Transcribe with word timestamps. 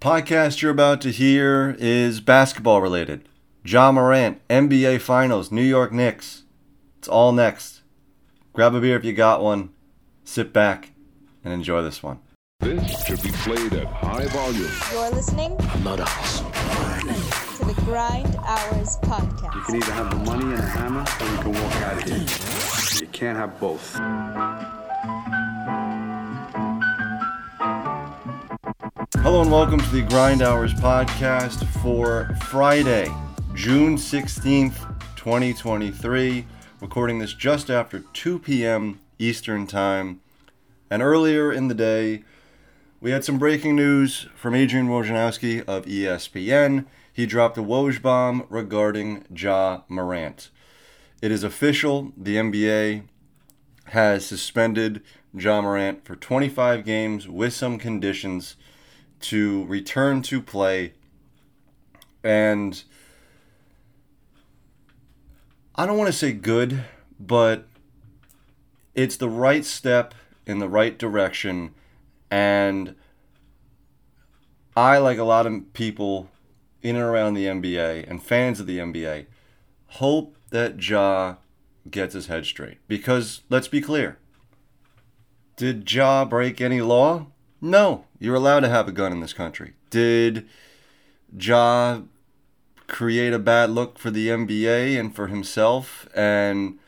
podcast 0.00 0.62
you're 0.62 0.70
about 0.70 1.00
to 1.02 1.10
hear 1.10 1.76
is 1.78 2.20
basketball 2.20 2.80
related. 2.80 3.28
Ja 3.64 3.92
Morant, 3.92 4.40
NBA 4.48 5.00
Finals, 5.00 5.52
New 5.52 5.62
York 5.62 5.92
Knicks. 5.92 6.44
It's 6.98 7.08
all 7.08 7.32
next. 7.32 7.82
Grab 8.54 8.74
a 8.74 8.80
beer 8.80 8.96
if 8.96 9.04
you 9.04 9.12
got 9.12 9.42
one. 9.42 9.70
Sit 10.24 10.52
back 10.52 10.92
and 11.44 11.52
enjoy 11.52 11.82
this 11.82 12.02
one. 12.02 12.20
This 12.60 13.04
should 13.04 13.22
be 13.22 13.30
played 13.30 13.74
at 13.74 13.86
high 13.86 14.26
volume. 14.26 14.70
You're 14.92 15.10
listening 15.10 15.56
Not 15.84 16.00
a 16.00 16.04
hustle. 16.04 16.50
to 17.58 17.64
the 17.74 17.80
Grind 17.82 18.36
Hours 18.36 18.96
Podcast. 19.02 19.54
You 19.54 19.60
can 19.62 19.76
either 19.76 19.92
have 19.92 20.10
the 20.10 20.16
money 20.16 20.44
and 20.44 20.54
a 20.54 20.66
hammer, 20.66 21.00
or 21.20 21.26
you 21.26 21.38
can 21.42 21.52
walk 21.52 21.76
out 21.76 21.96
of 21.98 22.02
here. 22.04 23.00
You 23.02 23.06
can't 23.12 23.36
have 23.38 23.58
both. 23.60 23.96
Hello 28.96 29.40
and 29.40 29.52
welcome 29.52 29.78
to 29.80 29.88
the 29.90 30.02
Grind 30.02 30.42
Hours 30.42 30.74
podcast 30.74 31.64
for 31.80 32.34
Friday, 32.46 33.08
June 33.54 33.96
16th, 33.96 34.78
2023. 35.16 36.44
Recording 36.80 37.18
this 37.20 37.32
just 37.32 37.70
after 37.70 38.00
2 38.00 38.40
p.m. 38.40 39.00
Eastern 39.18 39.66
Time. 39.66 40.20
And 40.90 41.02
earlier 41.02 41.52
in 41.52 41.68
the 41.68 41.74
day, 41.74 42.24
we 43.00 43.12
had 43.12 43.24
some 43.24 43.38
breaking 43.38 43.76
news 43.76 44.26
from 44.34 44.54
Adrian 44.54 44.88
Wojnarowski 44.88 45.60
of 45.68 45.84
ESPN. 45.86 46.86
He 47.12 47.26
dropped 47.26 47.58
a 47.58 47.62
Woj 47.62 48.02
bomb 48.02 48.44
regarding 48.48 49.24
Ja 49.34 49.82
Morant. 49.88 50.50
It 51.22 51.30
is 51.30 51.44
official. 51.44 52.12
The 52.16 52.36
NBA 52.36 53.04
has 53.86 54.26
suspended 54.26 55.02
Ja 55.32 55.60
Morant 55.60 56.04
for 56.04 56.16
25 56.16 56.84
games 56.84 57.28
with 57.28 57.52
some 57.52 57.78
conditions 57.78 58.56
to 59.20 59.64
return 59.66 60.22
to 60.22 60.40
play. 60.40 60.94
And 62.22 62.82
I 65.74 65.86
don't 65.86 65.96
want 65.96 66.08
to 66.08 66.16
say 66.16 66.32
good, 66.32 66.84
but 67.18 67.66
it's 68.94 69.16
the 69.16 69.28
right 69.28 69.64
step 69.64 70.14
in 70.46 70.58
the 70.58 70.68
right 70.68 70.98
direction. 70.98 71.74
And 72.30 72.94
I, 74.76 74.98
like 74.98 75.18
a 75.18 75.24
lot 75.24 75.46
of 75.46 75.72
people 75.72 76.28
in 76.82 76.96
and 76.96 77.04
around 77.04 77.34
the 77.34 77.46
NBA 77.46 78.08
and 78.08 78.22
fans 78.22 78.60
of 78.60 78.66
the 78.66 78.78
NBA, 78.78 79.26
hope 79.88 80.36
that 80.50 80.82
Ja 80.82 81.36
gets 81.90 82.14
his 82.14 82.26
head 82.26 82.46
straight. 82.46 82.78
Because 82.88 83.42
let's 83.48 83.68
be 83.68 83.80
clear 83.80 84.18
did 85.60 85.92
Ja 85.92 86.24
break 86.24 86.60
any 86.60 86.80
law? 86.80 87.26
No. 87.60 88.04
You're 88.18 88.34
allowed 88.34 88.60
to 88.60 88.68
have 88.68 88.88
a 88.88 88.92
gun 88.92 89.12
in 89.12 89.20
this 89.20 89.32
country. 89.32 89.74
Did 89.90 90.46
Ja 91.38 92.02
create 92.86 93.32
a 93.32 93.38
bad 93.38 93.70
look 93.70 93.98
for 93.98 94.10
the 94.10 94.28
NBA 94.28 94.98
and 94.98 95.14
for 95.14 95.28
himself 95.28 96.08
and 96.14 96.78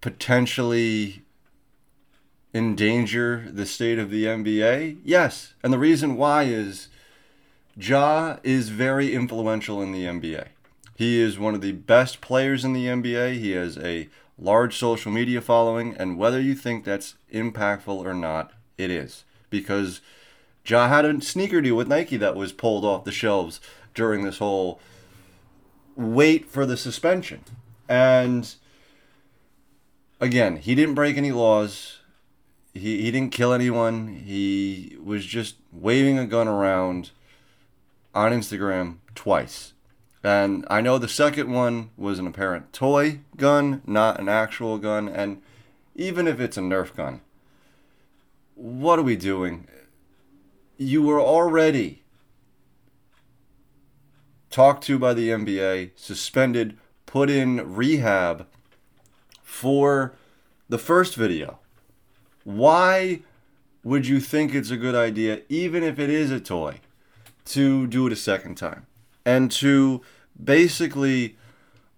potentially 0.00 1.22
endanger 2.54 3.48
the 3.50 3.66
state 3.66 3.98
of 3.98 4.10
the 4.10 4.24
NBA? 4.24 4.98
Yes. 5.04 5.54
And 5.62 5.72
the 5.72 5.78
reason 5.78 6.16
why 6.16 6.44
is 6.44 6.88
Ja 7.76 8.38
is 8.42 8.70
very 8.70 9.14
influential 9.14 9.82
in 9.82 9.92
the 9.92 10.04
NBA. 10.04 10.48
He 10.96 11.20
is 11.20 11.38
one 11.38 11.54
of 11.54 11.60
the 11.60 11.72
best 11.72 12.20
players 12.20 12.64
in 12.64 12.72
the 12.72 12.86
NBA. 12.86 13.38
He 13.38 13.52
has 13.52 13.78
a 13.78 14.08
large 14.36 14.76
social 14.76 15.12
media 15.12 15.40
following, 15.40 15.94
and 15.96 16.18
whether 16.18 16.40
you 16.40 16.54
think 16.56 16.84
that's 16.84 17.14
impactful 17.32 18.04
or 18.04 18.14
not, 18.14 18.52
it 18.76 18.90
is. 18.90 19.24
Because 19.50 20.00
Ja 20.64 20.88
had 20.88 21.04
a 21.04 21.20
sneaker 21.20 21.60
deal 21.60 21.76
with 21.76 21.88
Nike 21.88 22.16
that 22.16 22.36
was 22.36 22.52
pulled 22.52 22.84
off 22.84 23.04
the 23.04 23.12
shelves 23.12 23.60
during 23.94 24.24
this 24.24 24.38
whole 24.38 24.80
wait 25.96 26.46
for 26.46 26.64
the 26.64 26.76
suspension. 26.76 27.44
And 27.88 28.54
again, 30.20 30.56
he 30.56 30.74
didn't 30.74 30.94
break 30.94 31.16
any 31.16 31.32
laws. 31.32 31.98
He, 32.74 33.02
he 33.02 33.10
didn't 33.10 33.32
kill 33.32 33.52
anyone. 33.52 34.22
He 34.24 34.96
was 35.02 35.24
just 35.24 35.56
waving 35.72 36.18
a 36.18 36.26
gun 36.26 36.46
around 36.46 37.10
on 38.14 38.32
Instagram 38.32 38.98
twice. 39.14 39.72
And 40.22 40.66
I 40.68 40.80
know 40.80 40.98
the 40.98 41.08
second 41.08 41.50
one 41.50 41.90
was 41.96 42.18
an 42.18 42.26
apparent 42.26 42.72
toy 42.72 43.20
gun, 43.36 43.82
not 43.86 44.20
an 44.20 44.28
actual 44.28 44.78
gun. 44.78 45.08
And 45.08 45.40
even 45.94 46.26
if 46.26 46.40
it's 46.40 46.56
a 46.56 46.60
Nerf 46.60 46.94
gun, 46.94 47.20
what 48.58 48.98
are 48.98 49.04
we 49.04 49.14
doing? 49.14 49.68
You 50.76 51.02
were 51.02 51.20
already 51.20 52.02
talked 54.50 54.82
to 54.84 54.98
by 54.98 55.14
the 55.14 55.28
NBA, 55.28 55.92
suspended, 55.94 56.76
put 57.06 57.30
in 57.30 57.74
rehab 57.74 58.46
for 59.42 60.14
the 60.68 60.78
first 60.78 61.14
video. 61.14 61.60
Why 62.42 63.20
would 63.84 64.08
you 64.08 64.18
think 64.18 64.54
it's 64.54 64.70
a 64.70 64.76
good 64.76 64.94
idea, 64.94 65.42
even 65.48 65.84
if 65.84 66.00
it 66.00 66.10
is 66.10 66.32
a 66.32 66.40
toy, 66.40 66.80
to 67.46 67.86
do 67.86 68.08
it 68.08 68.12
a 68.12 68.16
second 68.16 68.56
time? 68.56 68.86
And 69.24 69.52
to 69.52 70.02
basically 70.42 71.36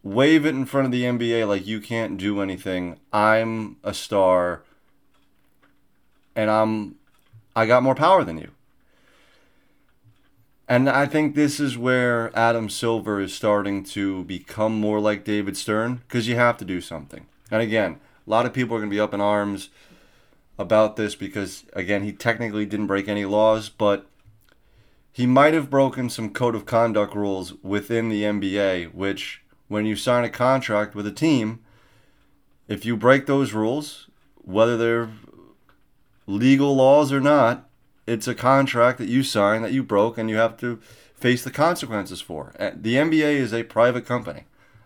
wave 0.02 0.44
it 0.44 0.50
in 0.50 0.66
front 0.66 0.84
of 0.86 0.92
the 0.92 1.04
NBA 1.04 1.48
like 1.48 1.66
you 1.66 1.80
can't 1.80 2.18
do 2.18 2.40
anything. 2.40 2.98
I'm 3.12 3.76
a 3.82 3.94
star 3.94 4.62
and 6.40 6.50
I'm 6.50 6.94
I 7.54 7.66
got 7.66 7.82
more 7.82 7.94
power 7.94 8.24
than 8.24 8.38
you. 8.38 8.50
And 10.66 10.88
I 10.88 11.04
think 11.04 11.34
this 11.34 11.58
is 11.60 11.76
where 11.76 12.34
Adam 12.38 12.70
Silver 12.70 13.20
is 13.20 13.34
starting 13.34 13.82
to 13.96 14.24
become 14.24 14.80
more 14.80 15.00
like 15.00 15.24
David 15.24 15.56
Stern 15.56 15.96
because 15.96 16.28
you 16.28 16.36
have 16.36 16.56
to 16.58 16.64
do 16.64 16.80
something. 16.80 17.26
And 17.50 17.60
again, 17.60 18.00
a 18.26 18.30
lot 18.30 18.46
of 18.46 18.54
people 18.54 18.76
are 18.76 18.78
going 18.78 18.88
to 18.88 18.94
be 18.94 19.00
up 19.00 19.12
in 19.12 19.20
arms 19.20 19.68
about 20.58 20.94
this 20.94 21.14
because, 21.14 21.64
again, 21.72 22.04
he 22.04 22.12
technically 22.12 22.64
didn't 22.64 22.86
break 22.86 23.08
any 23.08 23.24
laws, 23.24 23.68
but 23.68 24.06
he 25.12 25.26
might 25.26 25.54
have 25.54 25.68
broken 25.68 26.08
some 26.08 26.30
code 26.30 26.54
of 26.54 26.66
conduct 26.66 27.16
rules 27.16 27.54
within 27.62 28.08
the 28.08 28.22
NBA, 28.22 28.94
which, 28.94 29.42
when 29.66 29.84
you 29.86 29.96
sign 29.96 30.24
a 30.24 30.30
contract 30.30 30.94
with 30.94 31.06
a 31.06 31.12
team, 31.12 31.58
if 32.68 32.86
you 32.86 32.96
break 32.96 33.26
those 33.26 33.52
rules, 33.52 34.06
whether 34.36 34.76
they're 34.76 35.10
legal 36.30 36.74
laws 36.76 37.12
or 37.12 37.20
not, 37.20 37.68
it's 38.06 38.28
a 38.28 38.34
contract 38.34 38.98
that 38.98 39.08
you 39.08 39.22
sign 39.22 39.62
that 39.62 39.72
you 39.72 39.82
broke 39.82 40.16
and 40.16 40.30
you 40.30 40.36
have 40.36 40.56
to 40.58 40.76
face 41.14 41.44
the 41.44 41.50
consequences 41.50 42.20
for. 42.20 42.52
Uh, 42.58 42.70
The 42.74 42.94
NBA 42.96 43.34
is 43.34 43.52
a 43.52 43.64
private 43.64 44.06
company. 44.06 44.44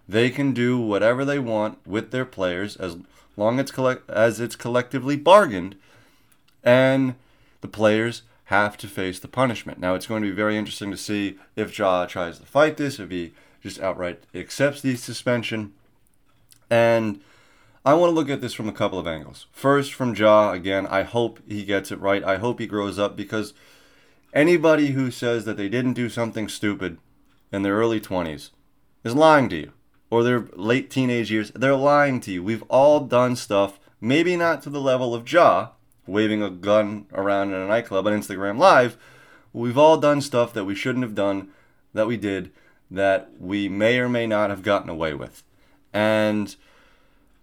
They 0.09 0.31
can 0.31 0.53
do 0.53 0.78
whatever 0.78 1.25
they 1.25 1.38
want 1.38 1.78
with 1.87 2.10
their 2.10 2.25
players 2.25 2.77
as 2.77 2.97
long 3.37 3.60
as, 3.60 3.71
collect- 3.71 4.10
as 4.10 4.41
it's 4.41 4.56
collectively 4.56 5.16
bargained, 5.16 5.77
and 6.62 7.15
the 7.60 7.69
players 7.69 8.22
have 8.49 8.77
to 8.78 8.88
face 8.88 9.19
the 9.19 9.28
punishment. 9.28 9.78
Now, 9.78 9.94
it's 9.94 10.06
going 10.06 10.22
to 10.22 10.28
be 10.28 10.34
very 10.34 10.56
interesting 10.59 10.91
to 10.91 10.97
see 10.97 11.38
if 11.56 11.77
Ja 11.78 12.04
tries 12.06 12.38
to 12.38 12.47
fight 12.47 12.77
this, 12.77 12.99
if 12.99 13.10
he 13.10 13.33
just 13.62 13.81
outright 13.81 14.22
accepts 14.34 14.83
the 14.83 14.97
suspension. 14.97 15.72
And 16.69 17.21
I 17.87 17.93
want 17.93 18.11
to 18.11 18.15
look 18.15 18.31
at 18.31 18.41
this 18.41 18.55
from 18.55 18.69
a 18.69 18.72
couple 18.72 18.99
of 18.99 19.06
angles. 19.06 19.47
First, 19.53 19.93
from 19.93 20.15
Ja, 20.15 20.53
again, 20.53 20.87
I 20.87 21.03
hope 21.03 21.41
he 21.47 21.65
gets 21.65 21.93
it 21.93 22.00
right. 22.00 22.25
I 22.25 22.37
hope 22.37 22.59
he 22.59 22.67
grows 22.67 22.99
up 22.99 23.15
because 23.15 23.53
anybody 24.33 24.93
who 24.93 25.11
says 25.11 25.45
that 25.45 25.59
they 25.59 25.69
didn't 25.69 25.93
do 25.93 26.09
something 26.09 26.49
stupid 26.49 26.97
in 27.53 27.61
their 27.62 27.75
early 27.75 28.00
20s 28.00 28.50
is 29.05 29.15
lying 29.15 29.50
to 29.50 29.56
you. 29.56 29.72
Or 30.09 30.22
their 30.22 30.49
late 30.55 30.91
teenage 30.91 31.31
years, 31.31 31.50
they're 31.55 31.75
lying 31.75 32.21
to 32.21 32.33
you. 32.33 32.43
We've 32.43 32.62
all 32.69 33.00
done 33.00 33.37
stuff, 33.37 33.78
maybe 34.01 34.34
not 34.34 34.62
to 34.62 34.71
the 34.71 34.81
level 34.81 35.15
of 35.15 35.31
Ja, 35.31 35.71
waving 36.06 36.43
a 36.43 36.51
gun 36.51 37.05
around 37.12 37.51
in 37.51 37.61
a 37.61 37.66
nightclub 37.66 38.06
on 38.06 38.15
Instagram 38.15 38.59
Live. 38.59 38.97
We've 39.53 39.78
all 39.78 39.99
done 39.99 40.22
stuff 40.22 40.55
that 40.55 40.65
we 40.65 40.75
shouldn't 40.75 41.05
have 41.05 41.15
done, 41.15 41.48
that 41.92 42.07
we 42.07 42.16
did, 42.16 42.51
that 42.91 43.31
we 43.39 43.69
may 43.69 43.98
or 43.98 44.09
may 44.09 44.27
not 44.27 44.48
have 44.48 44.63
gotten 44.63 44.89
away 44.89 45.13
with. 45.13 45.42
And 45.92 46.57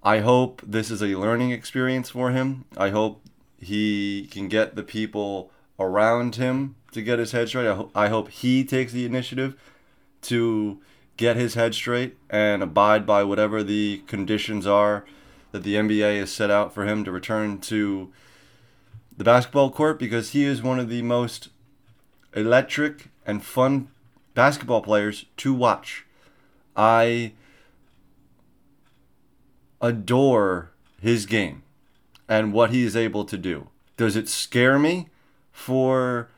I 0.04 0.20
hope 0.20 0.62
this 0.66 0.90
is 0.90 1.02
a 1.02 1.16
learning 1.16 1.52
experience 1.52 2.10
for 2.10 2.32
him. 2.32 2.66
I 2.76 2.90
hope 2.90 3.22
he 3.60 4.28
can 4.32 4.48
get 4.48 4.76
the 4.76 4.84
people 4.84 5.52
around 5.80 6.36
him 6.36 6.76
to 6.92 7.02
get 7.02 7.20
his 7.20 7.32
head 7.32 7.50
straight. 7.50 7.68
I, 7.68 7.76
ho- 7.76 7.92
I 7.94 8.08
hope 8.10 8.30
he 8.30 8.64
takes 8.64 8.92
the 8.94 9.06
initiative 9.06 9.56
to 10.24 10.80
get 11.18 11.36
his 11.36 11.54
head 11.54 11.76
straight 11.76 12.18
and 12.30 12.64
abide 12.64 13.06
by 13.06 13.24
whatever 13.24 13.64
the 13.64 14.02
conditions 14.08 14.66
are 14.66 15.06
that 15.52 15.64
the 15.64 15.76
NBA 15.76 16.20
has 16.20 16.32
set 16.32 16.50
out 16.50 16.74
for 16.74 16.86
him 16.88 17.04
to 17.04 17.12
return 17.12 17.60
to 17.60 18.12
the 19.16 19.24
basketball 19.24 19.70
court 19.70 20.00
because 20.00 20.32
he 20.32 20.46
is 20.46 20.64
one 20.64 20.80
of 20.80 20.90
the 20.90 21.04
most 21.04 21.50
electric 22.36 23.10
and 23.26 23.44
fun 23.44 23.90
basketball 24.34 24.82
players 24.82 25.26
to 25.38 25.54
watch. 25.54 26.06
I 26.76 27.34
adore 29.82 30.72
his 31.02 31.26
game 31.26 31.64
and 32.30 32.54
what 32.54 32.70
he 32.70 32.84
is 32.84 32.96
able 32.96 33.26
to 33.26 33.38
do. 33.38 33.68
Does 33.98 34.16
it 34.16 34.30
scare 34.30 34.80
me 34.80 35.10
for 35.52 36.30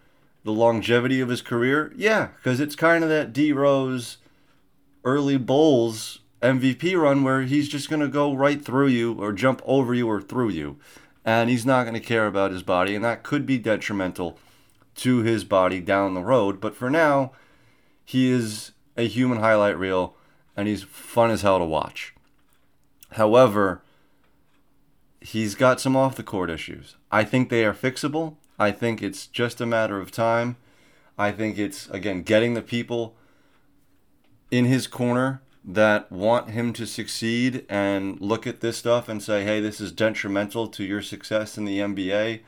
the 0.43 0.51
longevity 0.51 1.21
of 1.21 1.29
his 1.29 1.41
career, 1.41 1.93
yeah, 1.95 2.29
because 2.37 2.59
it's 2.59 2.75
kind 2.75 3.03
of 3.03 3.09
that 3.09 3.33
D 3.33 3.51
Rose 3.51 4.17
early 5.03 5.37
Bulls 5.37 6.19
MVP 6.41 6.99
run 6.99 7.23
where 7.23 7.43
he's 7.43 7.69
just 7.69 7.89
going 7.89 8.01
to 8.01 8.07
go 8.07 8.33
right 8.33 8.63
through 8.63 8.87
you 8.87 9.13
or 9.13 9.31
jump 9.31 9.61
over 9.65 9.93
you 9.93 10.07
or 10.09 10.21
through 10.21 10.49
you. 10.49 10.77
And 11.25 11.49
he's 11.49 11.65
not 11.65 11.83
going 11.83 11.93
to 11.93 12.01
care 12.01 12.27
about 12.27 12.51
his 12.51 12.63
body. 12.63 12.95
And 12.95 13.05
that 13.05 13.23
could 13.23 13.45
be 13.45 13.57
detrimental 13.57 14.37
to 14.95 15.19
his 15.19 15.45
body 15.45 15.79
down 15.79 16.13
the 16.13 16.21
road. 16.21 16.59
But 16.59 16.75
for 16.75 16.89
now, 16.89 17.31
he 18.03 18.29
is 18.29 18.73
a 18.97 19.07
human 19.07 19.39
highlight 19.39 19.77
reel 19.77 20.17
and 20.57 20.67
he's 20.67 20.83
fun 20.83 21.31
as 21.31 21.41
hell 21.41 21.59
to 21.59 21.65
watch. 21.65 22.12
However, 23.13 23.81
he's 25.21 25.55
got 25.55 25.79
some 25.79 25.95
off 25.95 26.15
the 26.15 26.23
court 26.23 26.49
issues. 26.49 26.95
I 27.11 27.23
think 27.23 27.49
they 27.49 27.65
are 27.65 27.73
fixable. 27.73 28.35
I 28.59 28.71
think 28.71 29.01
it's 29.01 29.27
just 29.27 29.61
a 29.61 29.65
matter 29.65 29.99
of 29.99 30.11
time. 30.11 30.57
I 31.17 31.31
think 31.31 31.57
it's, 31.57 31.89
again, 31.89 32.23
getting 32.23 32.53
the 32.53 32.61
people 32.61 33.15
in 34.51 34.65
his 34.65 34.87
corner 34.87 35.41
that 35.65 36.11
want 36.11 36.49
him 36.49 36.73
to 36.73 36.85
succeed 36.85 37.65
and 37.69 38.19
look 38.19 38.45
at 38.45 38.61
this 38.61 38.77
stuff 38.77 39.07
and 39.07 39.23
say, 39.23 39.43
hey, 39.43 39.59
this 39.61 39.79
is 39.79 39.91
detrimental 39.91 40.67
to 40.67 40.83
your 40.83 41.01
success 41.01 41.57
in 41.57 41.65
the 41.65 41.79
NBA 41.79 42.41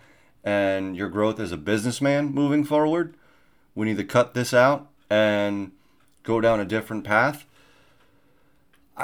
and 0.43 0.97
your 0.97 1.09
growth 1.09 1.39
as 1.39 1.51
a 1.51 1.57
businessman 1.57 2.33
moving 2.33 2.63
forward. 2.63 3.15
We 3.73 3.85
need 3.85 3.97
to 3.97 4.03
cut 4.03 4.33
this 4.33 4.53
out 4.53 4.89
and 5.09 5.71
go 6.23 6.41
down 6.41 6.59
a 6.59 6.65
different 6.65 7.03
path. 7.03 7.45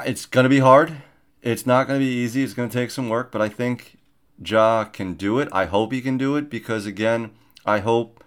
It's 0.04 0.26
going 0.26 0.44
to 0.44 0.50
be 0.50 0.60
hard. 0.60 1.02
It's 1.42 1.66
not 1.66 1.88
going 1.88 1.98
to 1.98 2.04
be 2.04 2.12
easy. 2.12 2.42
It's 2.42 2.54
going 2.54 2.68
to 2.68 2.78
take 2.78 2.90
some 2.90 3.08
work, 3.08 3.32
but 3.32 3.42
I 3.42 3.48
think 3.48 3.98
Ja 4.42 4.84
can 4.84 5.14
do 5.14 5.40
it. 5.40 5.48
I 5.52 5.66
hope 5.66 5.92
he 5.92 6.00
can 6.00 6.16
do 6.16 6.36
it 6.36 6.48
because, 6.48 6.86
again, 6.86 7.32
I 7.66 7.80
hope 7.80 8.22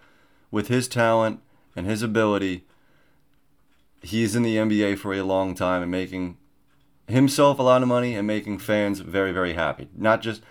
with 0.51 0.67
his 0.67 0.87
talent 0.87 1.39
and 1.75 1.85
his 1.85 2.01
ability, 2.01 2.65
he's 4.01 4.35
in 4.35 4.43
the 4.43 4.57
NBA 4.57 4.99
for 4.99 5.13
a 5.13 5.23
long 5.23 5.55
time 5.55 5.81
and 5.81 5.91
making 5.91 6.37
himself 7.07 7.57
a 7.57 7.63
lot 7.63 7.81
of 7.81 7.87
money 7.87 8.15
and 8.15 8.27
making 8.27 8.59
fans 8.59 8.99
very, 8.99 9.31
very 9.31 9.53
happy. 9.53 9.87
Not 9.95 10.21
just, 10.21 10.41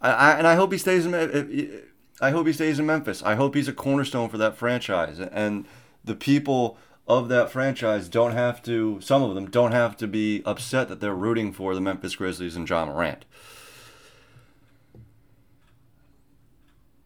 I, 0.00 0.10
I 0.10 0.30
and 0.32 0.46
I 0.46 0.54
hope 0.54 0.72
he 0.72 0.78
stays 0.78 1.06
in. 1.06 1.82
I 2.20 2.30
hope 2.30 2.46
he 2.46 2.52
stays 2.52 2.78
in 2.78 2.86
Memphis. 2.86 3.22
I 3.22 3.34
hope 3.34 3.54
he's 3.54 3.68
a 3.68 3.72
cornerstone 3.72 4.28
for 4.28 4.38
that 4.38 4.56
franchise, 4.56 5.20
and 5.20 5.66
the 6.04 6.14
people 6.14 6.78
of 7.08 7.28
that 7.28 7.50
franchise 7.50 8.08
don't 8.08 8.32
have 8.32 8.62
to. 8.64 9.00
Some 9.00 9.22
of 9.22 9.34
them 9.34 9.48
don't 9.50 9.72
have 9.72 9.96
to 9.98 10.06
be 10.06 10.42
upset 10.44 10.88
that 10.88 11.00
they're 11.00 11.14
rooting 11.14 11.52
for 11.52 11.74
the 11.74 11.80
Memphis 11.80 12.16
Grizzlies 12.16 12.56
and 12.56 12.68
Ja 12.68 12.84
Morant. 12.84 13.24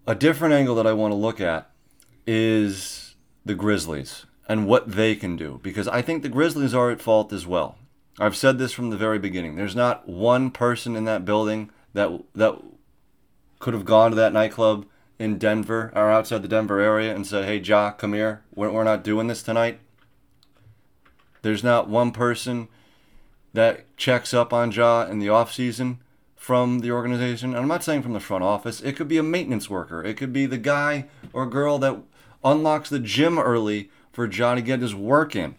A 0.07 0.15
different 0.15 0.55
angle 0.55 0.75
that 0.75 0.87
I 0.87 0.93
want 0.93 1.13
to 1.13 1.17
look 1.17 1.41
at 1.41 1.71
is 2.27 3.15
the 3.45 3.55
Grizzlies 3.55 4.27
and 4.49 4.67
what 4.67 4.91
they 4.91 5.15
can 5.15 5.37
do 5.37 5.61
because 5.63 5.87
I 5.87 6.03
think 6.03 6.23
the 6.23 6.29
Grizzlies 6.29 6.75
are 6.75 6.91
at 6.91 7.01
fault 7.01 7.33
as 7.33 7.47
well. 7.47 7.77
I've 8.19 8.37
said 8.37 8.59
this 8.59 8.73
from 8.73 8.91
the 8.91 8.97
very 8.97 9.19
beginning. 9.19 9.57
There's 9.57 9.77
not 9.77 10.09
one 10.09 10.51
person 10.51 10.97
in 10.97 11.05
that 11.05 11.25
building 11.25 11.71
that 11.93 12.11
that 12.35 12.61
could 13.59 13.75
have 13.75 13.85
gone 13.85 14.11
to 14.11 14.17
that 14.17 14.33
nightclub 14.33 14.87
in 15.19 15.39
Denver 15.39 15.93
or 15.95 16.11
outside 16.11 16.43
the 16.43 16.49
Denver 16.49 16.81
area 16.81 17.15
and 17.15 17.27
said, 17.27 17.45
"Hey, 17.45 17.59
Ja, 17.59 17.93
come 17.93 18.15
here. 18.15 18.43
We're, 18.55 18.71
we're 18.71 18.85
not 18.85 19.05
doing 19.05 19.27
this 19.27 19.43
tonight." 19.43 19.79
There's 21.43 21.65
not 21.65 21.89
one 21.89 22.13
person 22.13 22.69
that 23.53 23.97
checks 23.97 24.33
up 24.33 24.53
on 24.53 24.71
Ja 24.71 25.03
in 25.03 25.19
the 25.19 25.29
off 25.29 25.53
season 25.53 26.01
from 26.37 26.81
the 26.81 26.91
organization. 26.91 27.51
And 27.51 27.59
I'm 27.59 27.69
not 27.69 27.85
saying 27.85 28.03
from 28.03 28.13
the 28.13 28.21
front 28.21 28.45
office. 28.45 28.81
It 28.81 28.97
could 28.97 29.09
be 29.09 29.19
a 29.19 29.23
maintenance 29.23 29.69
worker. 29.69 30.03
It 30.05 30.17
could 30.17 30.33
be 30.33 30.47
the 30.47 30.59
guy 30.59 31.07
or 31.33 31.47
girl 31.47 31.79
that 31.79 31.99
unlocks 32.43 32.89
the 32.89 32.99
gym 32.99 33.39
early 33.39 33.91
for 34.13 34.31
Ja 34.31 34.55
to 34.55 34.63
get 34.63 34.81
his 34.81 34.95
work 34.95 35.37
in. 35.37 35.55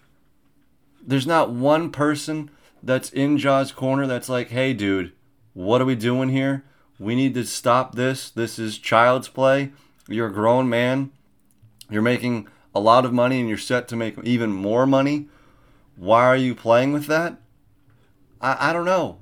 There's 1.06 1.28
not 1.28 1.52
one 1.52 1.92
person 1.92 2.50
that's 2.84 3.12
in 3.12 3.38
Ja's 3.38 3.72
corner 3.72 4.08
that's 4.08 4.30
like, 4.30 4.50
hey, 4.50 4.74
dude, 4.74 5.12
what 5.54 5.82
are 5.82 5.86
we 5.86 5.96
doing 5.96 6.30
here? 6.30 6.64
We 7.00 7.16
need 7.16 7.34
to 7.36 7.46
stop 7.46 7.96
this. 7.96 8.30
This 8.30 8.60
is 8.60 8.78
child's 8.78 9.28
play. 9.28 9.72
You're 10.08 10.28
a 10.28 10.34
grown 10.34 10.70
man. 10.70 11.12
You're 11.90 12.02
making 12.02 12.48
a 12.74 12.80
lot 12.80 13.06
of 13.06 13.14
money 13.14 13.40
and 13.40 13.50
you're 13.50 13.58
set 13.58 13.88
to 13.90 13.96
make 13.96 14.18
even 14.24 14.52
more 14.52 14.86
money. 14.86 15.28
Why 16.02 16.26
are 16.26 16.36
you 16.36 16.56
playing 16.56 16.94
with 16.94 17.06
that? 17.06 17.38
I, 18.42 18.72
I 18.72 18.74
don't 18.74 18.86
know. 18.86 19.20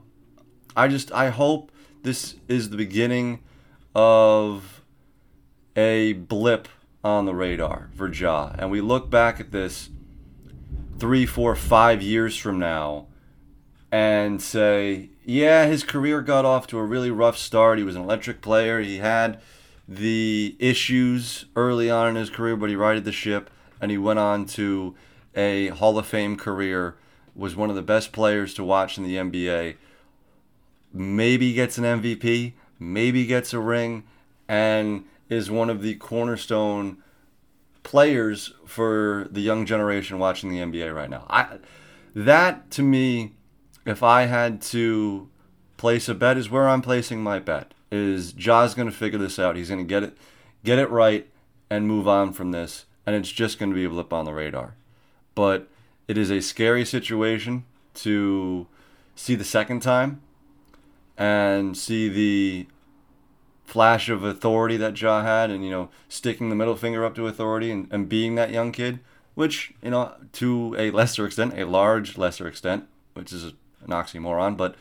I 0.77 0.87
just, 0.87 1.11
I 1.11 1.27
hope 1.27 1.73
this 2.03 2.35
is 2.47 2.69
the 2.69 2.77
beginning 2.77 3.43
of 3.93 4.81
a 5.75 6.13
blip 6.13 6.69
on 7.03 7.25
the 7.25 7.35
radar 7.35 7.89
for 7.97 8.09
Ja. 8.09 8.53
And 8.57 8.71
we 8.71 8.79
look 8.79 9.09
back 9.09 9.41
at 9.41 9.51
this 9.51 9.89
three, 10.97 11.25
four, 11.25 11.53
five 11.53 12.01
years 12.01 12.37
from 12.37 12.59
now 12.59 13.07
and 13.91 14.41
say, 14.41 15.09
yeah, 15.25 15.65
his 15.65 15.83
career 15.83 16.21
got 16.21 16.45
off 16.45 16.65
to 16.67 16.77
a 16.77 16.85
really 16.85 17.11
rough 17.11 17.37
start. 17.37 17.77
He 17.77 17.83
was 17.83 17.97
an 17.97 18.03
electric 18.03 18.39
player. 18.39 18.79
He 18.79 18.99
had 18.99 19.41
the 19.85 20.55
issues 20.59 21.43
early 21.57 21.91
on 21.91 22.07
in 22.07 22.15
his 22.15 22.29
career, 22.29 22.55
but 22.55 22.69
he 22.69 22.77
righted 22.77 23.03
the 23.03 23.11
ship 23.11 23.49
and 23.81 23.91
he 23.91 23.97
went 23.97 24.19
on 24.19 24.45
to 24.45 24.95
a 25.39 25.69
Hall 25.69 25.97
of 25.97 26.05
Fame 26.05 26.35
career. 26.35 26.95
Was 27.35 27.55
one 27.55 27.69
of 27.69 27.75
the 27.77 27.81
best 27.81 28.11
players 28.11 28.53
to 28.55 28.63
watch 28.65 28.97
in 28.97 29.05
the 29.05 29.15
NBA. 29.15 29.75
Maybe 30.91 31.53
gets 31.53 31.77
an 31.77 31.85
MVP, 31.85 32.53
maybe 32.77 33.25
gets 33.25 33.53
a 33.53 33.59
ring, 33.59 34.03
and 34.47 35.05
is 35.29 35.49
one 35.49 35.69
of 35.69 35.81
the 35.81 35.95
cornerstone 35.95 36.97
players 37.83 38.53
for 38.65 39.27
the 39.31 39.39
young 39.39 39.65
generation 39.65 40.19
watching 40.19 40.49
the 40.49 40.57
NBA 40.57 40.93
right 40.93 41.09
now. 41.09 41.25
I 41.29 41.59
that 42.13 42.69
to 42.71 42.83
me, 42.83 43.35
if 43.85 44.03
I 44.03 44.23
had 44.23 44.61
to 44.63 45.29
place 45.77 46.09
a 46.09 46.15
bet, 46.15 46.37
is 46.37 46.49
where 46.49 46.67
I'm 46.67 46.81
placing 46.81 47.23
my 47.23 47.39
bet. 47.39 47.73
Is 47.91 48.33
Ja's 48.33 48.73
going 48.73 48.89
to 48.89 48.95
figure 48.95 49.19
this 49.19 49.39
out? 49.39 49.55
He's 49.55 49.69
going 49.69 49.79
to 49.79 49.87
get 49.87 50.03
it, 50.03 50.17
get 50.65 50.79
it 50.79 50.89
right, 50.89 51.29
and 51.69 51.87
move 51.87 52.07
on 52.07 52.33
from 52.33 52.51
this, 52.51 52.85
and 53.05 53.15
it's 53.15 53.31
just 53.31 53.59
going 53.59 53.69
to 53.69 53.75
be 53.75 53.85
a 53.85 53.89
blip 53.89 54.11
on 54.11 54.25
the 54.25 54.33
radar. 54.33 54.75
But 55.35 55.67
it 56.07 56.17
is 56.17 56.31
a 56.31 56.41
scary 56.41 56.85
situation 56.85 57.65
to 57.95 58.67
see 59.15 59.35
the 59.35 59.43
second 59.43 59.81
time 59.81 60.21
and 61.17 61.77
see 61.77 62.07
the 62.09 62.67
flash 63.65 64.09
of 64.09 64.23
authority 64.23 64.77
that 64.77 64.99
Ja 64.99 65.21
had 65.21 65.51
and, 65.51 65.63
you 65.63 65.69
know, 65.69 65.89
sticking 66.07 66.49
the 66.49 66.55
middle 66.55 66.75
finger 66.75 67.05
up 67.05 67.15
to 67.15 67.27
authority 67.27 67.69
and, 67.69 67.87
and 67.91 68.09
being 68.09 68.35
that 68.35 68.51
young 68.51 68.71
kid, 68.71 68.99
which, 69.35 69.73
you 69.81 69.91
know, 69.91 70.13
to 70.33 70.75
a 70.77 70.89
lesser 70.91 71.25
extent, 71.25 71.57
a 71.57 71.65
large 71.65 72.17
lesser 72.17 72.47
extent, 72.47 72.85
which 73.13 73.31
is 73.31 73.43
an 73.43 73.89
oxymoron, 73.89 74.57
but, 74.57 74.75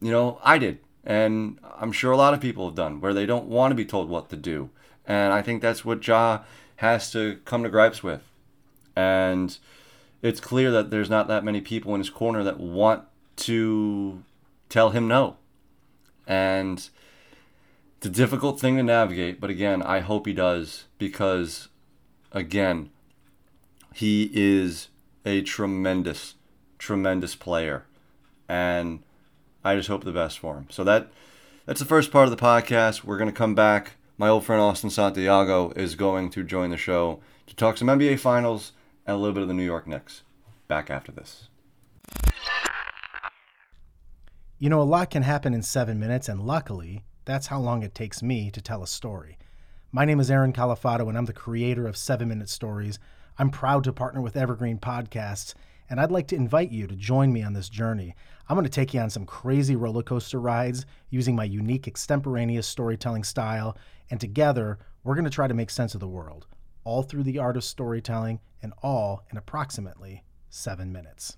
you 0.00 0.10
know, 0.10 0.40
I 0.42 0.58
did. 0.58 0.78
And 1.04 1.58
I'm 1.78 1.92
sure 1.92 2.10
a 2.10 2.16
lot 2.16 2.34
of 2.34 2.40
people 2.40 2.66
have 2.66 2.74
done 2.74 3.00
where 3.00 3.14
they 3.14 3.24
don't 3.24 3.46
want 3.46 3.70
to 3.70 3.76
be 3.76 3.84
told 3.84 4.08
what 4.08 4.30
to 4.30 4.36
do. 4.36 4.70
And 5.06 5.32
I 5.32 5.40
think 5.40 5.62
that's 5.62 5.84
what 5.84 6.06
Ja 6.06 6.40
has 6.76 7.10
to 7.12 7.38
come 7.44 7.62
to 7.62 7.70
gripes 7.70 8.02
with. 8.02 8.22
And 8.98 9.56
it's 10.22 10.40
clear 10.40 10.72
that 10.72 10.90
there's 10.90 11.08
not 11.08 11.28
that 11.28 11.44
many 11.44 11.60
people 11.60 11.94
in 11.94 12.00
his 12.00 12.10
corner 12.10 12.42
that 12.42 12.58
want 12.58 13.04
to 13.36 14.24
tell 14.68 14.90
him 14.90 15.06
no. 15.06 15.36
And 16.26 16.78
it's 17.98 18.06
a 18.06 18.10
difficult 18.10 18.58
thing 18.58 18.76
to 18.76 18.82
navigate, 18.82 19.40
but 19.40 19.50
again, 19.50 19.82
I 19.82 20.00
hope 20.00 20.26
he 20.26 20.32
does 20.32 20.86
because, 20.98 21.68
again, 22.32 22.90
he 23.94 24.32
is 24.34 24.88
a 25.24 25.42
tremendous, 25.42 26.34
tremendous 26.80 27.36
player, 27.36 27.84
and 28.48 29.04
I 29.64 29.76
just 29.76 29.88
hope 29.88 30.02
the 30.02 30.10
best 30.10 30.40
for 30.40 30.56
him. 30.56 30.66
So 30.70 30.82
that 30.82 31.12
that's 31.66 31.78
the 31.78 31.86
first 31.86 32.10
part 32.10 32.24
of 32.24 32.36
the 32.36 32.44
podcast. 32.44 33.04
We're 33.04 33.18
gonna 33.18 33.30
come 33.30 33.54
back. 33.54 33.92
My 34.16 34.28
old 34.28 34.44
friend 34.44 34.60
Austin 34.60 34.90
Santiago 34.90 35.70
is 35.76 35.94
going 35.94 36.30
to 36.30 36.42
join 36.42 36.70
the 36.70 36.76
show 36.76 37.20
to 37.46 37.54
talk 37.54 37.76
some 37.76 37.86
NBA 37.86 38.18
Finals 38.18 38.72
and 39.08 39.14
a 39.14 39.18
little 39.18 39.32
bit 39.32 39.42
of 39.42 39.48
the 39.48 39.54
New 39.54 39.64
York 39.64 39.86
Knicks. 39.86 40.22
Back 40.68 40.90
after 40.90 41.10
this. 41.10 41.48
You 44.58 44.68
know, 44.68 44.82
a 44.82 44.84
lot 44.84 45.08
can 45.08 45.22
happen 45.22 45.54
in 45.54 45.62
seven 45.62 45.98
minutes, 45.98 46.28
and 46.28 46.42
luckily, 46.42 47.04
that's 47.24 47.46
how 47.46 47.58
long 47.58 47.82
it 47.82 47.94
takes 47.94 48.22
me 48.22 48.50
to 48.50 48.60
tell 48.60 48.82
a 48.82 48.86
story. 48.86 49.38
My 49.92 50.04
name 50.04 50.20
is 50.20 50.30
Aaron 50.30 50.52
Califato, 50.52 51.08
and 51.08 51.16
I'm 51.16 51.24
the 51.24 51.32
creator 51.32 51.86
of 51.86 51.96
Seven 51.96 52.28
Minute 52.28 52.50
Stories. 52.50 52.98
I'm 53.38 53.48
proud 53.48 53.82
to 53.84 53.94
partner 53.94 54.20
with 54.20 54.36
Evergreen 54.36 54.78
Podcasts, 54.78 55.54
and 55.88 55.98
I'd 55.98 56.10
like 56.10 56.26
to 56.28 56.36
invite 56.36 56.70
you 56.70 56.86
to 56.86 56.94
join 56.94 57.32
me 57.32 57.42
on 57.42 57.54
this 57.54 57.70
journey. 57.70 58.14
I'm 58.46 58.56
going 58.56 58.66
to 58.66 58.70
take 58.70 58.92
you 58.92 59.00
on 59.00 59.08
some 59.08 59.24
crazy 59.24 59.74
roller 59.74 60.02
coaster 60.02 60.38
rides 60.38 60.84
using 61.08 61.34
my 61.34 61.44
unique 61.44 61.88
extemporaneous 61.88 62.66
storytelling 62.66 63.24
style, 63.24 63.74
and 64.10 64.20
together, 64.20 64.78
we're 65.02 65.14
going 65.14 65.24
to 65.24 65.30
try 65.30 65.48
to 65.48 65.54
make 65.54 65.70
sense 65.70 65.94
of 65.94 66.00
the 66.00 66.08
world, 66.08 66.46
all 66.88 67.02
through 67.02 67.22
the 67.22 67.38
art 67.38 67.54
of 67.54 67.62
storytelling, 67.62 68.40
and 68.62 68.72
all 68.82 69.22
in 69.30 69.36
approximately 69.36 70.24
seven 70.48 70.90
minutes. 70.90 71.36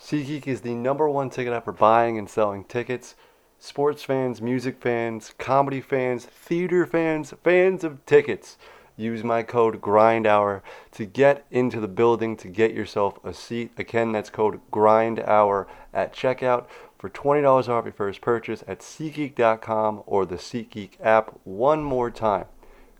SeatGeek 0.00 0.46
is 0.46 0.62
the 0.62 0.74
number 0.74 1.10
one 1.10 1.28
ticket 1.28 1.52
app 1.52 1.66
for 1.66 1.74
buying 1.74 2.16
and 2.16 2.28
selling 2.28 2.64
tickets. 2.64 3.16
Sports 3.58 4.02
fans, 4.02 4.40
music 4.40 4.80
fans, 4.80 5.34
comedy 5.36 5.82
fans, 5.82 6.24
theater 6.24 6.86
fans, 6.86 7.34
fans 7.44 7.84
of 7.84 8.04
tickets. 8.06 8.56
use 8.96 9.22
my 9.22 9.42
code 9.42 9.82
GRINDHOUR 9.82 10.62
to 10.92 11.04
get 11.04 11.44
into 11.50 11.78
the 11.78 11.86
building 11.86 12.34
to 12.38 12.48
get 12.48 12.72
yourself 12.72 13.22
a 13.22 13.34
seat. 13.34 13.72
Again, 13.76 14.12
that's 14.12 14.30
code 14.30 14.60
GRINDHOUR 14.70 15.66
at 15.92 16.14
checkout 16.14 16.64
for 16.98 17.10
$20 17.10 17.68
off 17.68 17.84
your 17.84 17.92
first 17.92 18.22
purchase 18.22 18.64
at 18.66 18.78
SeatGeek.com 18.78 20.02
or 20.06 20.24
the 20.24 20.36
SeatGeek 20.36 20.92
app. 21.02 21.38
One 21.44 21.84
more 21.84 22.10
time, 22.10 22.46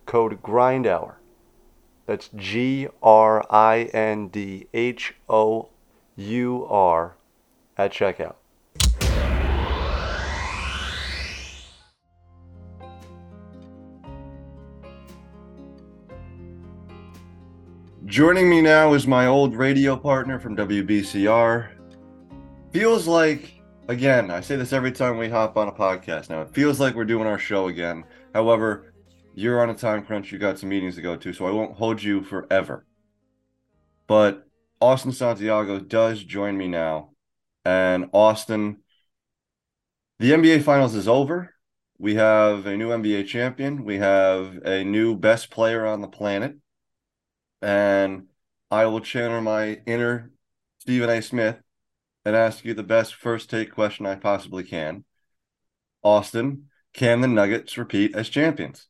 code 0.05 0.43
GRINDHOUR. 0.43 1.16
That's 2.07 2.29
G 2.37 2.87
R 3.03 3.45
I 3.51 3.89
N 3.93 4.29
D 4.29 4.67
H 4.73 5.13
O 5.27 5.67
U 6.15 6.65
R 6.65 7.17
at 7.77 7.91
checkout. 7.91 8.35
Joining 18.05 18.49
me 18.49 18.61
now 18.61 18.93
is 18.93 19.05
my 19.05 19.27
old 19.27 19.53
radio 19.53 19.97
partner 19.97 20.39
from 20.39 20.55
WBCR. 20.55 21.67
Feels 22.71 23.05
like, 23.05 23.59
again, 23.89 24.31
I 24.31 24.39
say 24.39 24.55
this 24.55 24.71
every 24.71 24.93
time 24.93 25.17
we 25.17 25.27
hop 25.27 25.57
on 25.57 25.67
a 25.67 25.73
podcast 25.73 26.29
now, 26.29 26.41
it 26.41 26.49
feels 26.53 26.79
like 26.79 26.95
we're 26.95 27.03
doing 27.03 27.27
our 27.27 27.37
show 27.37 27.67
again. 27.67 28.05
However, 28.33 28.93
you're 29.37 29.61
on 29.61 29.69
a 29.69 29.75
time 29.75 30.03
crunch, 30.03 30.31
you 30.31 30.39
got 30.39 30.57
some 30.57 30.69
meetings 30.69 30.95
to 30.95 31.01
go 31.01 31.15
to, 31.15 31.31
so 31.31 31.45
I 31.45 31.51
won't 31.51 31.77
hold 31.77 32.01
you 32.01 32.23
forever. 32.23 32.85
But 34.07 34.47
Austin 34.81 35.11
Santiago 35.11 35.79
does 35.79 36.23
join 36.23 36.57
me 36.57 36.67
now. 36.67 37.11
And 37.63 38.09
Austin, 38.13 38.77
the 40.17 40.31
NBA 40.31 40.63
Finals 40.63 40.95
is 40.95 41.07
over. 41.07 41.53
We 41.99 42.15
have 42.15 42.65
a 42.65 42.75
new 42.75 42.89
NBA 42.89 43.27
champion. 43.27 43.83
We 43.83 43.97
have 43.97 44.57
a 44.65 44.83
new 44.83 45.15
best 45.15 45.51
player 45.51 45.85
on 45.85 46.01
the 46.01 46.07
planet 46.07 46.55
and 47.61 48.27
I 48.69 48.85
will 48.85 49.01
channel 49.01 49.41
my 49.41 49.81
inner 49.85 50.31
Stephen 50.79 51.09
A. 51.09 51.21
Smith 51.21 51.57
and 52.25 52.35
ask 52.35 52.65
you 52.65 52.73
the 52.73 52.83
best 52.83 53.13
first 53.15 53.49
take 53.49 53.71
question 53.71 54.05
I 54.05 54.15
possibly 54.15 54.63
can. 54.63 55.05
Austin, 56.03 56.69
can 56.93 57.21
the 57.21 57.27
Nuggets 57.27 57.77
repeat 57.77 58.15
as 58.15 58.29
champions? 58.29 58.87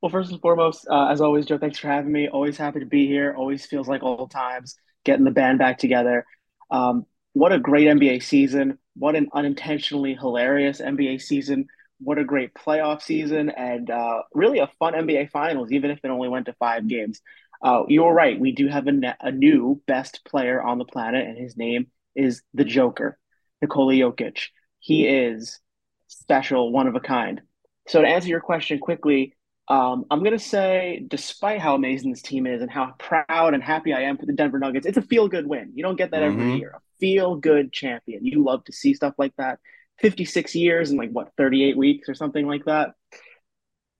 Well, 0.00 0.10
first 0.10 0.30
and 0.30 0.40
foremost, 0.40 0.86
uh, 0.88 1.08
as 1.08 1.20
always, 1.20 1.46
Joe, 1.46 1.58
thanks 1.58 1.78
for 1.78 1.88
having 1.88 2.12
me. 2.12 2.28
Always 2.28 2.56
happy 2.56 2.80
to 2.80 2.86
be 2.86 3.06
here. 3.06 3.34
Always 3.36 3.66
feels 3.66 3.88
like 3.88 4.02
old 4.02 4.30
times 4.30 4.76
getting 5.04 5.24
the 5.24 5.30
band 5.30 5.58
back 5.58 5.78
together. 5.78 6.24
Um, 6.70 7.04
what 7.32 7.52
a 7.52 7.58
great 7.58 7.88
NBA 7.88 8.20
season. 8.20 8.78
What 8.94 9.16
an 9.16 9.28
unintentionally 9.32 10.14
hilarious 10.14 10.80
NBA 10.80 11.18
season 11.18 11.66
what 12.00 12.18
a 12.18 12.24
great 12.24 12.54
playoff 12.54 13.02
season 13.02 13.50
and 13.50 13.90
uh, 13.90 14.22
really 14.32 14.58
a 14.60 14.70
fun 14.78 14.94
NBA 14.94 15.26
Finals, 15.26 15.72
even 15.72 15.90
if 15.90 15.98
it 16.02 16.10
only 16.10 16.28
went 16.28 16.46
to 16.46 16.52
five 16.54 16.86
games. 16.86 17.20
Uh, 17.62 17.82
you 17.88 18.04
were 18.04 18.14
right. 18.14 18.38
We 18.38 18.52
do 18.52 18.68
have 18.68 18.86
a, 18.86 19.16
a 19.20 19.32
new 19.32 19.82
best 19.86 20.24
player 20.24 20.62
on 20.62 20.78
the 20.78 20.84
planet, 20.84 21.26
and 21.26 21.36
his 21.36 21.56
name 21.56 21.88
is 22.14 22.42
the 22.54 22.64
Joker, 22.64 23.18
Nikola 23.60 23.94
Jokic. 23.94 24.38
He 24.78 25.08
is 25.08 25.58
special, 26.06 26.70
one 26.70 26.86
of 26.86 26.94
a 26.94 27.00
kind. 27.00 27.40
So, 27.88 28.00
to 28.00 28.06
answer 28.06 28.28
your 28.28 28.40
question 28.40 28.78
quickly, 28.78 29.34
um, 29.68 30.06
I'm 30.10 30.20
going 30.20 30.36
to 30.36 30.38
say, 30.38 31.04
despite 31.06 31.60
how 31.60 31.74
amazing 31.74 32.10
this 32.10 32.22
team 32.22 32.46
is 32.46 32.62
and 32.62 32.70
how 32.70 32.94
proud 32.98 33.52
and 33.52 33.62
happy 33.62 33.92
I 33.92 34.02
am 34.02 34.16
for 34.16 34.24
the 34.24 34.32
Denver 34.32 34.58
Nuggets, 34.58 34.86
it's 34.86 34.96
a 34.96 35.02
feel 35.02 35.28
good 35.28 35.46
win. 35.46 35.72
You 35.74 35.82
don't 35.82 35.96
get 35.96 36.12
that 36.12 36.22
mm-hmm. 36.22 36.40
every 36.40 36.58
year. 36.58 36.72
A 36.74 36.80
feel 36.98 37.36
good 37.36 37.70
champion. 37.72 38.24
You 38.24 38.42
love 38.42 38.64
to 38.64 38.72
see 38.72 38.94
stuff 38.94 39.14
like 39.18 39.34
that. 39.36 39.58
56 40.00 40.54
years 40.54 40.90
and 40.90 40.98
like 40.98 41.10
what 41.10 41.32
38 41.36 41.76
weeks 41.76 42.08
or 42.08 42.14
something 42.14 42.46
like 42.46 42.64
that. 42.64 42.90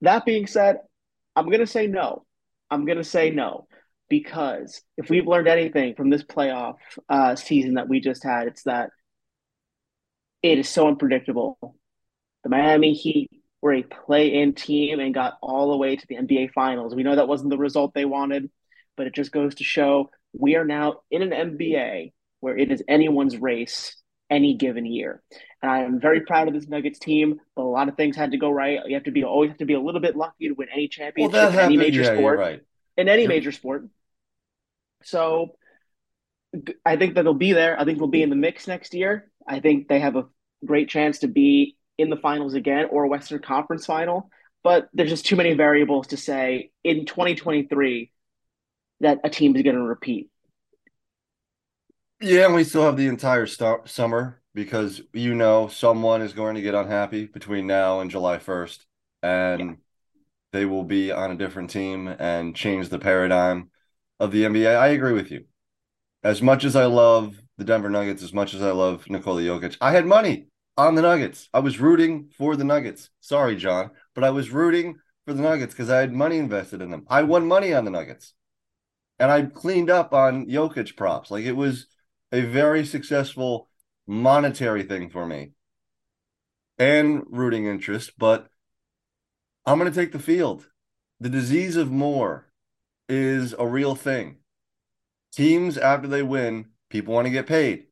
That 0.01 0.25
being 0.25 0.47
said, 0.47 0.77
I'm 1.35 1.45
going 1.45 1.59
to 1.59 1.67
say 1.67 1.87
no. 1.87 2.25
I'm 2.71 2.85
going 2.85 2.97
to 2.97 3.03
say 3.03 3.29
no 3.29 3.67
because 4.09 4.81
if 4.97 5.09
we've 5.09 5.27
learned 5.27 5.47
anything 5.47 5.93
from 5.93 6.09
this 6.09 6.23
playoff 6.23 6.77
uh, 7.09 7.35
season 7.35 7.75
that 7.75 7.89
we 7.89 7.99
just 7.99 8.23
had, 8.23 8.47
it's 8.47 8.63
that 8.63 8.89
it 10.41 10.57
is 10.57 10.69
so 10.69 10.87
unpredictable. 10.87 11.57
The 12.43 12.49
Miami 12.49 12.93
Heat 12.93 13.29
were 13.61 13.73
a 13.73 13.83
play-in 13.83 14.53
team 14.53 14.99
and 14.99 15.13
got 15.13 15.37
all 15.41 15.71
the 15.71 15.77
way 15.77 15.95
to 15.95 16.07
the 16.07 16.15
NBA 16.15 16.51
Finals. 16.53 16.95
We 16.95 17.03
know 17.03 17.15
that 17.15 17.27
wasn't 17.27 17.49
the 17.49 17.57
result 17.57 17.93
they 17.93 18.05
wanted, 18.05 18.49
but 18.95 19.07
it 19.07 19.13
just 19.13 19.31
goes 19.31 19.55
to 19.55 19.63
show 19.63 20.09
we 20.33 20.55
are 20.55 20.65
now 20.65 21.01
in 21.09 21.21
an 21.21 21.31
NBA 21.31 22.13
where 22.39 22.57
it 22.57 22.71
is 22.71 22.83
anyone's 22.87 23.37
race 23.37 23.95
any 24.29 24.53
given 24.55 24.85
year. 24.85 25.21
And 25.61 25.71
I 25.71 25.79
am 25.79 25.99
very 25.99 26.21
proud 26.21 26.47
of 26.47 26.53
this 26.53 26.67
Nuggets 26.67 26.99
team, 26.99 27.39
but 27.55 27.63
a 27.63 27.63
lot 27.63 27.89
of 27.89 27.97
things 27.97 28.15
had 28.15 28.31
to 28.31 28.37
go 28.37 28.49
right. 28.49 28.79
You 28.85 28.93
have 28.93 29.05
to 29.05 29.11
be 29.11 29.23
always 29.23 29.49
have 29.49 29.57
to 29.57 29.65
be 29.65 29.73
a 29.73 29.79
little 29.79 30.01
bit 30.01 30.15
lucky 30.15 30.47
to 30.47 30.53
win 30.53 30.67
any 30.71 30.87
championship 30.87 31.33
well, 31.33 31.51
in 31.51 31.59
any 31.59 31.77
major 31.77 32.01
yeah, 32.01 32.15
sport. 32.15 32.39
Right. 32.39 32.61
In 32.95 33.09
any 33.09 33.27
major 33.27 33.51
sport. 33.51 33.87
So 35.03 35.55
I 36.85 36.97
think 36.97 37.15
that 37.15 37.23
they'll 37.23 37.33
be 37.33 37.53
there. 37.53 37.79
I 37.79 37.85
think 37.85 37.97
they'll 37.97 38.07
be 38.07 38.23
in 38.23 38.29
the 38.29 38.35
mix 38.35 38.67
next 38.67 38.93
year. 38.93 39.31
I 39.47 39.59
think 39.59 39.87
they 39.87 39.99
have 39.99 40.15
a 40.15 40.27
great 40.65 40.89
chance 40.89 41.19
to 41.19 41.27
be 41.27 41.77
in 41.99 42.09
the 42.09 42.15
finals 42.17 42.53
again 42.53 42.87
or 42.89 43.07
Western 43.07 43.39
Conference 43.39 43.85
final. 43.85 44.29
But 44.63 44.89
there's 44.93 45.09
just 45.09 45.25
too 45.25 45.35
many 45.35 45.53
variables 45.53 46.07
to 46.07 46.17
say 46.17 46.71
in 46.83 47.05
2023 47.05 48.11
that 49.01 49.19
a 49.23 49.29
team 49.29 49.55
is 49.55 49.63
going 49.63 49.75
to 49.75 49.83
repeat. 49.83 50.29
Yeah, 52.21 52.45
and 52.45 52.55
we 52.55 52.63
still 52.63 52.83
have 52.83 52.97
the 52.97 53.07
entire 53.07 53.45
st- 53.45 53.87
summer 53.87 54.41
because 54.53 55.01
you 55.13 55.35
know 55.35 55.67
someone 55.67 56.21
is 56.21 56.33
going 56.33 56.55
to 56.55 56.61
get 56.61 56.75
unhappy 56.75 57.25
between 57.27 57.67
now 57.67 58.01
and 58.01 58.11
July 58.11 58.37
1st 58.37 58.79
and 59.23 59.59
yeah. 59.59 59.75
they 60.51 60.65
will 60.65 60.83
be 60.83 61.11
on 61.11 61.31
a 61.31 61.37
different 61.37 61.69
team 61.69 62.07
and 62.07 62.55
change 62.55 62.89
the 62.89 62.99
paradigm 62.99 63.69
of 64.19 64.31
the 64.31 64.43
NBA. 64.43 64.75
I 64.75 64.89
agree 64.89 65.13
with 65.13 65.31
you. 65.31 65.45
As 66.21 66.41
much 66.41 66.65
as 66.65 66.75
I 66.75 66.85
love 66.85 67.41
the 67.57 67.63
Denver 67.63 67.89
Nuggets, 67.89 68.23
as 68.23 68.33
much 68.33 68.53
as 68.53 68.61
I 68.61 68.71
love 68.71 69.09
Nikola 69.09 69.41
Jokic, 69.41 69.77
I 69.79 69.91
had 69.91 70.05
money 70.05 70.48
on 70.79 70.95
the 70.95 71.01
Nuggets. 71.01 71.49
I 71.53 71.59
was 71.59 71.81
rooting 71.81 72.29
for 72.37 72.55
the 72.55 72.63
Nuggets. 72.63 73.09
Sorry, 73.19 73.57
John, 73.57 73.91
but 74.15 74.23
I 74.23 74.29
was 74.29 74.49
rooting 74.49 74.95
for 75.25 75.33
the 75.33 75.41
Nuggets 75.41 75.73
because 75.73 75.89
I 75.89 75.99
had 75.99 76.13
money 76.13 76.37
invested 76.37 76.81
in 76.81 76.89
them. 76.89 77.05
I 77.09 77.23
won 77.23 77.49
money 77.49 77.73
on 77.73 77.83
the 77.83 77.91
Nuggets. 77.91 78.33
And 79.19 79.29
I 79.29 79.41
cleaned 79.41 79.89
up 79.89 80.13
on 80.13 80.45
Jokic 80.45 80.95
props. 80.95 81.31
Like 81.31 81.43
it 81.43 81.57
was 81.57 81.87
a 82.31 82.41
very 82.41 82.85
successful 82.85 83.67
monetary 84.07 84.83
thing 84.83 85.09
for 85.09 85.25
me 85.25 85.51
and 86.77 87.23
rooting 87.27 87.65
interest, 87.65 88.13
but 88.17 88.47
I'm 89.65 89.79
going 89.79 89.91
to 89.91 89.99
take 89.99 90.13
the 90.13 90.17
field. 90.17 90.69
The 91.19 91.29
disease 91.29 91.75
of 91.75 91.91
more 91.91 92.47
is 93.09 93.53
a 93.59 93.67
real 93.67 93.95
thing. 93.95 94.37
Teams, 95.33 95.77
after 95.77 96.07
they 96.07 96.23
win, 96.23 96.67
people 96.89 97.13
want 97.13 97.25
to 97.25 97.31
get 97.31 97.47
paid. 97.47 97.88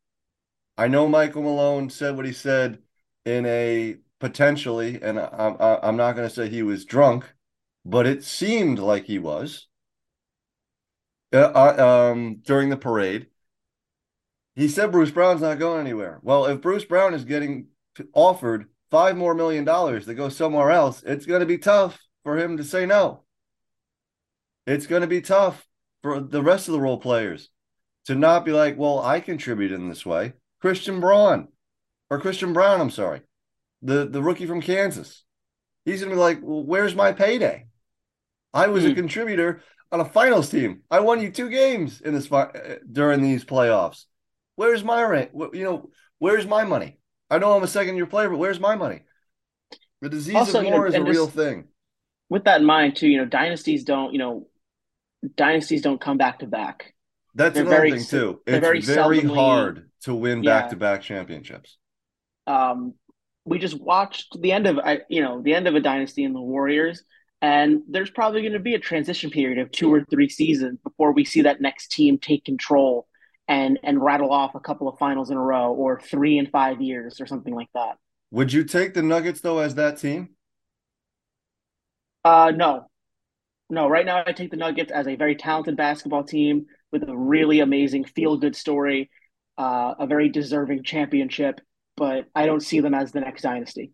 I 0.78 0.88
know 0.88 1.08
Michael 1.08 1.44
Malone 1.44 1.90
said 1.90 2.16
what 2.16 2.26
he 2.26 2.34
said 2.34 2.80
in 3.26 3.46
a 3.46 3.98
potentially, 4.20 5.02
and 5.02 5.20
I'm, 5.20 5.56
I'm 5.60 5.98
not 5.98 6.16
going 6.16 6.28
to 6.28 6.34
say 6.34 6.50
he 6.50 6.64
was 6.64 6.86
drunk, 6.86 7.34
but 7.86 8.06
it 8.06 8.24
seemed 8.24 8.80
like 8.80 9.06
he 9.06 9.20
was 9.20 9.68
uh, 11.34 12.10
um, 12.12 12.42
during 12.44 12.70
the 12.70 12.78
parade 12.78 13.28
he 14.58 14.68
said 14.68 14.92
Bruce 14.92 15.12
Brown's 15.12 15.42
not 15.42 15.60
going 15.60 15.80
anywhere. 15.82 16.20
Well, 16.24 16.48
if 16.48 16.62
Bruce 16.62 16.84
Brown 16.84 17.14
is 17.14 17.26
getting 17.26 17.68
offered 18.12 18.66
five 18.90 19.16
more 19.16 19.36
million 19.36 19.66
dollars 19.66 20.08
to 20.08 20.16
go 20.16 20.30
somewhere 20.30 20.72
else, 20.72 21.04
it's 21.06 21.28
going 21.28 21.42
to 21.42 21.46
be 21.46 21.60
tough 21.60 22.00
for 22.24 22.40
him 22.40 22.58
to 22.58 22.64
say 22.64 22.88
no. 22.88 23.22
It's 24.66 24.88
going 24.88 25.04
to 25.04 25.08
be 25.08 25.22
tough 25.22 25.68
for 26.02 26.20
the 26.20 26.42
rest 26.42 26.68
of 26.68 26.72
the 26.72 26.82
role 26.82 26.98
players 26.98 27.50
to 28.06 28.16
not 28.16 28.46
be 28.46 28.52
like, 28.52 28.80
well, 28.80 29.00
I 29.00 29.20
contributed 29.20 29.80
in 29.80 29.90
this 29.90 30.08
way. 30.08 30.34
Christian 30.62 31.00
Braun, 31.00 31.48
or 32.10 32.20
Christian 32.20 32.54
Brown, 32.54 32.82
I'm 32.82 32.90
sorry, 32.90 33.22
the, 33.82 34.06
the 34.06 34.22
rookie 34.22 34.46
from 34.46 34.62
Kansas. 34.62 35.24
He's 35.86 36.02
going 36.02 36.10
to 36.10 36.16
be 36.16 36.20
like, 36.20 36.40
well, 36.42 36.64
where's 36.64 36.96
my 36.96 37.14
payday? 37.14 37.68
I 38.54 38.68
was 38.68 38.84
mm. 38.84 38.88
a 38.88 38.90
hmm. 38.90 38.96
contributor 38.96 39.62
on 39.92 40.00
a 40.00 40.06
finals 40.06 40.50
team. 40.50 40.82
I 40.90 41.00
won 41.00 41.22
you 41.22 41.32
two 41.32 41.50
games 41.50 42.02
in 42.02 42.14
this 42.14 42.28
fi- 42.28 42.80
during 42.92 43.22
these 43.22 43.46
playoffs. 43.46 44.06
Where's 44.56 44.84
my 44.84 45.04
rent? 45.04 45.32
You 45.34 45.64
know, 45.64 45.90
where's 46.20 46.46
my 46.46 46.64
money? 46.64 47.00
I 47.30 47.40
know 47.40 47.56
I'm 47.56 47.64
a 47.64 47.68
second 47.68 47.96
year 47.96 48.08
player, 48.08 48.30
but 48.30 48.38
where's 48.38 48.60
my 48.60 48.76
money? 48.76 49.02
The 50.02 50.10
disease 50.10 50.36
also, 50.36 50.60
of 50.60 50.66
war 50.66 50.74
you 50.74 50.80
know, 50.80 50.86
is 50.88 50.96
a 50.96 51.04
real 51.04 51.28
thing. 51.28 51.66
With 52.30 52.46
that 52.46 52.62
in 52.62 52.66
mind, 52.66 52.96
too, 52.96 53.08
you 53.08 53.18
know, 53.18 53.26
dynasties 53.26 53.84
don't, 53.84 54.14
you 54.14 54.20
know, 54.20 54.48
dynasties 55.36 55.82
don't 55.82 56.02
come 56.02 56.18
back 56.18 56.40
to 56.40 56.48
back. 56.48 56.94
That's 57.38 57.54
they're 57.54 57.64
another 57.64 57.78
very, 57.78 57.92
thing 57.92 58.06
too. 58.06 58.42
It's 58.48 58.60
very, 58.60 58.82
very 58.82 59.22
hard 59.22 59.92
to 60.02 60.16
win 60.16 60.42
back 60.42 60.72
to 60.72 60.76
back 60.76 61.04
championships. 61.04 61.78
Um, 62.48 62.96
we 63.46 63.60
just 63.60 63.80
watched 63.80 64.42
the 64.42 64.52
end 64.52 64.66
of, 64.66 64.80
you 65.08 65.22
know, 65.22 65.44
the 65.44 65.54
end 65.54 65.68
of 65.68 65.76
a 65.76 65.80
dynasty 65.80 66.24
in 66.24 66.34
the 66.34 66.42
Warriors, 66.42 67.04
and 67.40 67.84
there's 67.88 68.10
probably 68.10 68.42
going 68.42 68.54
to 68.54 68.60
be 68.60 68.74
a 68.74 68.80
transition 68.80 69.30
period 69.30 69.60
of 69.60 69.72
two 69.72 69.94
or 69.94 70.04
three 70.10 70.30
seasons 70.30 70.80
before 70.84 71.12
we 71.12 71.24
see 71.26 71.44
that 71.44 71.62
next 71.62 71.92
team 71.92 72.18
take 72.18 72.44
control 72.44 73.08
and 73.48 73.80
and 73.84 74.04
rattle 74.04 74.32
off 74.32 74.56
a 74.56 74.60
couple 74.60 74.88
of 74.88 74.98
finals 74.98 75.30
in 75.30 75.38
a 75.38 75.42
row 75.42 75.72
or 75.72 76.02
three 76.02 76.40
in 76.40 76.48
five 76.48 76.82
years 76.82 77.22
or 77.22 77.28
something 77.28 77.54
like 77.54 77.70
that. 77.76 77.98
Would 78.32 78.52
you 78.52 78.64
take 78.64 78.96
the 78.96 79.04
Nuggets 79.04 79.42
though 79.42 79.60
as 79.60 79.76
that 79.76 80.00
team? 80.00 80.30
Uh 82.26 82.52
no. 82.56 82.88
No, 83.70 83.88
right 83.88 84.06
now 84.06 84.24
I 84.26 84.32
take 84.32 84.50
the 84.50 84.58
Nuggets 84.58 84.92
as 84.92 85.08
a 85.08 85.16
very 85.16 85.36
talented 85.36 85.78
basketball 85.78 86.24
team 86.24 86.66
with 86.92 87.08
a 87.08 87.18
really 87.18 87.60
amazing 87.60 88.06
feel-good 88.06 88.56
story, 88.56 89.10
uh, 89.58 89.96
a 90.00 90.08
very 90.08 90.30
deserving 90.30 90.84
championship, 90.84 91.60
but 91.96 92.26
I 92.36 92.46
don't 92.46 92.62
see 92.62 92.80
them 92.80 92.94
as 92.94 93.12
the 93.12 93.22
next 93.22 93.42
dynasty. 93.42 93.92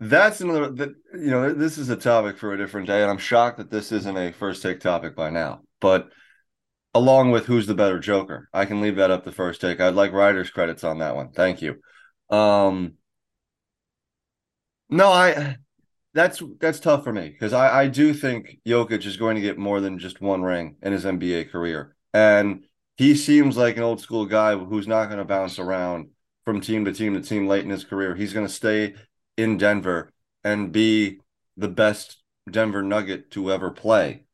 That's 0.00 0.40
another 0.40 0.70
that 0.70 0.90
you 1.14 1.30
know, 1.30 1.52
this 1.52 1.78
is 1.78 1.88
a 1.88 1.96
topic 1.96 2.36
for 2.36 2.52
a 2.52 2.58
different 2.58 2.88
day, 2.88 3.00
and 3.02 3.10
I'm 3.10 3.18
shocked 3.18 3.58
that 3.58 3.70
this 3.70 3.92
isn't 3.92 4.16
a 4.16 4.32
first 4.32 4.62
take 4.62 4.80
topic 4.80 5.14
by 5.14 5.30
now. 5.30 5.62
But 5.80 6.10
along 6.92 7.30
with 7.30 7.46
who's 7.46 7.66
the 7.66 7.74
better 7.74 7.98
Joker, 7.98 8.48
I 8.52 8.66
can 8.66 8.80
leave 8.80 8.96
that 8.96 9.10
up 9.10 9.24
to 9.24 9.32
first 9.32 9.60
take. 9.60 9.80
I'd 9.80 9.94
like 9.94 10.12
writers' 10.12 10.50
credits 10.50 10.84
on 10.84 10.98
that 10.98 11.14
one. 11.16 11.30
Thank 11.30 11.62
you. 11.62 11.76
Um 12.28 12.94
no, 14.90 15.08
I 15.10 15.56
that's 16.14 16.42
that's 16.60 16.80
tough 16.80 17.04
for 17.04 17.12
me 17.12 17.28
because 17.28 17.52
I, 17.52 17.82
I 17.82 17.88
do 17.88 18.14
think 18.14 18.58
Jokic 18.66 19.04
is 19.04 19.16
going 19.16 19.34
to 19.34 19.42
get 19.42 19.58
more 19.58 19.80
than 19.80 19.98
just 19.98 20.20
one 20.20 20.42
ring 20.42 20.76
in 20.80 20.92
his 20.92 21.04
NBA 21.04 21.50
career. 21.50 21.96
And 22.12 22.64
he 22.96 23.16
seems 23.16 23.56
like 23.56 23.76
an 23.76 23.82
old 23.82 24.00
school 24.00 24.24
guy 24.24 24.56
who's 24.56 24.86
not 24.86 25.06
going 25.06 25.18
to 25.18 25.24
bounce 25.24 25.58
around 25.58 26.10
from 26.44 26.60
team 26.60 26.84
to 26.84 26.92
team 26.92 27.14
to 27.14 27.20
team 27.20 27.48
late 27.48 27.64
in 27.64 27.70
his 27.70 27.84
career. 27.84 28.14
He's 28.14 28.32
going 28.32 28.46
to 28.46 28.52
stay 28.52 28.94
in 29.36 29.58
Denver 29.58 30.12
and 30.44 30.70
be 30.70 31.18
the 31.56 31.68
best 31.68 32.22
Denver 32.48 32.82
Nugget 32.82 33.32
to 33.32 33.50
ever 33.50 33.70
play. 33.70 34.24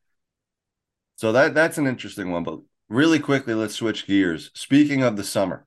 So 1.15 1.31
that 1.31 1.55
that's 1.55 1.79
an 1.79 1.87
interesting 1.87 2.31
one. 2.31 2.43
But 2.43 2.59
really 2.89 3.19
quickly, 3.19 3.55
let's 3.55 3.75
switch 3.75 4.05
gears. 4.05 4.51
Speaking 4.53 5.01
of 5.01 5.17
the 5.17 5.23
summer, 5.23 5.65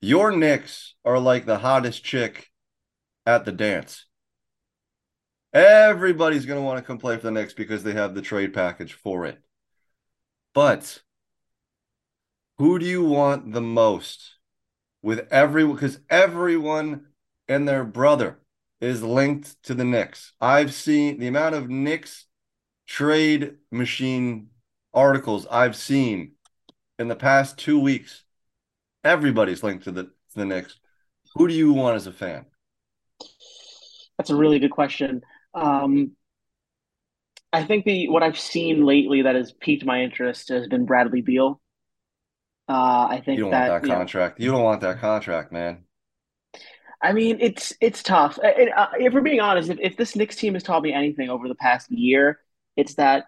your 0.00 0.30
Knicks 0.30 0.94
are 1.04 1.18
like 1.18 1.44
the 1.44 1.58
hottest 1.58 2.04
chick 2.04 2.50
at 3.24 3.44
the 3.44 3.52
dance. 3.52 4.06
Everybody's 5.56 6.44
going 6.44 6.60
to 6.60 6.62
want 6.62 6.78
to 6.78 6.84
come 6.84 6.98
play 6.98 7.16
for 7.16 7.22
the 7.22 7.30
Knicks 7.30 7.54
because 7.54 7.82
they 7.82 7.94
have 7.94 8.14
the 8.14 8.20
trade 8.20 8.52
package 8.52 8.92
for 8.92 9.24
it. 9.24 9.38
But 10.52 11.00
who 12.58 12.78
do 12.78 12.84
you 12.84 13.02
want 13.02 13.54
the 13.54 13.62
most 13.62 14.34
with 15.00 15.26
everyone? 15.30 15.76
Because 15.76 15.98
everyone 16.10 17.06
and 17.48 17.66
their 17.66 17.84
brother 17.84 18.38
is 18.82 19.02
linked 19.02 19.62
to 19.62 19.72
the 19.72 19.84
Knicks. 19.84 20.34
I've 20.42 20.74
seen 20.74 21.18
the 21.18 21.26
amount 21.26 21.54
of 21.54 21.70
Knicks 21.70 22.26
trade 22.86 23.54
machine 23.72 24.48
articles 24.92 25.46
I've 25.50 25.74
seen 25.74 26.32
in 26.98 27.08
the 27.08 27.16
past 27.16 27.56
two 27.56 27.80
weeks. 27.80 28.24
Everybody's 29.04 29.62
linked 29.62 29.84
to 29.84 29.90
the 29.90 30.02
to 30.02 30.10
the 30.34 30.44
Knicks. 30.44 30.78
Who 31.34 31.48
do 31.48 31.54
you 31.54 31.72
want 31.72 31.96
as 31.96 32.06
a 32.06 32.12
fan? 32.12 32.44
That's 34.18 34.28
a 34.28 34.36
really 34.36 34.58
good 34.58 34.70
question. 34.70 35.22
Um, 35.56 36.12
I 37.52 37.64
think 37.64 37.84
the 37.84 38.08
what 38.08 38.22
I've 38.22 38.38
seen 38.38 38.84
lately 38.84 39.22
that 39.22 39.34
has 39.34 39.52
piqued 39.52 39.84
my 39.84 40.02
interest 40.02 40.50
has 40.50 40.66
been 40.68 40.84
Bradley 40.84 41.22
Beal. 41.22 41.60
Uh, 42.68 43.06
I 43.10 43.22
think 43.24 43.38
You 43.38 43.44
don't 43.44 43.52
that, 43.52 43.68
want 43.70 43.82
that 43.82 43.86
you 43.88 43.92
know, 43.92 43.98
contract. 43.98 44.40
You 44.40 44.50
don't 44.50 44.62
want 44.62 44.80
that 44.82 45.00
contract, 45.00 45.52
man. 45.52 45.84
I 47.02 47.12
mean, 47.12 47.38
it's 47.40 47.72
it's 47.80 48.02
tough. 48.02 48.38
And, 48.42 48.70
uh, 48.76 48.88
if 48.98 49.12
we're 49.12 49.20
being 49.20 49.40
honest, 49.40 49.70
if, 49.70 49.78
if 49.80 49.96
this 49.96 50.16
Knicks 50.16 50.36
team 50.36 50.54
has 50.54 50.62
taught 50.62 50.82
me 50.82 50.92
anything 50.92 51.30
over 51.30 51.48
the 51.48 51.54
past 51.54 51.90
year, 51.90 52.40
it's 52.76 52.94
that 52.94 53.26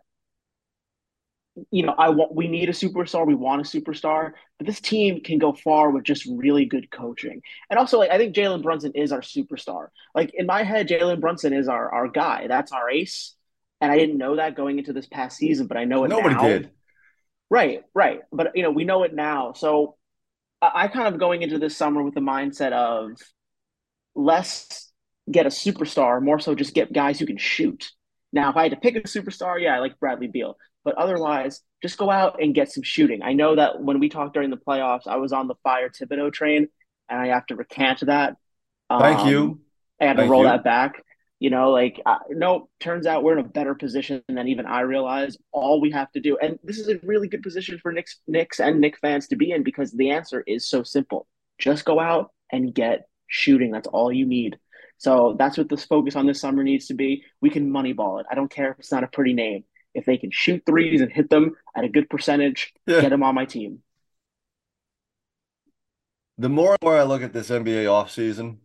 you 1.71 1.85
know 1.85 1.95
I 1.97 2.11
want 2.11 2.35
we 2.35 2.49
need 2.49 2.69
a 2.69 2.73
superstar, 2.73 3.27
we 3.27 3.35
want 3.35 3.61
a 3.61 3.65
superstar, 3.65 4.33
but 4.59 4.67
this 4.67 4.81
team 4.81 5.21
can 5.21 5.38
go 5.38 5.53
far 5.53 5.91
with 5.91 6.05
just 6.05 6.27
really 6.27 6.65
good 6.65 6.91
coaching. 6.91 7.43
And 7.71 7.79
also, 7.79 7.99
like 7.99 8.11
I 8.11 8.19
think 8.19 8.35
Jalen 8.35 8.62
Brunson 8.62 8.93
is 8.95 9.12
our 9.12 9.21
superstar. 9.21 9.88
Like 10.15 10.33
in 10.35 10.47
my 10.47 10.62
head, 10.62 10.88
Jalen 10.88 11.21
Brunson 11.21 11.53
is 11.53 11.69
our 11.69 11.93
our 11.93 12.09
guy. 12.09 12.47
That's 12.47 12.73
our 12.73 12.91
ace. 12.91 13.35
And 13.81 13.93
I 13.93 13.99
didn't 13.99 14.19
know 14.19 14.37
that 14.37 14.57
going 14.57 14.79
into 14.79 14.93
this 14.93 15.07
past 15.07 15.37
season, 15.37 15.67
but 15.69 15.77
I 15.77 15.85
know 15.85 16.05
it 16.05 16.09
now. 16.09 16.17
Nobody 16.17 16.35
now. 16.35 16.43
did. 16.43 16.71
Right, 17.50 17.85
right. 17.95 18.21
But 18.33 18.57
you 18.57 18.62
know, 18.62 18.71
we 18.71 18.85
know 18.85 19.05
it 19.05 19.15
now. 19.15 19.53
So 19.53 19.97
I, 20.61 20.85
I 20.85 20.88
kind 20.88 21.12
of 21.12 21.21
going 21.21 21.42
into 21.42 21.59
this 21.59 21.77
summer 21.77 22.03
with 22.03 22.14
the 22.14 22.21
mindset 22.21 22.73
of 22.73 23.12
less 24.14 24.90
get 25.31 25.47
a 25.47 25.51
superstar, 25.51 26.23
more 26.23 26.40
so 26.40 26.55
just 26.55 26.75
get 26.75 26.92
guys 26.92 27.18
who 27.18 27.27
can 27.27 27.37
shoot. 27.37 27.90
Now, 28.33 28.51
if 28.51 28.57
I 28.57 28.64
had 28.64 28.73
to 28.73 28.77
pick 28.79 28.97
a 28.97 29.01
superstar, 29.03 29.61
yeah, 29.61 29.75
I 29.77 29.79
like 29.79 29.99
Bradley 29.99 30.29
Beal. 30.29 30.57
But 30.85 30.95
otherwise, 30.97 31.62
just 31.83 31.99
go 31.99 32.11
out 32.11 32.43
and 32.43 32.55
get 32.55 32.71
some 32.71 32.83
shooting. 32.83 33.23
I 33.23 33.33
know 33.33 33.57
that 33.57 33.81
when 33.83 34.01
we 34.01 34.09
talked 34.09 34.35
during 34.35 34.51
the 34.51 34.57
playoffs, 34.57 35.07
I 35.07 35.17
was 35.17 35.33
on 35.33 35.49
the 35.49 35.55
fire 35.62 35.88
Thibodeau 35.91 36.33
train, 36.33 36.69
and 37.09 37.21
I 37.21 37.29
have 37.29 37.47
to 37.47 37.57
recant 37.57 38.01
that. 38.07 38.37
Thank 38.99 39.21
Um, 39.21 39.29
you. 39.29 39.61
I 40.01 40.07
had 40.07 40.17
to 40.19 40.23
Thank 40.23 40.31
roll 40.31 40.43
you. 40.43 40.49
that 40.49 40.64
back. 40.64 41.03
You 41.41 41.51
know, 41.51 41.71
like 41.71 42.01
uh, 42.05 42.19
no, 42.31 42.69
turns 42.81 43.07
out 43.07 43.23
we're 43.23 43.38
in 43.38 43.45
a 43.45 43.49
better 43.49 43.75
position 43.75 44.23
than 44.29 44.49
even 44.49 44.67
I 44.67 44.81
realized. 44.81 45.38
All 45.53 45.81
we 45.81 45.93
have 45.93 46.11
to 46.12 46.21
do, 46.21 46.37
and 46.38 46.59
this 46.64 46.79
is 46.79 46.88
a 46.88 46.99
really 47.05 47.29
good 47.29 47.43
position 47.45 47.79
for 47.81 47.93
Knicks, 47.93 48.19
Knicks 48.27 48.59
and 48.59 48.81
Nick 48.81 48.99
fans 48.99 49.29
to 49.29 49.37
be 49.37 49.53
in 49.53 49.62
because 49.62 49.93
the 49.93 50.11
answer 50.11 50.43
is 50.49 50.69
so 50.69 50.83
simple: 50.83 51.29
just 51.59 51.85
go 51.85 52.01
out 52.01 52.33
and 52.51 52.75
get 52.75 53.07
shooting. 53.29 53.71
That's 53.71 53.87
all 53.87 54.12
you 54.12 54.27
need. 54.27 54.59
So 54.99 55.37
that's 55.39 55.57
what 55.57 55.69
this 55.69 55.85
focus 55.85 56.17
on 56.17 56.27
this 56.27 56.41
summer 56.41 56.63
needs 56.65 56.87
to 56.87 56.95
be. 56.95 57.25
We 57.41 57.51
can 57.51 57.71
moneyball 57.71 58.21
it. 58.21 58.27
I 58.31 58.35
don't 58.35 58.51
care 58.51 58.73
if 58.73 58.79
it's 58.81 58.93
not 58.93 59.05
a 59.05 59.09
pretty 59.09 59.33
name. 59.33 59.65
If 59.95 60.05
they 60.05 60.19
can 60.19 60.31
shoot 60.31 60.63
threes 60.67 61.01
and 61.01 61.11
hit 61.13 61.31
them 61.31 61.57
at 61.77 61.85
a 61.85 61.89
good 61.89 62.11
percentage, 62.11 62.73
Yeah. 62.87 63.01
get 63.03 63.11
them 63.11 63.23
on 63.23 63.35
my 63.35 63.45
team. 63.47 63.83
the 66.37 66.49
more 66.49 66.73
and 66.73 66.79
more 66.83 66.97
I 66.97 67.03
look 67.03 67.23
at 67.23 67.33
this 67.33 67.51
NBA 67.51 67.85
offseason, 67.85 68.59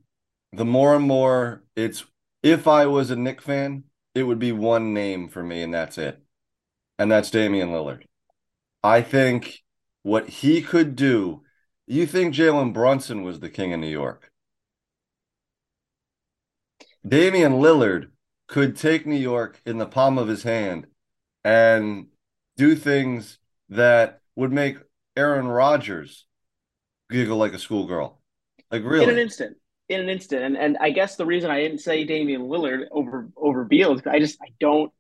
the 0.52 0.66
more 0.66 0.96
and 0.96 1.06
more 1.06 1.64
it's 1.76 2.06
if 2.44 2.68
I 2.68 2.86
was 2.86 3.10
a 3.10 3.16
Nick 3.16 3.42
fan, 3.42 3.86
it 4.14 4.24
would 4.24 4.40
be 4.40 4.52
one 4.52 4.94
name 4.94 5.28
for 5.30 5.42
me, 5.44 5.64
and 5.64 5.74
that's 5.74 5.98
it. 5.98 6.22
And 7.00 7.12
that's 7.12 7.32
Damian 7.32 7.70
Lillard. 7.70 8.04
I 8.84 9.02
think 9.04 9.64
what 10.04 10.30
he 10.30 10.64
could 10.64 10.96
do, 10.98 11.44
you 11.88 12.08
think 12.08 12.36
Jalen 12.36 12.74
Brunson 12.74 13.24
was 13.24 13.42
the 13.42 13.52
king 13.52 13.74
of 13.74 13.82
New 13.82 13.88
York. 13.90 14.33
Damian 17.06 17.54
Lillard 17.54 18.10
could 18.48 18.76
take 18.76 19.06
New 19.06 19.18
York 19.18 19.62
in 19.66 19.78
the 19.78 19.86
palm 19.86 20.18
of 20.18 20.28
his 20.28 20.44
hand 20.44 20.88
and 21.44 22.08
do 22.58 22.76
things 22.76 23.40
that 23.70 24.22
would 24.36 24.52
make 24.52 24.78
Aaron 25.16 25.48
Rodgers 25.48 26.26
giggle 27.10 27.38
like 27.38 27.54
a 27.54 27.60
schoolgirl. 27.60 28.22
Like 28.72 28.84
in 28.84 29.10
an 29.10 29.18
instant. 29.18 29.58
In 29.90 30.00
an 30.00 30.10
instant. 30.10 30.44
And 30.44 30.58
and 30.58 30.78
I 30.80 30.90
guess 30.92 31.16
the 31.16 31.26
reason 31.26 31.52
I 31.52 31.62
didn't 31.62 31.80
say 31.80 32.04
Damian 32.06 32.44
Lillard 32.44 32.86
over 32.92 33.30
over 33.36 33.66
Beal 33.66 33.94
is 33.94 34.02
I 34.06 34.20
just 34.20 34.40
I 34.42 34.48
don't 34.60 34.92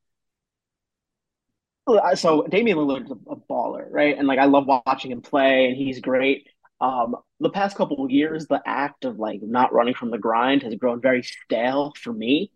so 2.15 2.45
Damian 2.47 2.77
Lillard's 2.77 3.11
a, 3.11 3.31
a 3.31 3.35
baller, 3.35 3.87
right? 3.89 4.17
And 4.17 4.27
like 4.27 4.39
I 4.39 4.45
love 4.45 4.65
watching 4.67 5.11
him 5.11 5.21
play 5.21 5.65
and 5.65 5.75
he's 5.75 5.99
great. 5.99 6.47
Um, 6.81 7.15
the 7.39 7.49
past 7.49 7.77
couple 7.77 8.03
of 8.03 8.11
years, 8.11 8.47
the 8.47 8.61
act 8.65 9.05
of 9.05 9.17
like 9.19 9.41
not 9.41 9.73
running 9.73 9.93
from 9.93 10.11
the 10.11 10.17
grind 10.17 10.63
has 10.63 10.75
grown 10.75 11.01
very 11.01 11.23
stale 11.23 11.93
for 11.97 12.11
me. 12.13 12.51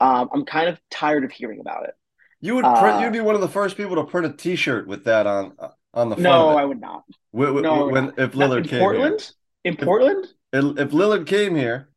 Um, 0.00 0.28
I'm 0.34 0.44
kind 0.44 0.68
of 0.68 0.80
tired 0.90 1.24
of 1.24 1.30
hearing 1.30 1.60
about 1.60 1.84
it. 1.84 1.94
You 2.40 2.56
would 2.56 2.70
print. 2.74 2.96
Uh, 2.96 3.00
you'd 3.00 3.12
be 3.12 3.20
one 3.20 3.34
of 3.36 3.40
the 3.40 3.48
first 3.48 3.76
people 3.76 3.96
to 3.96 4.04
print 4.04 4.26
a 4.26 4.32
T-shirt 4.36 4.86
with 4.86 5.04
that 5.04 5.26
on 5.26 5.54
on 5.94 6.08
the 6.10 6.16
front 6.16 6.22
No, 6.22 6.56
I 6.56 6.64
would 6.64 6.80
not. 6.80 7.04
No, 7.32 7.88
when 7.88 8.12
if 8.18 8.32
Lillard 8.32 8.64
in 8.64 8.64
came 8.64 8.80
Portland? 8.80 9.32
In 9.64 9.76
Portland? 9.76 10.26
here, 10.52 10.60
if, 10.60 10.78
if 10.78 10.90
Lillard 10.92 11.26
came 11.26 11.54
here, 11.54 11.88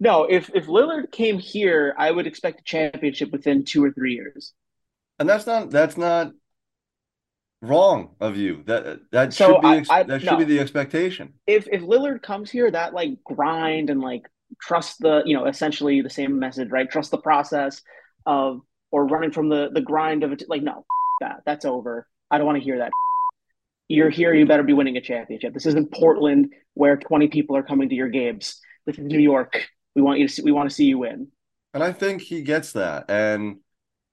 No, 0.00 0.24
if 0.24 0.50
if 0.54 0.66
Lillard 0.66 1.10
came 1.12 1.38
here, 1.38 1.94
I 1.98 2.10
would 2.10 2.26
expect 2.26 2.60
a 2.60 2.64
championship 2.64 3.30
within 3.32 3.64
two 3.64 3.84
or 3.84 3.92
three 3.92 4.14
years. 4.14 4.52
and 5.18 5.28
that's 5.28 5.46
not 5.46 5.70
that's 5.70 5.96
not 5.96 6.32
wrong 7.62 8.14
of 8.20 8.36
you. 8.36 8.62
That 8.66 9.00
that 9.12 9.32
So 9.34 9.54
should 9.54 9.60
be 9.62 9.68
I- 9.68 9.84
I- 9.90 10.02
that 10.04 10.20
should 10.20 10.30
no. 10.32 10.36
be 10.38 10.44
the 10.44 10.60
expectation. 10.60 11.34
if 11.46 11.66
if 11.70 11.82
Lillard 11.82 12.22
comes 12.22 12.50
here, 12.50 12.70
that 12.70 12.94
like 12.94 13.22
grind 13.24 13.90
and 13.90 14.00
like 14.00 14.26
trust 14.62 14.98
the 15.00 15.22
you 15.26 15.36
know 15.36 15.46
essentially 15.46 16.00
the 16.00 16.10
same 16.10 16.38
message, 16.38 16.70
right? 16.70 16.90
Trust 16.90 17.10
the 17.10 17.18
process 17.18 17.82
of 18.26 18.60
or 18.90 19.06
running 19.06 19.32
from 19.32 19.48
the 19.48 19.70
the 19.72 19.80
grind 19.80 20.22
of 20.24 20.32
it. 20.32 20.42
Like 20.48 20.62
no, 20.62 20.84
that 21.20 21.42
that's 21.44 21.64
over. 21.64 22.06
I 22.30 22.38
don't 22.38 22.46
want 22.46 22.58
to 22.58 22.64
hear 22.64 22.78
that. 22.78 22.90
You're 23.88 24.10
here. 24.10 24.34
You 24.34 24.44
better 24.46 24.62
be 24.62 24.74
winning 24.74 24.96
a 24.98 25.00
championship. 25.00 25.54
This 25.54 25.64
isn't 25.66 25.92
Portland 25.92 26.52
where 26.74 26.96
20 26.98 27.28
people 27.28 27.56
are 27.56 27.62
coming 27.62 27.88
to 27.88 27.94
your 27.94 28.08
games. 28.10 28.60
This 28.84 28.98
is 28.98 29.04
New 29.04 29.18
York. 29.18 29.66
We 29.96 30.02
want 30.02 30.18
you 30.20 30.28
to 30.28 30.32
see. 30.32 30.42
We 30.42 30.52
want 30.52 30.68
to 30.68 30.74
see 30.74 30.84
you 30.84 30.98
win. 30.98 31.28
And 31.74 31.82
I 31.82 31.92
think 31.92 32.22
he 32.22 32.42
gets 32.42 32.72
that. 32.72 33.06
And 33.10 33.60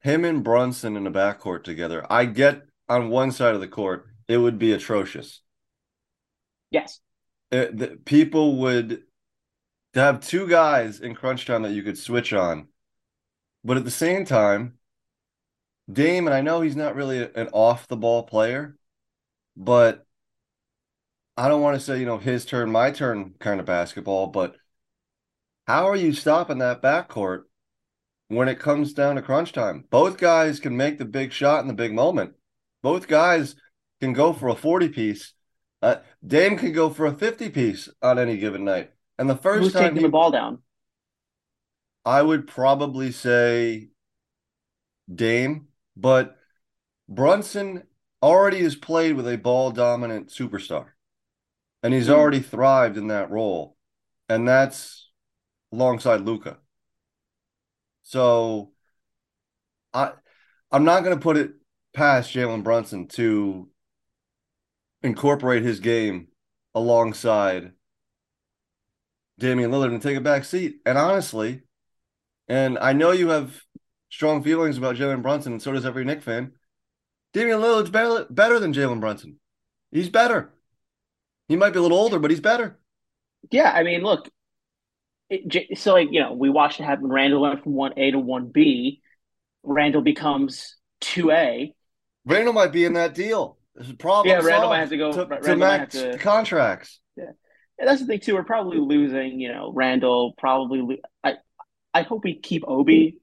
him 0.02 0.24
and 0.24 0.44
Brunson 0.44 0.96
in 0.96 1.04
the 1.04 1.10
backcourt 1.12 1.64
together, 1.64 2.06
I 2.10 2.26
get 2.26 2.64
on 2.88 3.10
one 3.10 3.32
side 3.32 3.56
of 3.56 3.62
the 3.62 3.68
court, 3.68 4.08
it 4.28 4.38
would 4.38 4.60
be 4.60 4.74
atrocious. 4.74 5.42
Yes. 6.72 7.00
It, 7.52 7.78
the, 7.78 7.88
people 8.06 8.58
would 8.58 9.04
to 9.94 10.00
have 10.00 10.20
two 10.20 10.48
guys 10.48 11.00
in 11.00 11.16
crunch 11.16 11.46
time 11.46 11.64
that 11.64 11.72
you 11.72 11.84
could 11.84 11.98
switch 11.98 12.34
on. 12.34 12.68
But 13.64 13.78
at 13.78 13.86
the 13.86 13.92
same 13.92 14.26
time, 14.26 14.78
Dame, 15.92 16.28
and 16.28 16.34
I 16.34 16.42
know 16.42 16.62
he's 16.62 16.76
not 16.76 16.96
really 16.96 17.20
an 17.20 17.50
off 17.54 17.88
the 17.88 17.96
ball 17.96 18.24
player, 18.24 18.78
but 19.56 20.06
I 21.38 21.48
don't 21.48 21.62
want 21.62 21.80
to 21.80 21.86
say, 21.86 22.00
you 22.00 22.06
know, 22.06 22.18
his 22.18 22.46
turn, 22.46 22.72
my 22.72 22.92
turn 22.92 23.36
kind 23.40 23.60
of 23.60 23.66
basketball, 23.66 24.28
but 24.28 24.56
how 25.68 25.88
are 25.88 25.96
you 25.96 26.14
stopping 26.14 26.60
that 26.60 26.82
backcourt 26.82 27.44
when 28.28 28.48
it 28.48 28.60
comes 28.60 28.94
down 28.94 29.16
to 29.16 29.22
crunch 29.22 29.52
time. 29.52 29.86
Both 29.90 30.18
guys 30.18 30.60
can 30.60 30.76
make 30.76 30.98
the 30.98 31.06
big 31.06 31.32
shot 31.32 31.62
in 31.62 31.68
the 31.68 31.74
big 31.74 31.94
moment. 31.94 32.34
Both 32.86 33.08
guys 33.08 33.56
can 34.00 34.14
go 34.14 34.32
for 34.32 34.48
a 34.48 34.56
40 34.56 34.90
piece. 34.90 35.34
Uh, 35.82 35.96
Dame 36.24 36.56
can 36.56 36.72
go 36.72 36.92
for 36.92 37.08
a 37.08 37.16
50 37.16 37.50
piece 37.50 37.90
on 38.04 38.20
any 38.20 38.38
given 38.38 38.64
night. 38.64 38.92
And 39.18 39.28
the 39.28 39.36
first 39.36 39.64
Who's 39.64 39.74
time 39.74 39.86
taking 39.86 39.98
he- 39.98 40.04
the 40.04 40.10
ball 40.10 40.30
down? 40.30 40.62
I 42.06 42.22
would 42.22 42.46
probably 42.46 43.12
say 43.12 43.90
Dame, 45.12 45.70
but 45.98 46.38
Brunson 47.10 47.88
already 48.22 48.62
has 48.62 48.76
played 48.76 49.16
with 49.16 49.28
a 49.28 49.38
ball 49.40 49.72
dominant 49.72 50.30
superstar. 50.30 50.90
And 51.82 51.92
he's 51.92 52.06
Hmm. 52.06 52.14
already 52.14 52.40
thrived 52.40 52.98
in 52.98 53.08
that 53.08 53.32
role. 53.32 53.78
And 54.30 54.48
that's 54.48 55.10
alongside 55.74 56.22
Luka. 56.22 56.60
So 58.04 58.74
I 59.92 60.12
I'm 60.72 60.84
not 60.84 61.04
gonna 61.04 61.18
put 61.18 61.38
it 61.38 61.56
past 61.96 62.34
Jalen 62.34 62.64
Brunson 62.64 63.08
to 63.10 63.70
incorporate 65.02 65.64
his 65.64 65.80
game 65.80 66.28
alongside 66.74 67.72
Damian 69.40 69.72
Lillard 69.72 69.94
and 69.94 70.02
take 70.02 70.18
a 70.18 70.22
back 70.22 70.44
seat. 70.46 70.82
And 70.86 70.98
honestly, 70.98 71.64
and 72.48 72.78
I 72.78 72.94
know 72.94 73.12
you 73.12 73.30
have 73.30 73.62
strong 74.10 74.44
feelings 74.44 74.78
about 74.78 74.96
Jalen 74.96 75.22
Brunson, 75.22 75.54
and 75.54 75.62
so 75.62 75.72
does 75.72 75.86
every 75.86 76.06
Knick 76.06 76.22
fan. 76.22 76.54
Damian 77.34 77.60
Lillard's 77.60 77.90
better, 77.90 78.26
better 78.30 78.60
than 78.60 78.74
Jalen 78.74 79.00
Brunson. 79.00 79.40
He's 79.92 80.10
better. 80.10 80.54
He 81.48 81.56
might 81.56 81.74
be 81.74 81.80
a 81.80 81.82
little 81.82 81.98
older, 81.98 82.20
but 82.20 82.32
he's 82.32 82.40
better. 82.40 82.80
Yeah, 83.52 83.72
I 83.72 83.84
mean, 83.84 84.02
look. 84.02 84.30
It, 85.30 85.78
so, 85.78 85.94
like, 85.94 86.10
you 86.12 86.20
know, 86.20 86.34
we 86.34 86.50
watched 86.50 86.80
it 86.80 86.84
happen. 86.84 87.08
Randle 87.08 87.42
went 87.42 87.64
from 87.64 87.74
1A 87.74 88.12
to 88.12 88.20
1B. 88.20 89.02
Randle 89.64 90.02
becomes 90.02 90.76
2A. 91.02 91.75
Randle 92.26 92.54
might 92.54 92.72
be 92.72 92.86
in 92.86 92.94
that 92.94 93.14
deal. 93.14 93.58
There's 93.76 93.90
a 93.90 93.94
problem. 93.94 94.28
Yeah, 94.34 94.46
Randle 94.46 94.70
might 94.70 94.80
have 94.80 94.90
to 94.90 94.98
go- 94.98 95.12
to, 95.12 95.26
Randle 95.26 95.88
to 95.88 96.12
to- 96.14 96.18
contracts. 96.18 97.00
And 97.18 97.90
that's 97.90 98.00
the 98.00 98.08
thing, 98.08 98.22
too. 98.22 98.36
We're 98.36 98.44
probably 98.46 98.78
losing, 98.80 99.40
you 99.42 99.52
know, 99.52 99.70
Randle. 99.74 100.34
Probably, 100.38 100.82
lo- 100.82 100.96
I, 101.26 101.36
I 101.94 102.04
hope 102.04 102.24
we 102.24 102.40
keep 102.40 102.64
Obi. 102.66 103.18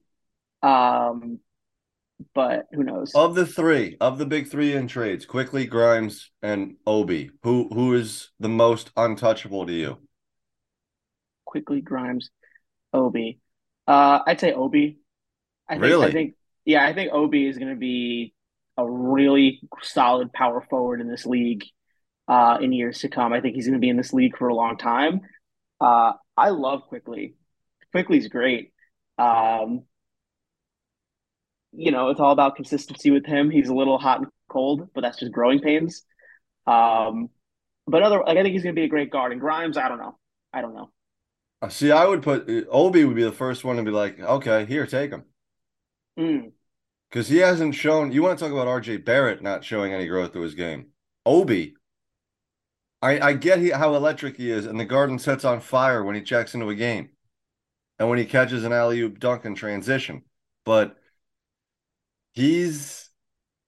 Um, 0.61 1.39
but 2.35 2.67
who 2.71 2.83
knows? 2.83 3.13
Of 3.15 3.33
the 3.33 3.47
three, 3.47 3.97
of 3.99 4.19
the 4.19 4.27
big 4.27 4.47
three 4.47 4.73
in 4.73 4.87
trades, 4.87 5.25
quickly 5.25 5.65
Grimes 5.65 6.29
and 6.43 6.75
Obi, 6.85 7.31
who 7.41 7.67
who 7.73 7.95
is 7.95 8.29
the 8.39 8.47
most 8.47 8.91
untouchable 8.95 9.65
to 9.65 9.73
you? 9.73 9.97
Quickley, 11.45 11.81
Grimes, 11.81 12.29
Obi. 12.93 13.39
Uh, 13.87 14.19
I'd 14.25 14.39
say 14.39 14.53
Obi. 14.53 14.99
I 15.67 15.73
think, 15.73 15.83
Really? 15.83 16.07
I 16.07 16.11
think, 16.11 16.35
yeah, 16.65 16.85
I 16.85 16.93
think 16.93 17.11
Obi 17.11 17.47
is 17.47 17.57
going 17.57 17.71
to 17.71 17.75
be 17.75 18.33
a 18.77 18.89
really 18.89 19.61
solid 19.81 20.33
power 20.33 20.65
forward 20.69 21.01
in 21.01 21.07
this 21.07 21.25
league 21.25 21.63
uh, 22.27 22.57
in 22.61 22.71
years 22.71 22.99
to 22.99 23.09
come. 23.09 23.33
I 23.33 23.41
think 23.41 23.55
he's 23.55 23.65
going 23.65 23.73
to 23.73 23.79
be 23.79 23.89
in 23.89 23.97
this 23.97 24.13
league 24.13 24.37
for 24.37 24.47
a 24.47 24.55
long 24.55 24.77
time. 24.77 25.21
Uh, 25.79 26.13
I 26.35 26.49
love 26.49 26.83
Quickley. 26.87 27.35
Quickley's 27.91 28.27
great. 28.27 28.73
Um, 29.17 29.83
you 31.71 31.91
know, 31.91 32.09
it's 32.09 32.19
all 32.19 32.31
about 32.31 32.55
consistency 32.55 33.11
with 33.11 33.25
him. 33.25 33.49
He's 33.49 33.69
a 33.69 33.73
little 33.73 33.97
hot 33.97 34.19
and 34.19 34.27
cold, 34.49 34.89
but 34.93 35.01
that's 35.01 35.19
just 35.19 35.31
growing 35.31 35.59
pains. 35.59 36.03
Um, 36.65 37.29
but 37.87 38.03
other, 38.03 38.19
like 38.19 38.37
I 38.37 38.43
think 38.43 38.53
he's 38.53 38.63
going 38.63 38.75
to 38.75 38.79
be 38.79 38.85
a 38.85 38.89
great 38.89 39.11
guard. 39.11 39.31
And 39.31 39.41
Grimes, 39.41 39.77
I 39.77 39.89
don't 39.89 39.97
know. 39.99 40.17
I 40.53 40.61
don't 40.61 40.75
know. 40.75 40.91
Uh, 41.61 41.69
See, 41.69 41.91
I 41.91 42.05
would 42.05 42.21
put 42.21 42.49
Obi 42.69 43.03
would 43.05 43.15
be 43.15 43.23
the 43.23 43.31
first 43.31 43.63
one 43.63 43.77
to 43.77 43.83
be 43.83 43.91
like, 43.91 44.19
okay, 44.19 44.65
here, 44.65 44.85
take 44.85 45.11
him. 45.11 45.23
Mm. 46.17 46.51
Because 47.13 47.27
he 47.27 47.37
hasn't 47.37 47.75
shown. 47.75 48.11
You 48.11 48.23
want 48.23 48.39
to 48.39 48.43
talk 48.43 48.51
about 48.51 48.67
RJ 48.67 49.05
Barrett 49.05 49.43
not 49.43 49.63
showing 49.63 49.93
any 49.93 50.07
growth 50.07 50.33
to 50.33 50.41
his 50.41 50.55
game? 50.55 50.87
Obi, 51.27 51.75
I 53.03 53.19
I 53.19 53.33
get 53.33 53.59
he, 53.59 53.69
how 53.69 53.93
electric 53.93 54.37
he 54.37 54.49
is, 54.49 54.65
and 54.65 54.79
the 54.79 54.85
Garden 54.85 55.19
sets 55.19 55.45
on 55.45 55.59
fire 55.59 56.03
when 56.03 56.15
he 56.15 56.23
checks 56.23 56.55
into 56.55 56.69
a 56.69 56.75
game, 56.75 57.09
and 57.99 58.09
when 58.09 58.17
he 58.17 58.25
catches 58.25 58.63
an 58.63 58.73
alley 58.73 58.99
oop 58.99 59.19
dunk 59.19 59.45
in 59.45 59.53
transition. 59.53 60.23
But 60.65 60.97
he's 62.33 63.11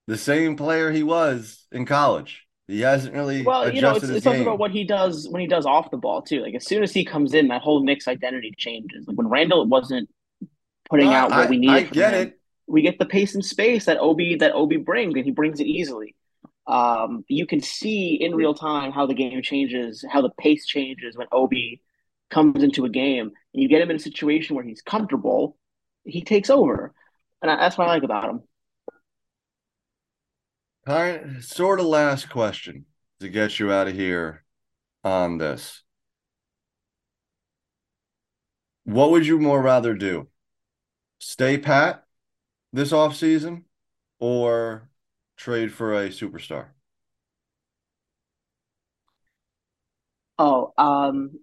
the 0.07 0.17
same 0.17 0.55
player 0.55 0.91
he 0.91 1.03
was 1.03 1.67
in 1.71 1.85
college. 1.85 2.47
He 2.67 2.81
hasn't 2.81 3.13
really 3.13 3.43
Well, 3.43 3.71
you 3.71 3.79
know, 3.79 3.95
it's, 3.95 4.05
it's 4.05 4.25
also 4.25 4.41
about 4.41 4.57
what 4.57 4.71
he 4.71 4.85
does 4.85 5.27
when 5.29 5.41
he 5.41 5.47
does 5.47 5.67
off 5.67 5.91
the 5.91 5.97
ball 5.97 6.23
too. 6.23 6.41
Like 6.41 6.55
as 6.55 6.65
soon 6.65 6.81
as 6.81 6.91
he 6.91 7.05
comes 7.05 7.35
in, 7.35 7.49
that 7.49 7.61
whole 7.61 7.83
Knicks 7.83 8.07
identity 8.07 8.55
changes. 8.57 9.07
Like 9.07 9.15
when 9.19 9.27
Randle 9.27 9.67
wasn't 9.67 10.09
putting 10.89 11.13
out 11.13 11.29
what 11.29 11.41
I, 11.41 11.45
we 11.45 11.57
needed. 11.59 11.75
I 11.75 11.83
get 11.83 12.13
him, 12.15 12.27
it. 12.29 12.39
We 12.67 12.81
get 12.81 12.99
the 12.99 13.05
pace 13.05 13.35
and 13.35 13.45
space 13.45 13.85
that 13.85 13.99
Obi 13.99 14.35
that 14.35 14.53
Obi 14.53 14.77
brings, 14.77 15.15
and 15.15 15.25
he 15.25 15.31
brings 15.31 15.59
it 15.59 15.67
easily. 15.67 16.15
Um, 16.67 17.23
you 17.27 17.45
can 17.45 17.61
see 17.61 18.15
in 18.15 18.33
real 18.33 18.55
time 18.55 18.91
how 18.91 19.05
the 19.05 19.13
game 19.13 19.41
changes, 19.43 20.03
how 20.09 20.21
the 20.21 20.31
pace 20.31 20.65
changes 20.65 21.15
when 21.15 21.27
Obi 21.31 21.81
comes 22.31 22.63
into 22.63 22.85
a 22.85 22.89
game, 22.89 23.31
and 23.53 23.63
you 23.63 23.69
get 23.69 23.81
him 23.81 23.91
in 23.91 23.97
a 23.97 23.99
situation 23.99 24.55
where 24.55 24.65
he's 24.65 24.81
comfortable, 24.81 25.57
he 26.03 26.23
takes 26.23 26.49
over, 26.49 26.93
and 27.41 27.49
that's 27.49 27.77
what 27.77 27.87
I 27.87 27.91
like 27.91 28.03
about 28.03 28.29
him. 28.29 28.41
Kind 30.87 31.43
sort 31.43 31.79
of 31.79 31.85
last 31.85 32.29
question 32.29 32.85
to 33.19 33.29
get 33.29 33.59
you 33.59 33.71
out 33.71 33.87
of 33.87 33.93
here 33.93 34.43
on 35.03 35.37
this. 35.37 35.83
What 38.85 39.11
would 39.11 39.25
you 39.25 39.39
more 39.39 39.61
rather 39.61 39.93
do? 39.95 40.27
Stay 41.19 41.57
pat 41.57 42.04
this 42.75 42.91
offseason 42.91 43.63
or 44.19 44.89
trade 45.37 45.73
for 45.73 45.93
a 45.93 46.09
superstar? 46.09 46.67
Oh, 50.37 50.73
um, 50.77 51.39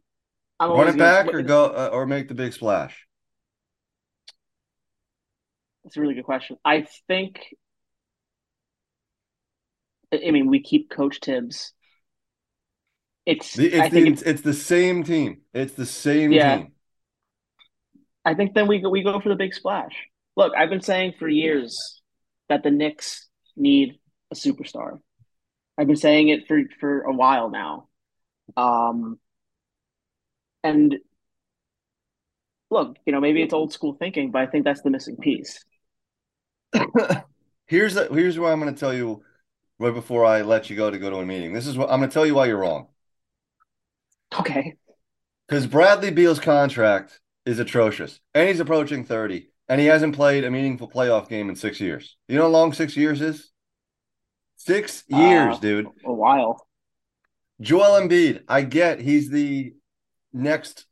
I'm 0.61 0.71
Run 0.71 0.89
it 0.89 0.93
gonna- 0.93 0.99
back 0.99 1.27
or 1.35 1.43
go 1.43 1.65
uh, 1.65 1.89
or 1.93 2.07
make 2.07 2.29
the 2.29 2.35
big 2.35 2.53
splash? 2.53 3.07
That's 5.83 5.97
a 5.97 6.01
really 6.01 6.15
good 6.15 6.25
question. 6.25 6.59
I 6.65 6.87
think, 7.09 7.41
I 10.13 10.31
mean, 10.31 10.47
we 10.49 10.61
keep 10.63 10.91
Coach 10.91 11.19
Thibs. 11.21 11.73
It's, 13.25 13.55
The, 13.55 13.73
it's 13.73 13.91
the 13.91 14.07
it's, 14.07 14.23
it's 14.23 14.41
the 14.43 14.55
same 14.55 15.03
team. 15.05 15.41
It's 15.55 15.75
the 15.75 15.87
same 15.87 16.33
Yeah. 16.33 16.59
team. 16.59 16.73
I 18.25 18.35
think 18.35 18.55
then 18.55 18.69
we 18.69 18.81
go, 18.81 18.91
we 18.91 19.03
go 19.03 19.19
for 19.21 19.29
the 19.31 19.35
big 19.37 19.55
splash. 19.55 19.95
Look, 20.37 20.53
I've 20.57 20.71
been 20.71 20.81
saying 20.83 21.15
for 21.19 21.29
years 21.29 22.01
that 22.49 22.63
the 22.63 22.71
Knicks 22.71 23.29
need 23.57 23.99
a 24.31 24.35
superstar. 24.35 25.01
I've 25.79 25.87
been 25.87 25.97
saying 25.97 26.29
it 26.29 26.47
for 26.47 26.61
for 26.81 27.03
a 27.03 27.13
while 27.13 27.51
now. 27.51 27.89
Um, 28.57 29.19
and 30.63 30.97
look, 32.71 32.97
you 33.07 33.13
know, 33.13 33.21
maybe 33.21 33.43
it's 33.43 33.55
old 33.55 33.73
school 33.73 33.95
thinking, 33.95 34.31
but 34.31 34.43
I 34.43 34.47
think 34.47 34.65
that's 34.65 34.83
the 34.83 34.91
missing 34.91 35.17
piece. 35.17 35.65
Here's 37.67 37.95
the, 37.95 38.09
here's 38.09 38.39
what 38.39 38.53
I'm 38.53 38.61
going 38.61 38.75
to 38.75 38.79
tell 38.79 38.93
you 38.93 39.23
right 39.79 39.95
before 39.95 40.27
I 40.27 40.43
let 40.43 40.69
you 40.69 40.77
go 40.77 40.91
to 40.91 40.99
go 40.99 41.09
to 41.09 41.17
a 41.17 41.25
meeting. 41.25 41.55
This 41.55 41.67
is 41.67 41.79
what 41.79 41.91
I'm 41.91 42.01
going 42.01 42.11
to 42.11 42.13
tell 42.13 42.27
you 42.27 42.35
why 42.35 42.47
you're 42.47 42.59
wrong. 42.59 42.89
Okay. 44.39 44.75
Because 45.49 45.67
Bradley 45.67 46.11
Beal's 46.11 46.39
contract 46.39 47.19
is 47.47 47.59
atrocious, 47.59 48.21
and 48.35 48.47
he's 48.47 48.61
approaching 48.61 49.07
30, 49.07 49.52
and 49.69 49.81
he 49.81 49.87
hasn't 49.87 50.15
played 50.15 50.45
a 50.45 50.51
meaningful 50.51 50.89
playoff 50.91 51.29
game 51.29 51.49
in 51.49 51.57
six 51.57 51.81
years. 51.81 52.17
You 52.29 52.37
know 52.37 52.43
how 52.45 52.49
long 52.49 52.73
six 52.73 52.97
years 52.97 53.21
is? 53.21 53.51
Six 54.57 55.05
years, 55.09 55.57
Uh, 55.57 55.61
dude. 55.61 55.87
A 56.05 56.13
while. 56.13 56.67
Joel 57.61 58.01
Embiid, 58.01 58.43
I 58.49 58.63
get 58.63 59.01
he's 59.01 59.31
the 59.31 59.75
next, 60.33 60.87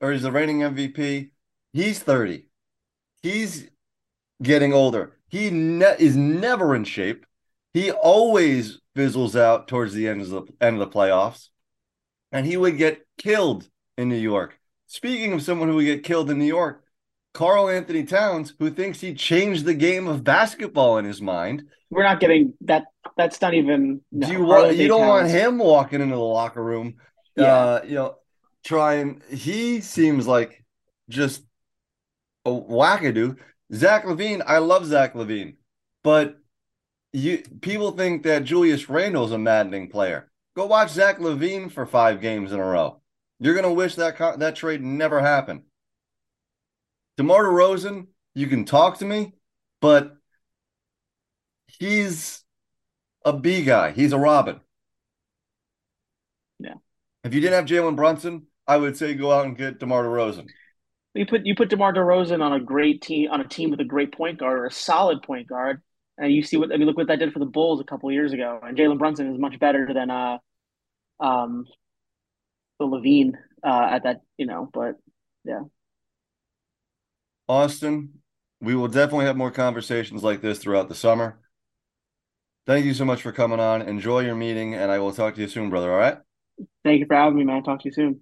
or 0.00 0.12
he's 0.12 0.22
the 0.22 0.32
reigning 0.32 0.60
MVP. 0.60 1.30
He's 1.72 1.98
30. 1.98 2.46
He's 3.22 3.68
getting 4.42 4.72
older. 4.72 5.18
He 5.28 5.50
ne- 5.50 5.96
is 5.98 6.16
never 6.16 6.74
in 6.74 6.84
shape. 6.84 7.26
He 7.72 7.90
always 7.90 8.80
fizzles 8.94 9.34
out 9.34 9.66
towards 9.66 9.92
the 9.94 10.06
end 10.06 10.20
of 10.20 10.28
the 10.28 10.42
end 10.60 10.80
of 10.80 10.88
the 10.88 10.94
playoffs, 10.96 11.48
and 12.30 12.46
he 12.46 12.56
would 12.56 12.78
get 12.78 13.04
killed 13.18 13.68
in 13.98 14.08
New 14.08 14.16
York. 14.16 14.58
Speaking 14.86 15.32
of 15.32 15.42
someone 15.42 15.68
who 15.68 15.76
would 15.76 15.84
get 15.84 16.04
killed 16.04 16.30
in 16.30 16.38
New 16.38 16.44
York, 16.44 16.83
Karl-Anthony 17.34 18.04
Towns, 18.04 18.54
who 18.58 18.70
thinks 18.70 19.00
he 19.00 19.12
changed 19.12 19.64
the 19.64 19.74
game 19.74 20.06
of 20.06 20.24
basketball 20.24 20.98
in 20.98 21.04
his 21.04 21.20
mind. 21.20 21.64
We're 21.90 22.04
not 22.04 22.20
getting 22.20 22.54
that. 22.62 22.84
That's 23.16 23.40
not 23.40 23.54
even. 23.54 24.00
No, 24.10 24.26
Do 24.26 24.32
you 24.32 24.44
want? 24.44 24.76
You 24.76 24.88
don't 24.88 25.06
want 25.06 25.28
him 25.28 25.58
walking 25.58 26.00
into 26.00 26.14
the 26.14 26.22
locker 26.22 26.62
room. 26.62 26.94
Yeah. 27.36 27.54
Uh, 27.54 27.80
you 27.84 27.94
know, 27.96 28.14
trying. 28.64 29.20
He 29.30 29.80
seems 29.80 30.26
like 30.26 30.64
just 31.08 31.42
a 32.44 32.50
wackadoo. 32.50 33.36
Zach 33.72 34.04
LaVine, 34.04 34.42
I 34.46 34.58
love 34.58 34.86
Zach 34.86 35.14
LaVine, 35.14 35.56
but 36.02 36.36
you 37.12 37.42
people 37.60 37.92
think 37.92 38.24
that 38.24 38.44
Julius 38.44 38.88
Randle's 38.88 39.32
a 39.32 39.38
maddening 39.38 39.88
player. 39.88 40.30
Go 40.56 40.66
watch 40.66 40.90
Zach 40.90 41.18
LaVine 41.18 41.70
for 41.70 41.86
five 41.86 42.20
games 42.20 42.52
in 42.52 42.60
a 42.60 42.64
row. 42.64 43.00
You're 43.40 43.54
gonna 43.54 43.72
wish 43.72 43.96
that 43.96 44.18
that 44.38 44.56
trade 44.56 44.82
never 44.82 45.20
happened. 45.20 45.62
DeMar 47.16 47.44
DeRozan, 47.44 48.08
you 48.34 48.46
can 48.46 48.64
talk 48.64 48.98
to 48.98 49.04
me, 49.04 49.32
but 49.80 50.16
he's 51.78 52.44
a 53.24 53.32
B 53.32 53.64
guy. 53.64 53.92
He's 53.92 54.12
a 54.12 54.18
Robin. 54.18 54.60
Yeah. 56.58 56.74
If 57.22 57.34
you 57.34 57.40
didn't 57.40 57.54
have 57.54 57.66
Jalen 57.66 57.96
Brunson, 57.96 58.46
I 58.66 58.76
would 58.76 58.96
say 58.96 59.14
go 59.14 59.32
out 59.32 59.46
and 59.46 59.56
get 59.56 59.78
DeMar 59.78 60.04
DeRozan. 60.04 60.46
You 61.14 61.26
put 61.26 61.46
you 61.46 61.54
put 61.54 61.70
DeMar 61.70 61.94
DeRozan 61.94 62.42
on 62.42 62.52
a 62.52 62.60
great 62.60 63.00
team 63.00 63.30
on 63.30 63.40
a 63.40 63.46
team 63.46 63.70
with 63.70 63.80
a 63.80 63.84
great 63.84 64.12
point 64.12 64.38
guard 64.38 64.58
or 64.58 64.66
a 64.66 64.70
solid 64.72 65.22
point 65.22 65.46
guard, 65.46 65.80
and 66.18 66.32
you 66.32 66.42
see 66.42 66.56
what 66.56 66.72
I 66.72 66.76
mean. 66.76 66.86
Look 66.86 66.96
what 66.96 67.06
that 67.06 67.20
did 67.20 67.32
for 67.32 67.38
the 67.38 67.46
Bulls 67.46 67.80
a 67.80 67.84
couple 67.84 68.10
years 68.10 68.32
ago. 68.32 68.58
And 68.60 68.76
Jalen 68.76 68.98
Brunson 68.98 69.32
is 69.32 69.38
much 69.38 69.60
better 69.60 69.88
than 69.94 70.10
uh, 70.10 70.38
um, 71.20 71.66
the 72.80 72.86
LaVine 72.86 73.34
uh, 73.62 73.88
at 73.92 74.02
that 74.02 74.22
you 74.36 74.46
know. 74.46 74.68
But 74.72 74.96
yeah, 75.44 75.60
Austin, 77.48 78.20
we 78.60 78.74
will 78.74 78.88
definitely 78.88 79.26
have 79.26 79.36
more 79.36 79.50
conversations 79.50 80.22
like 80.22 80.40
this 80.40 80.58
throughout 80.58 80.88
the 80.88 80.94
summer. 80.94 81.38
Thank 82.66 82.86
you 82.86 82.94
so 82.94 83.04
much 83.04 83.20
for 83.20 83.32
coming 83.32 83.60
on. 83.60 83.82
Enjoy 83.82 84.20
your 84.20 84.34
meeting, 84.34 84.74
and 84.74 84.90
I 84.90 84.98
will 84.98 85.12
talk 85.12 85.34
to 85.34 85.42
you 85.42 85.48
soon, 85.48 85.68
brother. 85.68 85.92
All 85.92 85.98
right? 85.98 86.18
thank 86.82 87.00
you 87.00 87.06
for 87.06 87.16
having 87.16 87.36
me, 87.36 87.44
man. 87.44 87.62
Talk 87.62 87.82
to 87.82 87.88
you 87.88 87.92
soon. 87.92 88.20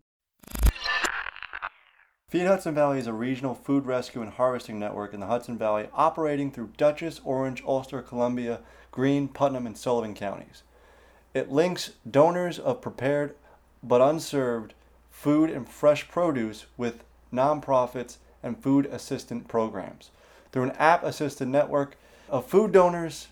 Feed 2.28 2.46
Hudson 2.46 2.74
Valley 2.74 2.98
is 2.98 3.06
a 3.06 3.12
regional 3.12 3.54
food 3.54 3.84
rescue 3.84 4.22
and 4.22 4.32
harvesting 4.32 4.78
network 4.78 5.12
in 5.12 5.20
the 5.20 5.26
Hudson 5.26 5.58
Valley 5.58 5.88
operating 5.92 6.50
through 6.50 6.70
Dutchess, 6.78 7.20
Orange, 7.24 7.62
Ulster, 7.66 8.00
Columbia, 8.00 8.60
Greene, 8.90 9.28
Putnam, 9.28 9.66
and 9.66 9.76
Sullivan 9.76 10.14
counties. 10.14 10.62
It 11.34 11.52
links 11.52 11.92
donors 12.10 12.58
of 12.58 12.80
prepared 12.80 13.36
but 13.82 14.00
unserved 14.00 14.74
food 15.10 15.50
and 15.50 15.68
fresh 15.68 16.08
produce 16.08 16.66
with 16.76 17.04
nonprofits 17.32 18.16
and 18.42 18.62
food 18.62 18.86
assistant 18.86 19.48
programs 19.48 20.10
through 20.50 20.64
an 20.64 20.72
app 20.72 21.02
assisted 21.02 21.48
network 21.48 21.96
of 22.28 22.46
food 22.46 22.72
donors, 22.72 23.28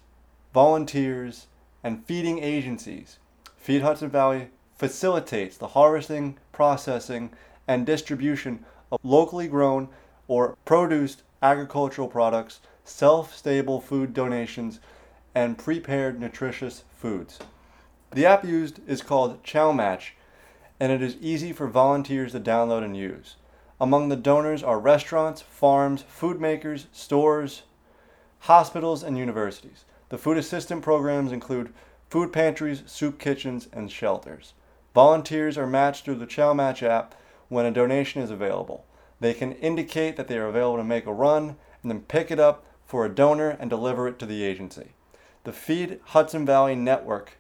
volunteers, 0.53 1.47
and 1.83 2.05
feeding 2.05 2.39
agencies. 2.39 3.19
Feed 3.57 3.83
Hudson 3.83 4.11
Valley 4.11 4.49
facilitates 4.77 5.57
the 5.57 5.69
harvesting, 5.69 6.39
processing, 6.53 7.31
and 7.69 7.87
distribution 7.87 8.65
of 8.91 8.99
locally 9.03 9.47
grown 9.47 9.89
or 10.29 10.57
produced 10.65 11.23
agricultural 11.43 12.09
products, 12.09 12.61
self 12.85 13.35
stable 13.35 13.81
food 13.81 14.15
donations, 14.15 14.81
and 15.35 15.59
prepared 15.59 16.21
nutritious 16.21 16.85
foods. 16.97 17.39
The 18.13 18.27
app 18.27 18.45
used 18.45 18.81
is 18.89 19.03
called 19.03 19.45
Chow 19.45 19.73
Match, 19.73 20.15
and 20.81 20.91
it 20.91 21.03
is 21.03 21.17
easy 21.21 21.53
for 21.53 21.69
volunteers 21.69 22.33
to 22.33 22.41
download 22.41 22.83
and 22.85 22.97
use. 22.97 23.37
Among 23.81 24.11
the 24.11 24.17
donors 24.17 24.63
are 24.63 24.79
restaurants, 24.79 25.41
farms, 25.41 26.03
food 26.03 26.39
makers, 26.39 26.87
stores, 26.93 27.63
hospitals, 28.41 29.03
and 29.03 29.17
universities. 29.17 29.87
The 30.11 30.19
food 30.19 30.37
assistance 30.37 30.85
programs 30.85 31.33
include 31.33 31.73
food 32.11 32.31
pantries, 32.31 32.83
soup 32.85 33.19
kitchens, 33.19 33.69
and 33.73 33.91
shelters. 33.91 34.53
Volunteers 34.95 35.57
are 35.57 35.67
matched 35.67 36.05
through 36.05 36.17
the 36.17 36.27
Chow 36.27 36.53
Match 36.53 36.83
app 36.83 37.15
when 37.49 37.65
a 37.65 37.71
donation 37.71 38.21
is 38.21 38.31
available. 38.31 38.85
They 39.19 39.33
can 39.33 39.53
indicate 39.53 40.17
that 40.17 40.29
they 40.29 40.37
are 40.37 40.49
available 40.49 40.79
to 40.79 40.85
make 40.85 41.07
a 41.07 41.13
run 41.13 41.57
and 41.83 41.91
then 41.91 42.01
pick 42.01 42.31
it 42.31 42.41
up 42.41 42.65
for 42.85 43.07
a 43.07 43.15
donor 43.15 43.51
and 43.51 43.71
deliver 43.71 44.09
it 44.09 44.19
to 44.19 44.27
the 44.27 44.43
agency. 44.43 44.91
The 45.45 45.53
Feed 45.53 46.01
Hudson 46.07 46.45
Valley 46.45 46.75
Network 46.75 47.39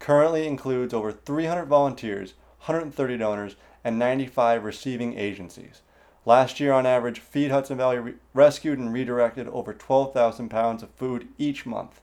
currently 0.00 0.46
includes 0.46 0.92
over 0.92 1.12
300 1.12 1.66
volunteers, 1.66 2.34
130 2.60 3.16
donors, 3.16 3.54
and 3.84 3.98
95 3.98 4.64
receiving 4.64 5.18
agencies. 5.18 5.82
Last 6.24 6.60
year, 6.60 6.72
on 6.72 6.84
average, 6.84 7.20
Feed 7.20 7.50
Hudson 7.50 7.78
Valley 7.78 7.98
re- 7.98 8.14
rescued 8.34 8.78
and 8.78 8.92
redirected 8.92 9.48
over 9.48 9.72
12,000 9.72 10.48
pounds 10.48 10.82
of 10.82 10.90
food 10.90 11.28
each 11.38 11.64
month. 11.64 12.00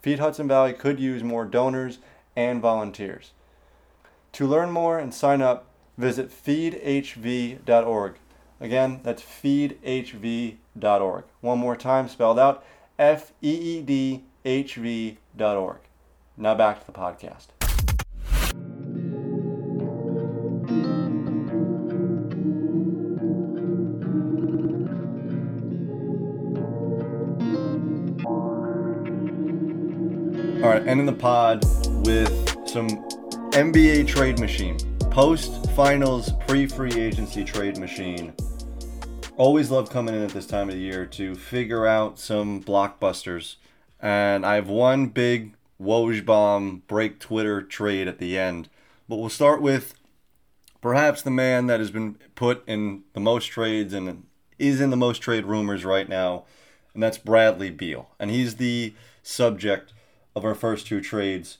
Feed 0.00 0.18
Hudson 0.18 0.48
Valley 0.48 0.72
could 0.72 0.98
use 0.98 1.22
more 1.22 1.44
donors 1.44 1.98
and 2.34 2.60
volunteers. 2.60 3.32
To 4.32 4.46
learn 4.46 4.70
more 4.70 4.98
and 4.98 5.14
sign 5.14 5.42
up, 5.42 5.66
visit 5.96 6.30
feedhv.org. 6.30 8.14
Again, 8.60 9.00
that's 9.02 9.22
feedhv.org. 9.22 11.24
One 11.40 11.58
more 11.58 11.76
time, 11.76 12.08
spelled 12.08 12.38
out 12.38 12.64
F 12.98 13.32
E 13.42 13.52
E 13.52 13.82
D 13.82 14.24
H 14.44 14.76
V.org. 14.76 15.78
Now 16.36 16.54
back 16.54 16.80
to 16.80 16.86
the 16.86 16.92
podcast. 16.92 17.61
Right, 30.92 30.98
ending 30.98 31.14
the 31.14 31.22
pod 31.22 31.64
with 32.06 32.68
some 32.68 32.86
NBA 33.52 34.06
trade 34.06 34.38
machine. 34.38 34.76
Post 35.10 35.70
finals 35.70 36.32
pre 36.46 36.66
free 36.66 36.92
agency 36.92 37.44
trade 37.44 37.78
machine. 37.78 38.34
Always 39.38 39.70
love 39.70 39.88
coming 39.88 40.14
in 40.14 40.22
at 40.22 40.32
this 40.32 40.46
time 40.46 40.68
of 40.68 40.74
the 40.74 40.82
year 40.82 41.06
to 41.06 41.34
figure 41.34 41.86
out 41.86 42.18
some 42.18 42.62
blockbusters. 42.62 43.56
And 44.00 44.44
I 44.44 44.56
have 44.56 44.68
one 44.68 45.06
big 45.06 45.54
Woj 45.80 46.26
bomb 46.26 46.82
break 46.88 47.18
Twitter 47.18 47.62
trade 47.62 48.06
at 48.06 48.18
the 48.18 48.38
end. 48.38 48.68
But 49.08 49.16
we'll 49.16 49.30
start 49.30 49.62
with 49.62 49.94
perhaps 50.82 51.22
the 51.22 51.30
man 51.30 51.68
that 51.68 51.80
has 51.80 51.90
been 51.90 52.18
put 52.34 52.62
in 52.68 53.04
the 53.14 53.20
most 53.20 53.46
trades 53.46 53.94
and 53.94 54.26
is 54.58 54.78
in 54.78 54.90
the 54.90 54.98
most 54.98 55.20
trade 55.22 55.46
rumors 55.46 55.86
right 55.86 56.06
now, 56.10 56.44
and 56.92 57.02
that's 57.02 57.16
Bradley 57.16 57.70
Beal. 57.70 58.10
And 58.18 58.30
he's 58.30 58.56
the 58.56 58.92
subject 59.22 59.94
of 60.34 60.44
our 60.44 60.54
first 60.54 60.86
two 60.86 61.00
trades. 61.00 61.58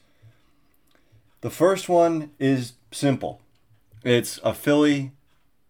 The 1.41 1.51
first 1.51 1.89
one 1.89 2.31
is 2.39 2.75
simple. 2.91 3.41
It's 4.05 4.39
a 4.45 4.55
Philly 4.55 5.13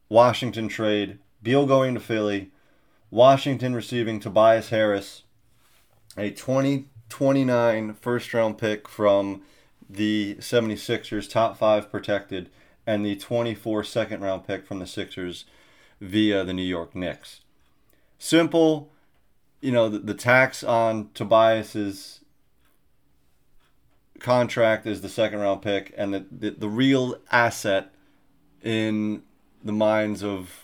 Washington 0.08 0.68
trade. 0.68 1.18
Beal 1.42 1.66
going 1.66 1.94
to 1.94 2.00
Philly. 2.00 2.50
Washington 3.10 3.74
receiving 3.74 4.20
Tobias 4.20 4.70
Harris, 4.70 5.22
a 6.16 6.30
2029 6.30 7.94
first 7.94 8.32
round 8.32 8.56
pick 8.56 8.88
from 8.88 9.42
the 9.88 10.36
76ers, 10.40 11.28
top 11.28 11.58
five 11.58 11.90
protected, 11.90 12.48
and 12.86 13.04
the 13.04 13.16
24 13.16 13.84
second 13.84 14.22
round 14.22 14.46
pick 14.46 14.66
from 14.66 14.78
the 14.78 14.86
Sixers 14.86 15.44
via 16.00 16.42
the 16.42 16.54
New 16.54 16.62
York 16.62 16.94
Knicks. 16.94 17.40
Simple, 18.18 18.90
you 19.60 19.72
know, 19.72 19.90
the, 19.90 19.98
the 19.98 20.14
tax 20.14 20.64
on 20.64 21.10
Tobias's 21.12 22.20
contract 24.22 24.86
is 24.86 25.02
the 25.02 25.08
second 25.08 25.40
round 25.40 25.62
pick, 25.62 25.92
and 25.96 26.14
the, 26.14 26.26
the, 26.30 26.50
the 26.50 26.68
real 26.68 27.16
asset 27.30 27.92
in 28.62 29.22
the 29.62 29.72
minds 29.72 30.22
of 30.22 30.54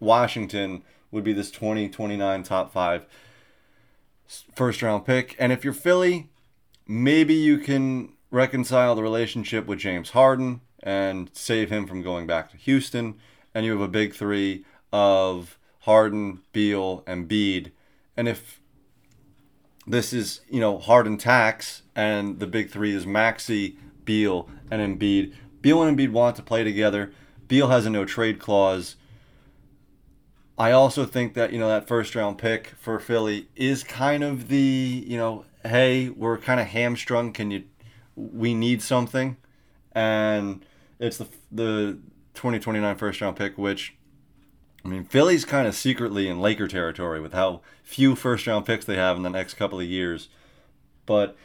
Washington 0.00 0.82
would 1.10 1.24
be 1.24 1.32
this 1.32 1.50
2029 1.50 2.42
top 2.42 2.72
five 2.72 3.06
first 4.54 4.82
round 4.82 5.06
pick. 5.06 5.34
And 5.38 5.52
if 5.52 5.64
you're 5.64 5.72
Philly, 5.72 6.28
maybe 6.86 7.34
you 7.34 7.58
can 7.58 8.12
reconcile 8.30 8.94
the 8.94 9.02
relationship 9.02 9.66
with 9.66 9.78
James 9.78 10.10
Harden 10.10 10.60
and 10.82 11.30
save 11.32 11.70
him 11.70 11.86
from 11.86 12.02
going 12.02 12.26
back 12.26 12.50
to 12.50 12.56
Houston. 12.56 13.14
And 13.54 13.64
you 13.64 13.72
have 13.72 13.80
a 13.80 13.88
big 13.88 14.14
three 14.14 14.64
of 14.92 15.58
Harden, 15.80 16.40
Beal, 16.52 17.02
and 17.06 17.26
Bede. 17.26 17.72
And 18.16 18.28
if 18.28 18.60
this 19.88 20.12
is, 20.12 20.40
you 20.48 20.60
know, 20.60 20.78
Harden 20.78 21.16
tax 21.16 21.82
and 21.96 22.38
the 22.38 22.46
big 22.46 22.70
three 22.70 22.94
is 22.94 23.06
Maxey, 23.06 23.76
Beal, 24.04 24.48
and 24.70 25.00
Embiid. 25.00 25.34
Beal 25.60 25.82
and 25.82 25.96
Embiid 25.96 26.12
want 26.12 26.36
to 26.36 26.42
play 26.42 26.62
together. 26.62 27.12
Beal 27.48 27.68
has 27.68 27.86
a 27.86 27.90
no 27.90 28.04
trade 28.04 28.38
clause. 28.38 28.96
I 30.58 30.72
also 30.72 31.06
think 31.06 31.34
that, 31.34 31.52
you 31.52 31.58
know, 31.58 31.68
that 31.68 31.86
first 31.86 32.14
round 32.14 32.38
pick 32.38 32.68
for 32.80 32.98
Philly 32.98 33.48
is 33.56 33.84
kind 33.84 34.24
of 34.24 34.48
the, 34.48 35.04
you 35.06 35.16
know, 35.16 35.44
hey, 35.64 36.08
we're 36.08 36.38
kind 36.38 36.60
of 36.60 36.66
hamstrung. 36.66 37.32
Can 37.32 37.50
you, 37.50 37.64
we 38.16 38.54
need 38.54 38.82
something. 38.82 39.36
And 39.92 40.64
it's 40.98 41.18
the, 41.18 41.28
the 41.50 41.98
2029 42.34 42.96
first 42.96 43.20
round 43.20 43.36
pick, 43.36 43.56
which, 43.56 43.94
I 44.88 44.90
mean, 44.90 45.04
Philly's 45.04 45.44
kind 45.44 45.68
of 45.68 45.74
secretly 45.74 46.28
in 46.28 46.40
Laker 46.40 46.66
territory 46.66 47.20
with 47.20 47.34
how 47.34 47.60
few 47.82 48.14
first 48.14 48.46
round 48.46 48.64
picks 48.64 48.86
they 48.86 48.96
have 48.96 49.18
in 49.18 49.22
the 49.22 49.28
next 49.28 49.54
couple 49.54 49.78
of 49.78 49.84
years. 49.84 50.30
But 51.04 51.36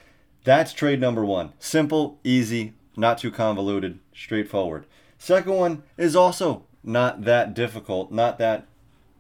that's 0.46 0.72
trade 0.72 1.02
number 1.02 1.26
one. 1.26 1.52
Simple, 1.60 2.20
easy, 2.24 2.72
not 2.96 3.18
too 3.18 3.32
convoluted, 3.32 4.00
straightforward. 4.16 4.86
Second 5.18 5.56
one 5.56 5.84
is 5.98 6.16
also 6.16 6.64
not 6.86 7.26
that 7.26 7.54
difficult, 7.54 8.14
not 8.14 8.38
that 8.38 8.66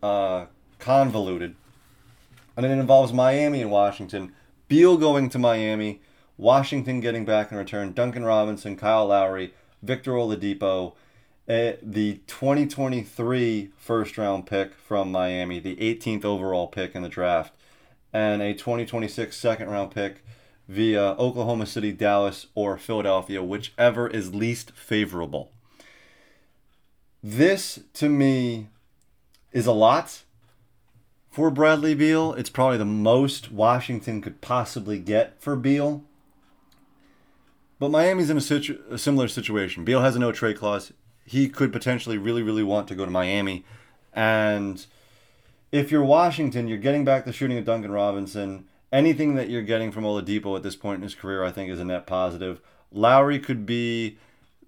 uh, 0.02 0.46
convoluted. 0.80 1.56
And 2.56 2.66
it 2.66 2.72
involves 2.72 3.12
Miami 3.12 3.62
and 3.62 3.72
Washington. 3.72 4.32
Beal 4.70 4.96
going 4.96 5.28
to 5.32 5.38
Miami, 5.38 6.00
Washington 6.38 7.02
getting 7.02 7.26
back 7.26 7.52
in 7.52 7.58
return, 7.58 7.92
Duncan 7.92 8.24
Robinson, 8.24 8.78
Kyle 8.78 9.08
Lowry, 9.08 9.54
Victor 9.82 10.12
Oladipo, 10.12 10.94
Eh, 11.46 11.76
the 11.82 12.22
2023 12.28 13.72
first 13.78 14.18
round 14.18 14.46
pick 14.46 14.74
from 14.76 15.12
Miami, 15.12 15.60
the 15.60 15.76
18th 15.76 16.24
overall 16.24 16.68
pick 16.68 16.96
in 16.96 17.02
the 17.02 17.10
draft, 17.10 17.54
and 18.14 18.42
a 18.42 18.54
2026 18.54 19.36
second 19.36 19.70
round 19.70 19.92
pick 19.92 20.24
via 20.70 21.12
Oklahoma 21.20 21.66
City, 21.66 21.92
Dallas, 21.92 22.48
or 22.56 22.78
Philadelphia, 22.78 23.44
whichever 23.44 24.08
is 24.08 24.34
least 24.34 24.72
favorable. 24.72 25.52
This, 27.22 27.80
to 27.96 28.08
me, 28.08 28.70
is 29.52 29.68
a 29.68 29.74
lot 29.74 30.24
for 31.30 31.52
Bradley 31.52 31.94
Beal. 31.94 32.34
It's 32.34 32.50
probably 32.50 32.78
the 32.78 32.86
most 32.86 33.52
Washington 33.52 34.22
could 34.22 34.40
possibly 34.40 34.98
get 34.98 35.42
for 35.42 35.58
Beal. 35.58 36.06
But 37.80 37.90
Miami's 37.90 38.30
in 38.30 38.38
a, 38.38 38.42
situ- 38.42 38.82
a 38.90 38.98
similar 38.98 39.28
situation. 39.28 39.84
Beal 39.84 40.02
has 40.02 40.16
a 40.16 40.20
no 40.20 40.32
trade 40.32 40.58
clause. 40.58 40.94
He 41.26 41.50
could 41.50 41.72
potentially 41.72 42.18
really, 42.18 42.44
really 42.44 42.64
want 42.64 42.88
to 42.90 42.96
go 42.96 43.06
to 43.06 43.12
Miami. 43.12 43.66
And 44.14 44.86
if 45.72 45.92
you're 45.92 46.04
Washington, 46.04 46.68
you're 46.68 46.78
getting 46.78 47.06
back 47.06 47.26
the 47.26 47.34
shooting 47.34 47.58
of 47.58 47.66
Duncan 47.66 47.92
Robinson. 47.92 48.66
Anything 48.92 49.36
that 49.36 49.50
you're 49.50 49.64
getting 49.64 49.92
from 49.92 50.04
Oladipo 50.04 50.56
at 50.56 50.64
this 50.64 50.76
point 50.76 50.98
in 50.98 51.04
his 51.04 51.16
career, 51.16 51.44
I 51.44 51.52
think, 51.52 51.72
is 51.72 51.80
a 51.80 51.86
net 51.86 52.06
positive. 52.06 52.62
Lowry 52.92 53.40
could 53.40 53.66
be 53.66 54.18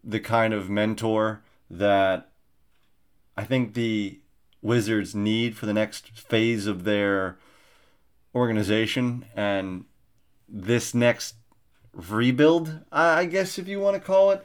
the 0.04 0.20
kind 0.20 0.54
of 0.54 0.70
mentor 0.70 1.42
that 1.70 2.30
I 3.38 3.44
think 3.44 3.74
the 3.74 4.20
Wizards 4.62 5.14
need 5.14 5.56
for 5.56 5.68
the 5.68 5.74
next 5.74 6.10
phase 6.10 6.66
of 6.66 6.86
their 6.86 7.38
organization 8.34 9.26
and 9.36 9.86
this 10.50 10.94
next 10.94 11.36
rebuild, 11.94 12.80
I 12.92 13.26
guess, 13.26 13.60
if 13.60 13.68
you 13.68 13.80
want 13.80 13.96
to 13.96 14.02
call 14.02 14.32
it. 14.32 14.44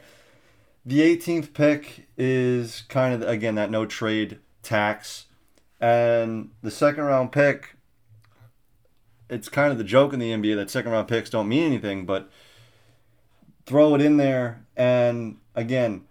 The 0.85 0.99
18th 0.99 1.53
pick 1.53 2.07
is 2.17 2.83
kind 2.89 3.13
of, 3.13 3.27
again, 3.27 3.55
that 3.55 3.69
no 3.69 3.85
trade 3.85 4.39
tax. 4.63 5.27
And 5.79 6.51
the 6.61 6.71
second 6.71 7.03
round 7.03 7.31
pick, 7.31 7.75
it's 9.29 9.49
kind 9.49 9.71
of 9.71 9.77
the 9.77 9.83
joke 9.83 10.13
in 10.13 10.19
the 10.19 10.31
NBA 10.31 10.55
that 10.55 10.69
second 10.69 10.91
round 10.91 11.07
picks 11.07 11.29
don't 11.29 11.47
mean 11.47 11.63
anything, 11.63 12.05
but 12.05 12.29
throw 13.65 13.95
it 13.95 14.01
in 14.01 14.17
there. 14.17 14.65
And 14.75 15.37
again, 15.55 16.05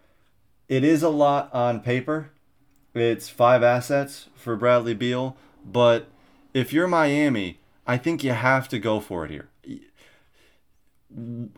it 0.69 0.85
is 0.85 1.03
a 1.03 1.09
lot 1.09 1.53
on 1.53 1.81
paper. 1.81 2.31
It's 2.95 3.29
five 3.29 3.63
assets 3.63 4.29
for 4.35 4.57
Bradley 4.57 4.95
Beal, 4.95 5.37
but 5.65 6.09
if 6.55 6.73
you're 6.73 6.89
Miami, 6.89 7.61
I 7.87 7.97
think 7.97 8.25
you 8.25 8.33
have 8.33 8.69
to 8.69 8.79
go 8.79 9.01
for 9.01 9.25
it 9.25 9.31
here. 9.31 9.49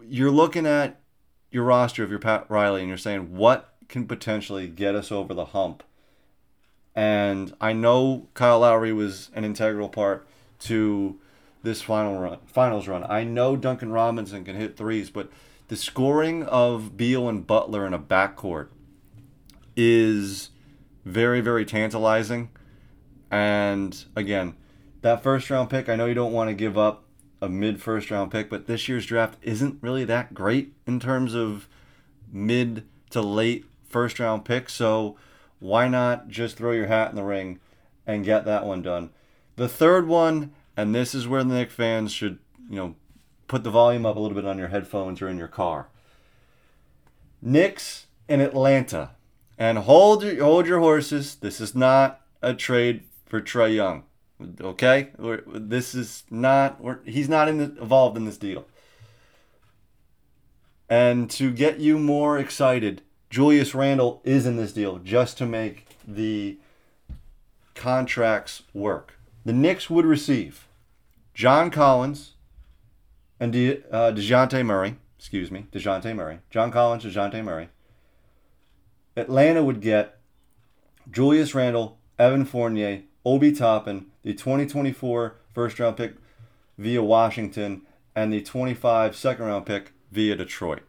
You're 0.07 0.31
looking 0.31 0.67
at 0.67 1.01
your 1.53 1.65
roster 1.65 2.03
of 2.03 2.11
your 2.11 2.19
Pat 2.19 2.47
Riley 2.49 2.81
and 2.81 2.89
you're 2.89 2.99
saying 2.99 3.37
what 3.37 3.75
can 3.89 4.07
potentially 4.07 4.67
get 4.67 4.95
us 4.95 5.13
over 5.13 5.35
the 5.35 5.47
hump. 5.47 5.83
And 6.95 7.55
I 7.61 7.73
know 7.73 8.29
Kyle 8.35 8.61
Lowry 8.61 8.93
was 8.93 9.31
an 9.35 9.45
integral 9.45 9.89
part 9.89 10.27
to 10.61 11.21
this 11.63 11.83
final 11.83 12.19
run, 12.19 12.39
finals 12.47 12.89
run. 12.89 13.05
I 13.05 13.25
know 13.25 13.57
Duncan 13.57 13.93
Robinson 13.93 14.45
can 14.45 14.57
hit 14.57 14.77
threes, 14.77 15.11
but 15.11 15.31
the 15.69 15.77
scoring 15.77 16.43
of 16.45 16.97
Beal 16.97 17.29
and 17.29 17.47
Butler 17.47 17.87
in 17.87 17.95
a 17.95 17.99
backcourt 17.99 18.69
is 19.77 20.51
very, 21.05 21.41
very 21.41 21.65
tantalizing. 21.65 22.51
And 23.31 24.05
again, 24.17 24.57
that 25.03 25.23
first 25.23 25.49
round 25.51 25.71
pick, 25.71 25.89
I 25.89 25.97
know 25.97 26.07
you 26.07 26.15
don't 26.15 26.33
want 26.33 26.51
to 26.51 26.55
give 26.55 26.77
up 26.77 27.05
a 27.43 27.49
mid 27.49 27.83
first 27.83 28.11
round 28.11 28.31
pick, 28.31 28.49
but 28.49 28.67
this 28.67 28.89
year's 28.89 29.05
draft 29.05 29.37
isn't 29.43 29.83
really 29.83 30.05
that 30.05 30.33
great 30.33 30.73
in 30.87 31.01
terms 31.01 31.35
of 31.35 31.69
mid 32.33 32.87
to 33.11 33.21
late 33.21 33.67
first 33.89 34.21
round 34.21 34.45
picks. 34.45 34.73
So 34.73 35.17
why 35.59 35.89
not 35.89 36.29
just 36.29 36.57
throw 36.57 36.71
your 36.71 36.87
hat 36.87 37.11
in 37.11 37.17
the 37.17 37.25
ring 37.25 37.59
and 38.07 38.25
get 38.25 38.45
that 38.45 38.65
one 38.65 38.81
done? 38.81 39.11
The 39.57 39.69
third 39.69 40.07
one, 40.07 40.53
and 40.77 40.95
this 40.95 41.15
is 41.15 41.27
where 41.27 41.43
the 41.43 41.53
Knicks 41.53 41.75
fans 41.75 42.13
should, 42.13 42.39
you 42.71 42.77
know, 42.77 42.95
put 43.49 43.65
the 43.65 43.71
volume 43.71 44.07
up 44.07 44.17
a 44.17 44.21
little 44.21 44.37
bit 44.37 44.47
on 44.47 44.57
your 44.57 44.69
headphones 44.69 45.21
or 45.21 45.29
in 45.29 45.37
your 45.37 45.49
car. 45.49 45.89
Knicks 47.43 48.07
in 48.29 48.41
Atlanta. 48.41 49.11
And 49.59 49.79
hold 49.79 50.23
your, 50.23 50.43
hold 50.43 50.67
your 50.67 50.81
horses. 50.81 51.35
This 51.35 51.61
is 51.61 51.75
not 51.75 52.21
a 52.41 52.55
trade 52.55 53.03
for 53.27 53.41
Trae 53.41 53.75
Young. 53.75 54.05
Okay? 54.61 55.11
We're, 55.19 55.43
this 55.47 55.95
is 55.95 56.25
not, 56.31 56.81
he's 57.05 57.29
not 57.29 57.49
in 57.49 57.59
the, 57.59 57.65
involved 57.65 58.17
in 58.17 58.25
this 58.25 58.39
deal. 58.39 58.67
And 60.89 61.31
to 61.31 61.51
get 61.51 61.81
you 61.81 61.99
more 61.99 62.39
excited, 62.39 63.03
Julius 63.31 63.75
Randle 63.75 64.21
is 64.25 64.47
in 64.47 64.57
this 64.57 64.73
deal 64.73 64.99
just 64.99 65.39
to 65.39 65.47
make 65.47 65.97
the 66.07 66.59
contracts 67.75 68.63
work. 68.75 69.15
The 69.45 69.53
Knicks 69.53 69.89
would 69.89 70.05
receive 70.05 70.69
John 71.35 71.71
Collins 71.71 72.35
and 73.41 73.53
De, 73.53 73.79
uh, 73.91 74.13
DeJounte 74.13 74.65
Murray. 74.65 74.97
Excuse 75.19 75.51
me, 75.51 75.67
DeJounte 75.73 76.15
Murray. 76.15 76.41
John 76.51 76.71
Collins, 76.71 77.05
DeJounte 77.05 77.43
Murray. 77.43 77.71
Atlanta 79.17 79.65
would 79.65 79.81
get 79.81 80.19
Julius 81.11 81.55
Randle, 81.55 81.99
Evan 82.19 82.45
Fournier, 82.45 83.03
Obi 83.25 83.53
Toppin, 83.53 84.07
the 84.23 84.35
2024 84.35 85.37
first 85.55 85.79
round 85.79 85.97
pick 85.97 86.15
via 86.79 87.03
Washington, 87.03 87.83
and 88.15 88.33
the 88.33 88.43
25 88.43 89.17
second 89.17 89.47
round 89.47 89.67
pick 89.67 89.93
via 90.11 90.37
Detroit. 90.37 90.83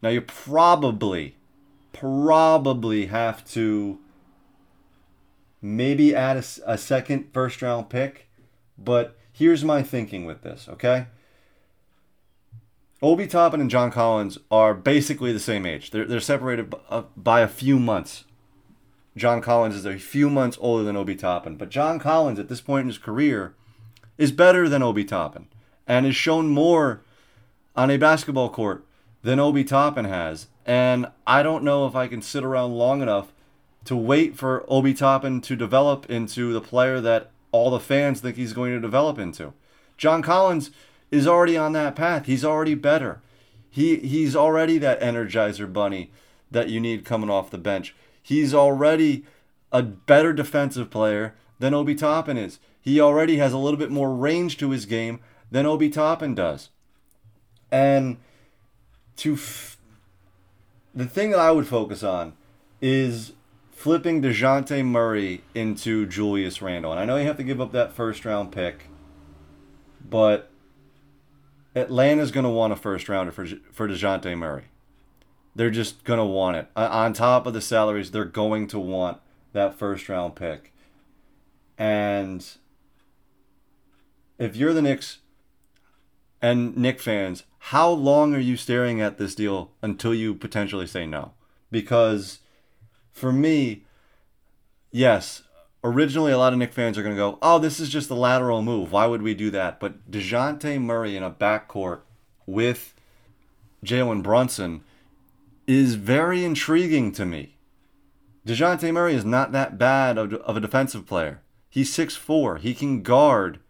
Now 0.00 0.08
you 0.08 0.20
probably, 0.20 1.36
probably 1.92 3.06
have 3.06 3.48
to 3.52 3.98
maybe 5.60 6.14
add 6.14 6.36
a, 6.36 6.44
a 6.66 6.78
second 6.78 7.30
first 7.32 7.62
round 7.62 7.88
pick, 7.88 8.28
but 8.76 9.16
here's 9.32 9.64
my 9.64 9.82
thinking 9.82 10.24
with 10.24 10.42
this, 10.42 10.68
okay? 10.68 11.06
Obi 13.00 13.26
Toppin 13.26 13.60
and 13.60 13.70
John 13.70 13.90
Collins 13.90 14.38
are 14.50 14.74
basically 14.74 15.32
the 15.32 15.40
same 15.40 15.66
age. 15.66 15.90
They're, 15.90 16.04
they're 16.04 16.20
separated 16.20 16.72
uh, 16.88 17.02
by 17.16 17.40
a 17.40 17.48
few 17.48 17.78
months. 17.78 18.24
John 19.16 19.42
Collins 19.42 19.76
is 19.76 19.84
a 19.84 19.98
few 19.98 20.30
months 20.30 20.56
older 20.60 20.84
than 20.84 20.96
Obi 20.96 21.14
Toppin, 21.14 21.56
but 21.56 21.68
John 21.68 21.98
Collins 21.98 22.38
at 22.38 22.48
this 22.48 22.60
point 22.60 22.82
in 22.82 22.88
his 22.88 22.98
career 22.98 23.54
is 24.16 24.32
better 24.32 24.68
than 24.68 24.82
Obi 24.82 25.04
Toppin 25.04 25.48
and 25.86 26.06
has 26.06 26.16
shown 26.16 26.48
more 26.48 27.02
on 27.76 27.90
a 27.90 27.98
basketball 27.98 28.48
court 28.48 28.84
than 29.22 29.38
Obi 29.38 29.64
Toppin 29.64 30.06
has. 30.06 30.46
And 30.64 31.06
I 31.26 31.42
don't 31.42 31.64
know 31.64 31.86
if 31.86 31.94
I 31.94 32.08
can 32.08 32.22
sit 32.22 32.44
around 32.44 32.72
long 32.72 33.02
enough 33.02 33.32
to 33.84 33.96
wait 33.96 34.36
for 34.36 34.64
Obi 34.68 34.94
Toppin 34.94 35.40
to 35.42 35.56
develop 35.56 36.08
into 36.08 36.52
the 36.52 36.60
player 36.60 37.00
that 37.00 37.30
all 37.50 37.70
the 37.70 37.80
fans 37.80 38.20
think 38.20 38.36
he's 38.36 38.52
going 38.52 38.72
to 38.72 38.80
develop 38.80 39.18
into. 39.18 39.52
John 39.98 40.22
Collins 40.22 40.70
is 41.10 41.26
already 41.26 41.56
on 41.56 41.72
that 41.72 41.94
path. 41.94 42.26
He's 42.26 42.44
already 42.44 42.74
better. 42.74 43.20
He 43.70 43.96
he's 43.96 44.36
already 44.36 44.78
that 44.78 45.00
energizer 45.00 45.70
bunny 45.70 46.10
that 46.50 46.68
you 46.68 46.80
need 46.80 47.04
coming 47.04 47.30
off 47.30 47.50
the 47.50 47.58
bench. 47.58 47.94
He's 48.22 48.54
already 48.54 49.24
a 49.72 49.82
better 49.82 50.32
defensive 50.32 50.90
player 50.90 51.34
than 51.58 51.74
Obi 51.74 51.94
Toppin 51.94 52.36
is. 52.36 52.58
He 52.80 53.00
already 53.00 53.36
has 53.36 53.52
a 53.52 53.58
little 53.58 53.78
bit 53.78 53.90
more 53.90 54.14
range 54.14 54.56
to 54.58 54.70
his 54.70 54.86
game 54.86 55.20
than 55.50 55.66
Obi 55.66 55.88
Toppin 55.88 56.34
does. 56.34 56.70
And 57.70 58.18
to 59.16 59.34
f- 59.34 59.78
the 60.94 61.06
thing 61.06 61.30
that 61.30 61.38
I 61.40 61.50
would 61.50 61.66
focus 61.66 62.02
on 62.02 62.34
is 62.80 63.32
flipping 63.70 64.22
DeJounte 64.22 64.84
Murray 64.84 65.42
into 65.54 66.06
Julius 66.06 66.60
Randle. 66.60 66.92
And 66.92 67.00
I 67.00 67.04
know 67.04 67.16
you 67.16 67.26
have 67.26 67.36
to 67.38 67.44
give 67.44 67.60
up 67.60 67.72
that 67.72 67.92
first 67.92 68.24
round 68.24 68.52
pick, 68.52 68.88
but 70.08 70.50
Atlanta's 71.74 72.30
going 72.30 72.44
to 72.44 72.50
want 72.50 72.72
a 72.72 72.76
first 72.76 73.08
rounder 73.08 73.32
for 73.32 73.46
for 73.72 73.88
Dejounte 73.88 74.36
Murray. 74.36 74.64
They're 75.54 75.70
just 75.70 76.04
going 76.04 76.18
to 76.18 76.24
want 76.24 76.56
it. 76.56 76.68
Uh, 76.74 76.88
on 76.90 77.12
top 77.12 77.46
of 77.46 77.52
the 77.52 77.60
salaries, 77.60 78.10
they're 78.10 78.24
going 78.24 78.66
to 78.68 78.78
want 78.78 79.18
that 79.52 79.78
first 79.78 80.08
round 80.08 80.34
pick. 80.34 80.72
And 81.76 82.46
if 84.38 84.56
you're 84.56 84.72
the 84.72 84.82
Knicks 84.82 85.18
and 86.40 86.76
Knicks 86.76 87.04
fans, 87.04 87.44
how 87.58 87.90
long 87.90 88.34
are 88.34 88.40
you 88.40 88.56
staring 88.56 89.00
at 89.00 89.18
this 89.18 89.34
deal 89.34 89.70
until 89.82 90.14
you 90.14 90.34
potentially 90.34 90.86
say 90.86 91.06
no? 91.06 91.32
Because 91.70 92.40
for 93.12 93.32
me, 93.32 93.84
yes, 94.90 95.42
originally 95.84 96.32
a 96.32 96.38
lot 96.38 96.52
of 96.52 96.58
Knicks 96.58 96.74
fans 96.74 96.96
are 96.96 97.02
going 97.02 97.14
to 97.14 97.20
go, 97.20 97.38
oh, 97.42 97.58
this 97.58 97.78
is 97.78 97.88
just 97.88 98.10
a 98.10 98.14
lateral 98.14 98.62
move. 98.62 98.92
Why 98.92 99.06
would 99.06 99.22
we 99.22 99.34
do 99.34 99.50
that? 99.50 99.80
But 99.80 100.10
DeJounte 100.10 100.80
Murray 100.80 101.16
in 101.16 101.22
a 101.22 101.30
backcourt 101.30 102.00
with 102.46 102.94
Jalen 103.84 104.22
Brunson 104.22 104.82
is 105.66 105.94
very 105.94 106.44
intriguing 106.44 107.12
to 107.12 107.24
me. 107.24 107.56
DeJounte 108.46 108.92
Murray 108.92 109.14
is 109.14 109.24
not 109.24 109.52
that 109.52 109.78
bad 109.78 110.18
of, 110.18 110.32
a 110.32 110.60
defensive 110.60 111.06
player. 111.06 111.42
He's 111.68 111.94
6'4. 111.96 112.58
He 112.58 112.74
can 112.74 113.02
guard 113.02 113.60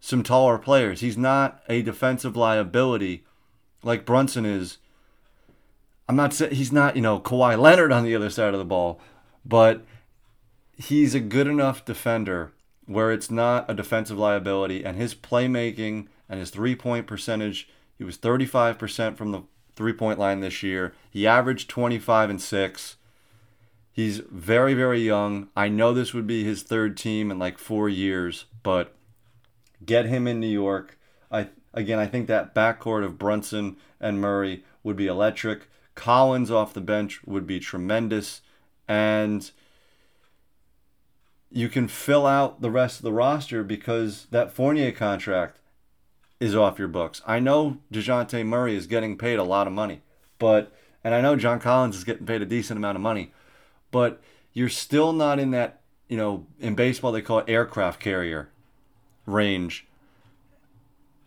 some 0.00 0.22
taller 0.22 0.58
players. 0.58 1.00
He's 1.00 1.18
not 1.18 1.62
a 1.68 1.82
defensive 1.82 2.36
liability 2.36 3.24
like 3.82 4.06
Brunson 4.06 4.46
is. 4.46 4.78
I'm 6.08 6.16
not 6.16 6.32
saying 6.32 6.54
he's 6.54 6.72
not, 6.72 6.96
you 6.96 7.02
know, 7.02 7.20
Kawhi 7.20 7.58
Leonard 7.58 7.92
on 7.92 8.04
the 8.04 8.14
other 8.14 8.30
side 8.30 8.54
of 8.54 8.58
the 8.58 8.64
ball, 8.64 9.00
but 9.44 9.84
he's 10.76 11.14
a 11.14 11.20
good 11.20 11.46
enough 11.46 11.84
defender 11.84 12.52
where 12.86 13.12
it's 13.12 13.30
not 13.30 13.70
a 13.70 13.74
defensive 13.74 14.18
liability 14.18 14.84
and 14.84 14.96
his 14.96 15.14
playmaking 15.14 16.08
and 16.28 16.40
his 16.40 16.50
three-point 16.50 17.06
percentage, 17.06 17.68
he 17.96 18.04
was 18.04 18.18
35% 18.18 19.16
from 19.16 19.32
the 19.32 19.42
three-point 19.76 20.18
line 20.18 20.40
this 20.40 20.62
year. 20.62 20.94
He 21.10 21.26
averaged 21.26 21.68
25 21.68 22.30
and 22.30 22.40
6. 22.40 22.96
He's 23.92 24.18
very 24.18 24.74
very 24.74 25.00
young. 25.00 25.48
I 25.56 25.68
know 25.68 25.92
this 25.92 26.12
would 26.12 26.26
be 26.26 26.44
his 26.44 26.62
third 26.62 26.96
team 26.96 27.30
in 27.30 27.38
like 27.38 27.58
4 27.58 27.88
years, 27.88 28.46
but 28.62 28.94
get 29.84 30.06
him 30.06 30.26
in 30.26 30.40
New 30.40 30.46
York. 30.46 30.98
I 31.30 31.48
again, 31.72 31.98
I 31.98 32.06
think 32.06 32.26
that 32.26 32.54
backcourt 32.54 33.04
of 33.04 33.18
Brunson 33.18 33.76
and 34.00 34.20
Murray 34.20 34.64
would 34.82 34.96
be 34.96 35.06
electric. 35.06 35.68
Collins 35.94 36.50
off 36.50 36.74
the 36.74 36.80
bench 36.80 37.22
would 37.24 37.46
be 37.46 37.60
tremendous 37.60 38.40
and 38.88 39.50
you 41.50 41.68
can 41.68 41.86
fill 41.86 42.26
out 42.26 42.60
the 42.60 42.70
rest 42.70 42.98
of 42.98 43.04
the 43.04 43.12
roster 43.12 43.62
because 43.62 44.26
that 44.32 44.52
Fournier 44.52 44.90
contract 44.90 45.60
is 46.40 46.54
off 46.54 46.78
your 46.78 46.88
books. 46.88 47.22
I 47.26 47.38
know 47.38 47.78
DeJounte 47.92 48.44
Murray 48.46 48.76
is 48.76 48.86
getting 48.86 49.16
paid 49.16 49.38
a 49.38 49.44
lot 49.44 49.66
of 49.66 49.72
money, 49.72 50.02
but 50.38 50.72
and 51.02 51.14
I 51.14 51.20
know 51.20 51.36
John 51.36 51.60
Collins 51.60 51.96
is 51.96 52.04
getting 52.04 52.26
paid 52.26 52.42
a 52.42 52.46
decent 52.46 52.78
amount 52.78 52.96
of 52.96 53.02
money, 53.02 53.32
but 53.90 54.22
you're 54.52 54.68
still 54.68 55.12
not 55.12 55.38
in 55.38 55.50
that, 55.50 55.80
you 56.08 56.16
know, 56.16 56.46
in 56.60 56.74
baseball 56.74 57.12
they 57.12 57.22
call 57.22 57.40
it 57.40 57.48
aircraft 57.48 58.00
carrier 58.00 58.48
range. 59.26 59.86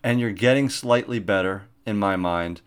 And 0.02 0.20
you're 0.20 0.30
getting 0.30 0.68
slightly 0.68 1.18
better 1.18 1.64
in 1.84 1.98
my 1.98 2.16
mind. 2.16 2.60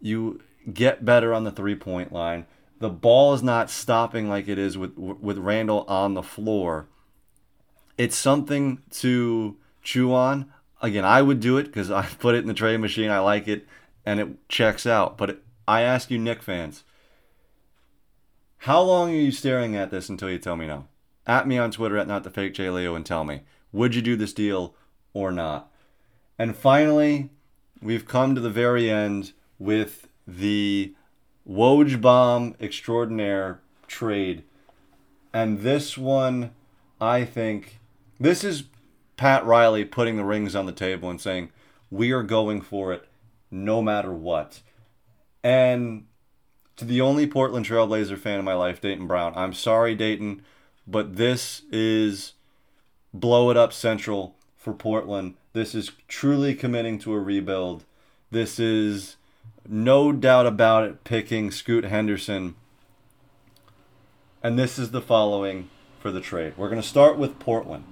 You 0.00 0.42
get 0.72 1.04
better 1.04 1.32
on 1.32 1.44
the 1.44 1.50
three-point 1.50 2.12
line. 2.12 2.46
The 2.78 2.90
ball 2.90 3.32
is 3.32 3.42
not 3.42 3.70
stopping 3.70 4.28
like 4.28 4.48
it 4.48 4.58
is 4.58 4.76
with 4.76 4.96
with 4.96 5.38
Randle 5.38 5.84
on 5.88 6.14
the 6.14 6.22
floor 6.22 6.86
it's 7.98 8.16
something 8.16 8.82
to 8.90 9.56
chew 9.82 10.12
on. 10.12 10.52
Again, 10.82 11.04
I 11.04 11.22
would 11.22 11.40
do 11.40 11.58
it 11.58 11.64
because 11.64 11.90
I 12.02 12.06
put 12.06 12.34
it 12.34 12.38
in 12.38 12.46
the 12.46 12.54
trade 12.54 12.78
machine. 12.78 13.10
I 13.10 13.18
like 13.18 13.48
it, 13.48 13.66
and 14.04 14.20
it 14.20 14.48
checks 14.48 14.86
out. 14.86 15.16
But 15.16 15.42
I 15.66 15.82
ask 15.82 16.10
you, 16.10 16.18
Knicks 16.18 16.44
fans, 16.44 16.84
how 18.58 18.80
long 18.80 19.10
are 19.10 19.16
you 19.16 19.32
staring 19.32 19.76
at 19.76 19.90
this 19.90 20.08
until 20.08 20.30
you 20.30 20.38
tell 20.38 20.56
me 20.56 20.66
no? 20.66 20.86
At 21.26 21.46
me 21.46 21.58
on 21.58 21.70
Twitter 21.70 21.98
at 21.98 22.08
not 22.08 22.24
the 22.24 22.30
fake 22.30 22.54
J 22.54 22.70
Leo 22.70 22.94
and 22.94 23.04
tell 23.04 23.24
me 23.24 23.42
would 23.72 23.94
you 23.94 24.02
do 24.02 24.16
this 24.16 24.32
deal 24.32 24.74
or 25.12 25.30
not? 25.30 25.70
And 26.38 26.56
finally, 26.56 27.30
we've 27.82 28.06
come 28.06 28.34
to 28.34 28.40
the 28.40 28.50
very 28.50 28.90
end 28.90 29.32
with 29.58 30.08
the 30.26 30.94
Woj 31.48 32.00
Bomb 32.00 32.54
extraordinaire 32.60 33.60
trade, 33.86 34.44
and 35.32 35.60
this 35.60 35.96
one, 35.96 36.52
I 37.00 37.24
think 37.24 37.78
this 38.18 38.42
is 38.42 38.64
Pat 39.16 39.44
Riley 39.44 39.84
putting 39.84 40.16
the 40.16 40.24
rings 40.24 40.54
on 40.54 40.66
the 40.66 40.72
table 40.72 41.08
and 41.08 41.20
saying, 41.20 41.50
we 41.90 42.12
are 42.12 42.22
going 42.22 42.60
for 42.60 42.92
it 42.92 43.08
no 43.50 43.80
matter 43.80 44.12
what. 44.12 44.60
And 45.42 46.06
to 46.76 46.84
the 46.84 47.00
only 47.00 47.26
Portland 47.26 47.66
Trailblazer 47.66 48.18
fan 48.18 48.38
in 48.38 48.44
my 48.44 48.54
life, 48.54 48.80
Dayton 48.80 49.06
Brown, 49.06 49.32
I'm 49.36 49.54
sorry, 49.54 49.94
Dayton, 49.94 50.42
but 50.86 51.16
this 51.16 51.62
is 51.70 52.34
blow 53.14 53.50
it 53.50 53.56
up 53.56 53.72
central 53.72 54.36
for 54.56 54.74
Portland. 54.74 55.34
This 55.52 55.74
is 55.74 55.92
truly 56.08 56.54
committing 56.54 56.98
to 57.00 57.14
a 57.14 57.20
rebuild. 57.20 57.84
This 58.30 58.58
is 58.58 59.16
no 59.66 60.12
doubt 60.12 60.46
about 60.46 60.84
it 60.84 61.04
picking 61.04 61.50
Scoot 61.50 61.84
Henderson. 61.84 62.56
And 64.42 64.58
this 64.58 64.78
is 64.78 64.90
the 64.90 65.00
following 65.00 65.70
for 65.98 66.10
the 66.10 66.20
trade. 66.20 66.54
We're 66.56 66.68
going 66.68 66.82
to 66.82 66.86
start 66.86 67.16
with 67.16 67.38
Portland 67.38 67.84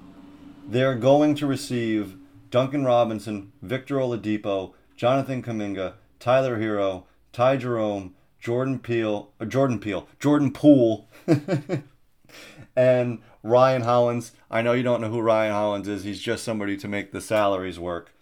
they're 0.66 0.94
going 0.94 1.34
to 1.36 1.46
receive 1.46 2.16
Duncan 2.50 2.84
Robinson, 2.84 3.52
Victor 3.62 3.96
Oladipo, 3.96 4.72
Jonathan 4.96 5.42
Kuminga, 5.42 5.94
Tyler 6.20 6.58
Herro, 6.58 7.04
Ty 7.32 7.56
Jerome, 7.56 8.14
Jordan 8.38 8.78
Peele, 8.78 9.30
uh, 9.40 9.44
Jordan 9.44 9.78
Peele, 9.78 10.06
Jordan 10.20 10.52
Poole, 10.52 11.08
and 12.76 13.20
Ryan 13.42 13.82
Rollins. 13.82 14.32
I 14.50 14.62
know 14.62 14.72
you 14.72 14.82
don't 14.82 15.00
know 15.00 15.10
who 15.10 15.20
Ryan 15.20 15.52
Rollins 15.52 15.88
is. 15.88 16.04
He's 16.04 16.20
just 16.20 16.44
somebody 16.44 16.76
to 16.76 16.88
make 16.88 17.12
the 17.12 17.20
salaries 17.20 17.78
work. 17.78 18.12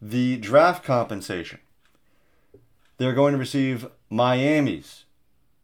The 0.00 0.36
draft 0.36 0.84
compensation. 0.84 1.58
They're 2.98 3.14
going 3.14 3.32
to 3.32 3.38
receive 3.38 3.88
Miami's 4.08 5.04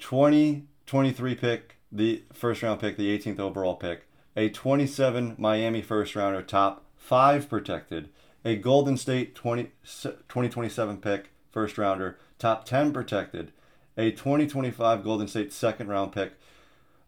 2023 0.00 1.34
pick, 1.36 1.76
the 1.92 2.24
first 2.32 2.62
round 2.62 2.80
pick, 2.80 2.96
the 2.96 3.16
18th 3.16 3.38
overall 3.38 3.76
pick, 3.76 4.07
a 4.38 4.48
27 4.48 5.34
Miami 5.36 5.82
first 5.82 6.14
rounder, 6.14 6.42
top 6.42 6.84
five 6.96 7.48
protected, 7.48 8.08
a 8.44 8.54
Golden 8.54 8.96
State 8.96 9.34
20, 9.34 9.64
2027 9.82 10.98
pick, 10.98 11.30
first 11.50 11.76
rounder, 11.76 12.16
top 12.38 12.64
10 12.64 12.92
protected, 12.92 13.50
a 13.96 14.12
2025 14.12 15.02
Golden 15.02 15.26
State 15.26 15.52
second 15.52 15.88
round 15.88 16.12
pick 16.12 16.34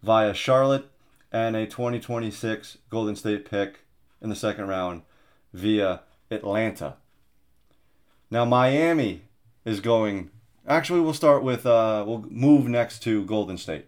via 0.02 0.34
Charlotte, 0.34 0.90
and 1.30 1.54
a 1.54 1.66
2026 1.68 2.78
Golden 2.90 3.14
State 3.14 3.48
pick 3.48 3.84
in 4.20 4.28
the 4.28 4.34
second 4.34 4.66
round 4.66 5.02
via 5.52 6.00
Atlanta. 6.32 6.96
Now, 8.28 8.44
Miami 8.44 9.22
is 9.64 9.78
going. 9.78 10.30
Actually, 10.66 11.00
we'll 11.00 11.14
start 11.14 11.44
with. 11.44 11.64
Uh, 11.64 12.02
we'll 12.04 12.26
move 12.28 12.66
next 12.66 13.04
to 13.04 13.24
Golden 13.24 13.56
State. 13.56 13.86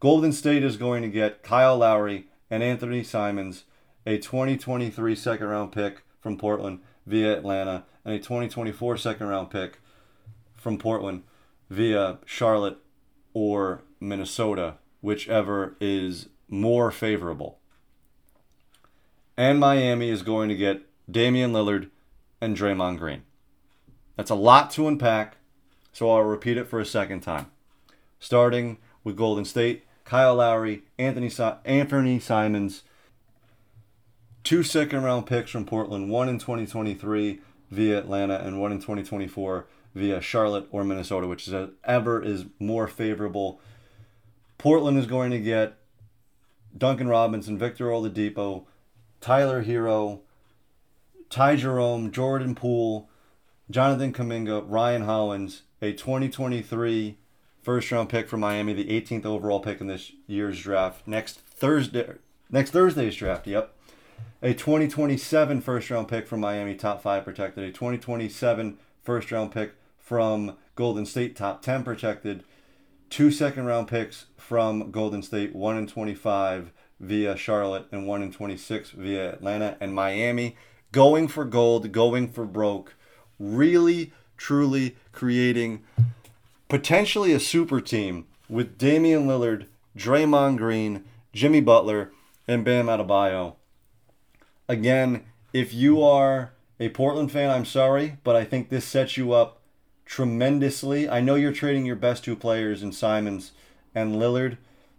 Golden 0.00 0.32
State 0.32 0.64
is 0.64 0.76
going 0.76 1.02
to 1.02 1.08
get 1.08 1.44
Kyle 1.44 1.78
Lowry 1.78 2.26
and 2.50 2.62
Anthony 2.62 3.02
Simons, 3.02 3.64
a 4.06 4.18
2023 4.18 5.14
second 5.14 5.46
round 5.46 5.72
pick 5.72 6.02
from 6.20 6.36
Portland 6.36 6.80
via 7.06 7.36
Atlanta, 7.36 7.84
and 8.04 8.14
a 8.14 8.18
2024 8.18 8.96
second 8.96 9.28
round 9.28 9.50
pick 9.50 9.80
from 10.54 10.78
Portland 10.78 11.22
via 11.68 12.18
Charlotte 12.26 12.78
or 13.32 13.82
Minnesota, 14.00 14.74
whichever 15.00 15.76
is 15.80 16.28
more 16.48 16.90
favorable. 16.90 17.58
And 19.36 19.60
Miami 19.60 20.10
is 20.10 20.22
going 20.22 20.48
to 20.48 20.56
get 20.56 20.82
Damian 21.10 21.52
Lillard 21.52 21.88
and 22.40 22.56
Draymond 22.56 22.98
Green. 22.98 23.22
That's 24.16 24.30
a 24.30 24.34
lot 24.34 24.70
to 24.72 24.88
unpack, 24.88 25.36
so 25.92 26.10
I'll 26.10 26.22
repeat 26.22 26.58
it 26.58 26.66
for 26.66 26.80
a 26.80 26.84
second 26.84 27.20
time. 27.20 27.46
Starting 28.18 28.78
with 29.02 29.16
Golden 29.16 29.44
State, 29.44 29.84
Kyle 30.10 30.34
Lowry, 30.34 30.82
Anthony 30.98 31.30
Anthony 31.64 32.18
Simons, 32.18 32.82
two 34.42 34.64
second 34.64 35.04
round 35.04 35.24
picks 35.24 35.52
from 35.52 35.64
Portland, 35.64 36.10
one 36.10 36.28
in 36.28 36.36
2023 36.36 37.38
via 37.70 37.98
Atlanta 38.00 38.40
and 38.40 38.60
one 38.60 38.72
in 38.72 38.78
2024 38.78 39.68
via 39.94 40.20
Charlotte 40.20 40.66
or 40.72 40.82
Minnesota, 40.82 41.28
which 41.28 41.46
is 41.46 41.54
ever 41.84 42.20
is 42.20 42.46
more 42.58 42.88
favorable. 42.88 43.60
Portland 44.58 44.98
is 44.98 45.06
going 45.06 45.30
to 45.30 45.38
get 45.38 45.78
Duncan 46.76 47.06
Robinson, 47.06 47.56
Victor 47.56 47.86
Oladipo, 47.86 48.64
Tyler 49.20 49.62
Herro, 49.62 50.22
Ty 51.28 51.54
Jerome, 51.54 52.10
Jordan 52.10 52.56
Poole, 52.56 53.08
Jonathan 53.70 54.12
Kuminga, 54.12 54.64
Ryan 54.66 55.06
Rollins, 55.06 55.62
a 55.80 55.92
2023 55.92 57.16
first 57.62 57.90
round 57.90 58.08
pick 58.08 58.28
from 58.28 58.40
Miami, 58.40 58.72
the 58.72 58.86
18th 58.86 59.26
overall 59.26 59.60
pick 59.60 59.80
in 59.80 59.86
this 59.86 60.12
year's 60.26 60.60
draft. 60.60 61.06
Next 61.06 61.40
Thursday, 61.40 62.14
next 62.50 62.70
Thursday's 62.70 63.16
draft. 63.16 63.46
Yep. 63.46 63.74
A 64.42 64.54
2027 64.54 65.60
first 65.60 65.90
round 65.90 66.08
pick 66.08 66.26
from 66.26 66.40
Miami, 66.40 66.74
top 66.74 67.02
five 67.02 67.24
protected. 67.24 67.64
A 67.64 67.72
2027 67.72 68.78
first 69.02 69.30
round 69.30 69.52
pick 69.52 69.74
from 69.98 70.56
Golden 70.76 71.06
State, 71.06 71.36
top 71.36 71.62
10 71.62 71.84
protected. 71.84 72.44
Two 73.10 73.30
second 73.30 73.66
round 73.66 73.88
picks 73.88 74.26
from 74.36 74.90
Golden 74.90 75.22
State, 75.22 75.54
one 75.54 75.76
in 75.76 75.86
25 75.86 76.72
via 77.00 77.36
Charlotte 77.36 77.86
and 77.90 78.06
one 78.06 78.22
in 78.22 78.32
26 78.32 78.90
via 78.90 79.32
Atlanta 79.32 79.76
and 79.80 79.94
Miami. 79.94 80.56
Going 80.92 81.28
for 81.28 81.44
gold, 81.44 81.92
going 81.92 82.28
for 82.28 82.44
broke, 82.44 82.94
really, 83.38 84.12
truly 84.36 84.96
creating 85.12 85.82
potentially 86.70 87.32
a 87.32 87.40
super 87.40 87.80
team 87.80 88.26
with 88.48 88.78
Damian 88.78 89.26
Lillard, 89.26 89.66
Draymond 89.96 90.56
Green, 90.56 91.04
Jimmy 91.32 91.60
Butler, 91.60 92.12
and 92.46 92.64
Bam 92.64 92.86
Adebayo. 92.86 93.56
Again, 94.68 95.24
if 95.52 95.74
you 95.74 96.00
are 96.00 96.52
a 96.78 96.88
Portland 96.90 97.32
fan, 97.32 97.50
I'm 97.50 97.64
sorry, 97.64 98.18
but 98.22 98.36
I 98.36 98.44
think 98.44 98.68
this 98.68 98.84
sets 98.84 99.16
you 99.16 99.32
up 99.32 99.60
tremendously. 100.06 101.08
I 101.08 101.20
know 101.20 101.34
you're 101.34 101.52
trading 101.52 101.86
your 101.86 101.96
best 101.96 102.22
two 102.22 102.36
players 102.36 102.84
in 102.84 102.92
Simons 102.92 103.50
and 103.92 104.14
Lillard, 104.14 104.56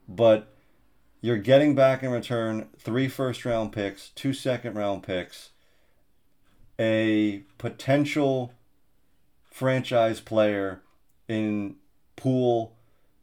but 0.09 0.53
you're 1.22 1.38
getting 1.38 1.74
back 1.74 2.03
in 2.03 2.11
return 2.11 2.67
three 2.78 3.07
first 3.07 3.45
round 3.45 3.72
picks, 3.72 4.09
two 4.09 4.34
second 4.34 4.76
round 4.76 5.03
picks, 5.03 5.51
a 6.78 7.43
potential 7.57 8.51
franchise 9.49 10.19
player 10.19 10.82
in 11.32 11.75
Poole, 12.15 12.73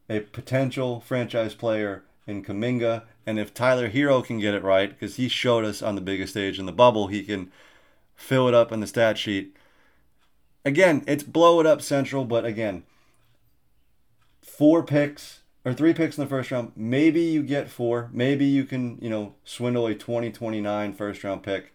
a 0.09 0.21
potential 0.21 1.01
franchise 1.01 1.55
player 1.55 2.05
in 2.27 2.43
Kuminga, 2.43 3.03
and 3.27 3.39
if 3.39 3.55
Tyler 3.55 3.89
Herro 3.91 4.25
can 4.25 4.39
get 4.39 4.55
it 4.55 4.63
right, 4.63 4.91
because 4.91 5.17
he 5.17 5.29
showed 5.29 5.65
us 5.65 5.83
on 5.83 5.95
the 5.95 6.01
biggest 6.01 6.33
stage 6.33 6.59
in 6.59 6.67
the 6.67 6.73
bubble, 6.73 7.09
he 7.09 7.23
can 7.23 7.53
fill 8.17 8.49
it 8.49 8.55
up 8.55 8.73
in 8.73 8.81
the 8.81 8.87
stat 8.87 9.19
sheet. 9.19 9.57
Again, 10.65 11.05
it's 11.07 11.23
blow 11.23 11.61
it 11.61 11.67
up 11.67 11.81
central, 11.81 12.25
but 12.25 12.45
again, 12.45 12.83
four 14.43 14.83
picks 14.83 15.41
or 15.65 15.73
three 15.73 15.95
picks 15.95 16.19
in 16.19 16.25
the 16.25 16.29
first 16.29 16.51
round. 16.51 16.73
Maybe 16.75 17.21
you 17.21 17.43
get 17.43 17.71
four. 17.71 18.11
Maybe 18.13 18.45
you 18.45 18.65
can, 18.65 18.99
you 19.01 19.11
know, 19.11 19.35
swindle 19.45 19.87
a 19.87 19.95
2029 19.95 20.93
first 20.95 21.23
round 21.23 21.43
pick, 21.43 21.73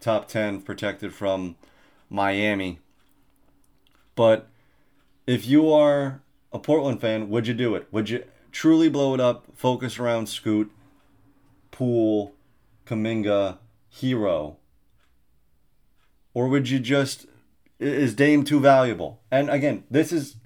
top 0.00 0.28
10 0.28 0.62
protected 0.62 1.14
from 1.14 1.56
Miami. 2.10 2.80
But 4.14 4.48
if 5.26 5.46
you 5.46 5.70
are 5.72 6.22
a 6.52 6.58
Portland 6.58 7.00
fan, 7.00 7.28
would 7.30 7.46
you 7.46 7.54
do 7.54 7.74
it? 7.74 7.88
Would 7.90 8.10
you 8.10 8.24
truly 8.52 8.88
blow 8.88 9.14
it 9.14 9.20
up, 9.20 9.46
focus 9.54 9.98
around 9.98 10.28
Scoot, 10.28 10.70
Poole, 11.70 12.34
Kuminga, 12.86 13.58
Herro? 13.92 14.56
Or 16.32 16.48
would 16.48 16.68
you 16.68 16.78
just 16.78 17.26
is 17.78 18.14
Dame 18.14 18.44
too 18.44 18.60
valuable? 18.60 19.20
And 19.30 19.50
again, 19.50 19.84
this 19.90 20.12
is 20.12 20.36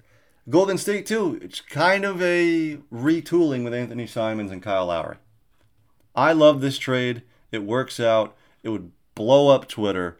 Golden 0.49 0.77
State 0.77 1.05
too. 1.05 1.39
It's 1.41 1.61
kind 1.61 2.05
of 2.05 2.21
a 2.21 2.77
retooling 2.91 3.63
with 3.63 3.73
Anthony 3.73 4.07
Simons 4.07 4.51
and 4.51 4.63
Kyle 4.63 4.87
Lowry. 4.87 5.17
I 6.15 6.33
love 6.33 6.61
this 6.61 6.77
trade. 6.77 7.23
It 7.51 7.63
works 7.63 7.99
out. 7.99 8.35
It 8.63 8.69
would 8.69 8.91
blow 9.15 9.49
up 9.49 9.67
Twitter. 9.67 10.17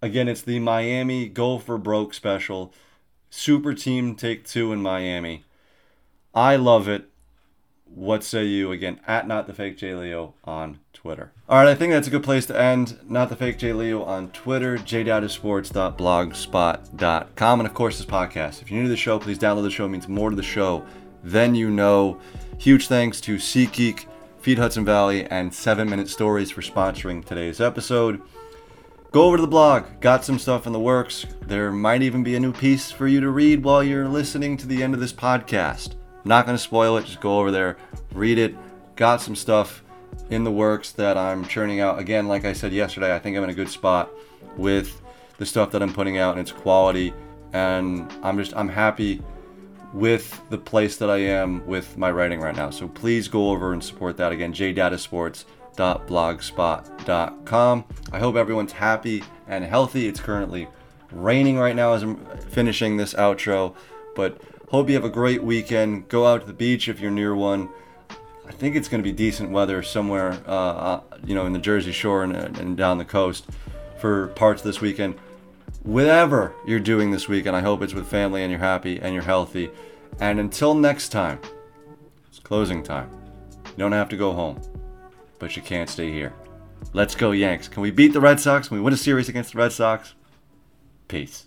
Again, 0.00 0.28
it's 0.28 0.42
the 0.42 0.58
Miami 0.58 1.28
Go 1.28 1.58
for 1.58 1.78
Broke 1.78 2.14
special. 2.14 2.72
Super 3.34 3.72
team 3.72 4.14
take 4.14 4.46
two 4.46 4.74
in 4.74 4.82
Miami. 4.82 5.44
I 6.34 6.56
love 6.56 6.86
it. 6.86 7.08
What 7.86 8.22
say 8.22 8.44
you 8.44 8.70
again? 8.72 9.00
At 9.06 9.26
not 9.26 9.46
the 9.46 9.54
fake 9.54 9.78
J 9.78 9.94
Leo 9.94 10.34
on 10.44 10.80
Twitter. 10.92 11.32
All 11.48 11.56
right, 11.56 11.68
I 11.68 11.74
think 11.74 11.94
that's 11.94 12.06
a 12.06 12.10
good 12.10 12.22
place 12.22 12.44
to 12.46 12.60
end. 12.60 12.98
Not 13.08 13.30
the 13.30 13.36
fake 13.36 13.56
J 13.56 13.72
Leo 13.72 14.02
on 14.02 14.28
Twitter, 14.32 14.76
jdatasports.blogspot.com, 14.76 17.60
and 17.60 17.66
of 17.66 17.74
course 17.74 17.96
this 17.96 18.06
podcast. 18.06 18.60
If 18.60 18.70
you're 18.70 18.80
new 18.80 18.84
to 18.84 18.90
the 18.90 18.96
show, 18.98 19.18
please 19.18 19.38
download 19.38 19.62
the 19.62 19.70
show. 19.70 19.86
It 19.86 19.88
means 19.88 20.08
more 20.08 20.28
to 20.28 20.36
the 20.36 20.42
show 20.42 20.84
than 21.24 21.54
you 21.54 21.70
know. 21.70 22.20
Huge 22.58 22.86
thanks 22.86 23.18
to 23.22 23.36
SeatGeek, 23.36 24.04
Feed 24.40 24.58
Hudson 24.58 24.84
Valley, 24.84 25.24
and 25.24 25.54
Seven 25.54 25.88
Minute 25.88 26.10
Stories 26.10 26.50
for 26.50 26.60
sponsoring 26.60 27.24
today's 27.24 27.62
episode. 27.62 28.20
Go 29.12 29.24
over 29.24 29.36
to 29.36 29.42
the 29.42 29.46
blog. 29.46 29.84
Got 30.00 30.24
some 30.24 30.38
stuff 30.38 30.66
in 30.66 30.72
the 30.72 30.80
works. 30.80 31.26
There 31.42 31.70
might 31.70 32.00
even 32.00 32.22
be 32.22 32.34
a 32.34 32.40
new 32.40 32.50
piece 32.50 32.90
for 32.90 33.06
you 33.06 33.20
to 33.20 33.28
read 33.28 33.62
while 33.62 33.84
you're 33.84 34.08
listening 34.08 34.56
to 34.56 34.66
the 34.66 34.82
end 34.82 34.94
of 34.94 35.00
this 35.00 35.12
podcast. 35.12 35.96
Not 36.24 36.46
going 36.46 36.56
to 36.56 36.62
spoil 36.62 36.96
it. 36.96 37.04
Just 37.04 37.20
go 37.20 37.38
over 37.38 37.50
there, 37.50 37.76
read 38.14 38.38
it. 38.38 38.54
Got 38.96 39.20
some 39.20 39.36
stuff 39.36 39.84
in 40.30 40.44
the 40.44 40.50
works 40.50 40.92
that 40.92 41.18
I'm 41.18 41.44
churning 41.44 41.78
out. 41.78 41.98
Again, 41.98 42.26
like 42.26 42.46
I 42.46 42.54
said 42.54 42.72
yesterday, 42.72 43.14
I 43.14 43.18
think 43.18 43.36
I'm 43.36 43.44
in 43.44 43.50
a 43.50 43.54
good 43.54 43.68
spot 43.68 44.10
with 44.56 45.02
the 45.36 45.44
stuff 45.44 45.72
that 45.72 45.82
I'm 45.82 45.92
putting 45.92 46.16
out 46.16 46.38
and 46.38 46.40
its 46.40 46.52
quality. 46.52 47.12
And 47.52 48.10
I'm 48.22 48.38
just, 48.38 48.56
I'm 48.56 48.68
happy 48.68 49.20
with 49.92 50.40
the 50.48 50.56
place 50.56 50.96
that 50.96 51.10
I 51.10 51.18
am 51.18 51.66
with 51.66 51.98
my 51.98 52.10
writing 52.10 52.40
right 52.40 52.56
now. 52.56 52.70
So 52.70 52.88
please 52.88 53.28
go 53.28 53.50
over 53.50 53.74
and 53.74 53.84
support 53.84 54.16
that 54.16 54.32
again. 54.32 54.54
jdatasports.blogspot.com. 55.76 57.84
I 58.12 58.18
hope 58.18 58.36
everyone's 58.36 58.72
happy 58.72 59.22
and 59.46 59.64
healthy. 59.64 60.08
It's 60.08 60.20
currently 60.20 60.68
raining 61.10 61.58
right 61.58 61.76
now 61.76 61.92
as 61.92 62.02
I'm 62.02 62.24
finishing 62.50 62.96
this 62.96 63.12
outro, 63.14 63.74
but 64.14 64.40
Hope 64.72 64.88
you 64.88 64.94
have 64.94 65.04
a 65.04 65.10
great 65.10 65.44
weekend. 65.44 66.08
Go 66.08 66.26
out 66.26 66.40
to 66.40 66.46
the 66.46 66.54
beach 66.54 66.88
if 66.88 66.98
you're 66.98 67.10
near 67.10 67.34
one. 67.34 67.68
I 68.48 68.52
think 68.52 68.74
it's 68.74 68.88
going 68.88 69.02
to 69.02 69.06
be 69.06 69.12
decent 69.12 69.50
weather 69.50 69.82
somewhere, 69.82 70.40
uh, 70.46 70.50
uh, 70.50 71.00
you 71.26 71.34
know, 71.34 71.44
in 71.44 71.52
the 71.52 71.58
Jersey 71.58 71.92
Shore 71.92 72.24
and, 72.24 72.34
and 72.34 72.74
down 72.74 72.96
the 72.96 73.04
coast 73.04 73.44
for 73.98 74.28
parts 74.28 74.62
of 74.62 74.64
this 74.64 74.80
weekend. 74.80 75.16
Whatever 75.82 76.54
you're 76.66 76.80
doing 76.80 77.10
this 77.10 77.28
weekend, 77.28 77.54
I 77.54 77.60
hope 77.60 77.82
it's 77.82 77.92
with 77.92 78.06
family 78.06 78.42
and 78.42 78.50
you're 78.50 78.60
happy 78.60 78.98
and 78.98 79.12
you're 79.12 79.24
healthy. 79.24 79.70
And 80.18 80.40
until 80.40 80.72
next 80.72 81.10
time, 81.10 81.38
it's 82.28 82.38
closing 82.38 82.82
time. 82.82 83.10
You 83.66 83.76
don't 83.76 83.92
have 83.92 84.08
to 84.08 84.16
go 84.16 84.32
home, 84.32 84.58
but 85.42 85.56
you 85.56 85.62
can't 85.62 85.90
stay 85.90 86.12
here. 86.12 86.32
Let's 86.92 87.16
go, 87.16 87.32
Yanks. 87.32 87.66
Can 87.66 87.82
we 87.82 87.90
beat 87.90 88.12
the 88.12 88.20
Red 88.20 88.38
Sox? 88.38 88.68
Can 88.68 88.76
we 88.76 88.80
win 88.80 88.94
a 88.94 88.96
series 88.96 89.28
against 89.28 89.50
the 89.50 89.58
Red 89.58 89.72
Sox? 89.72 90.14
Peace. 91.08 91.46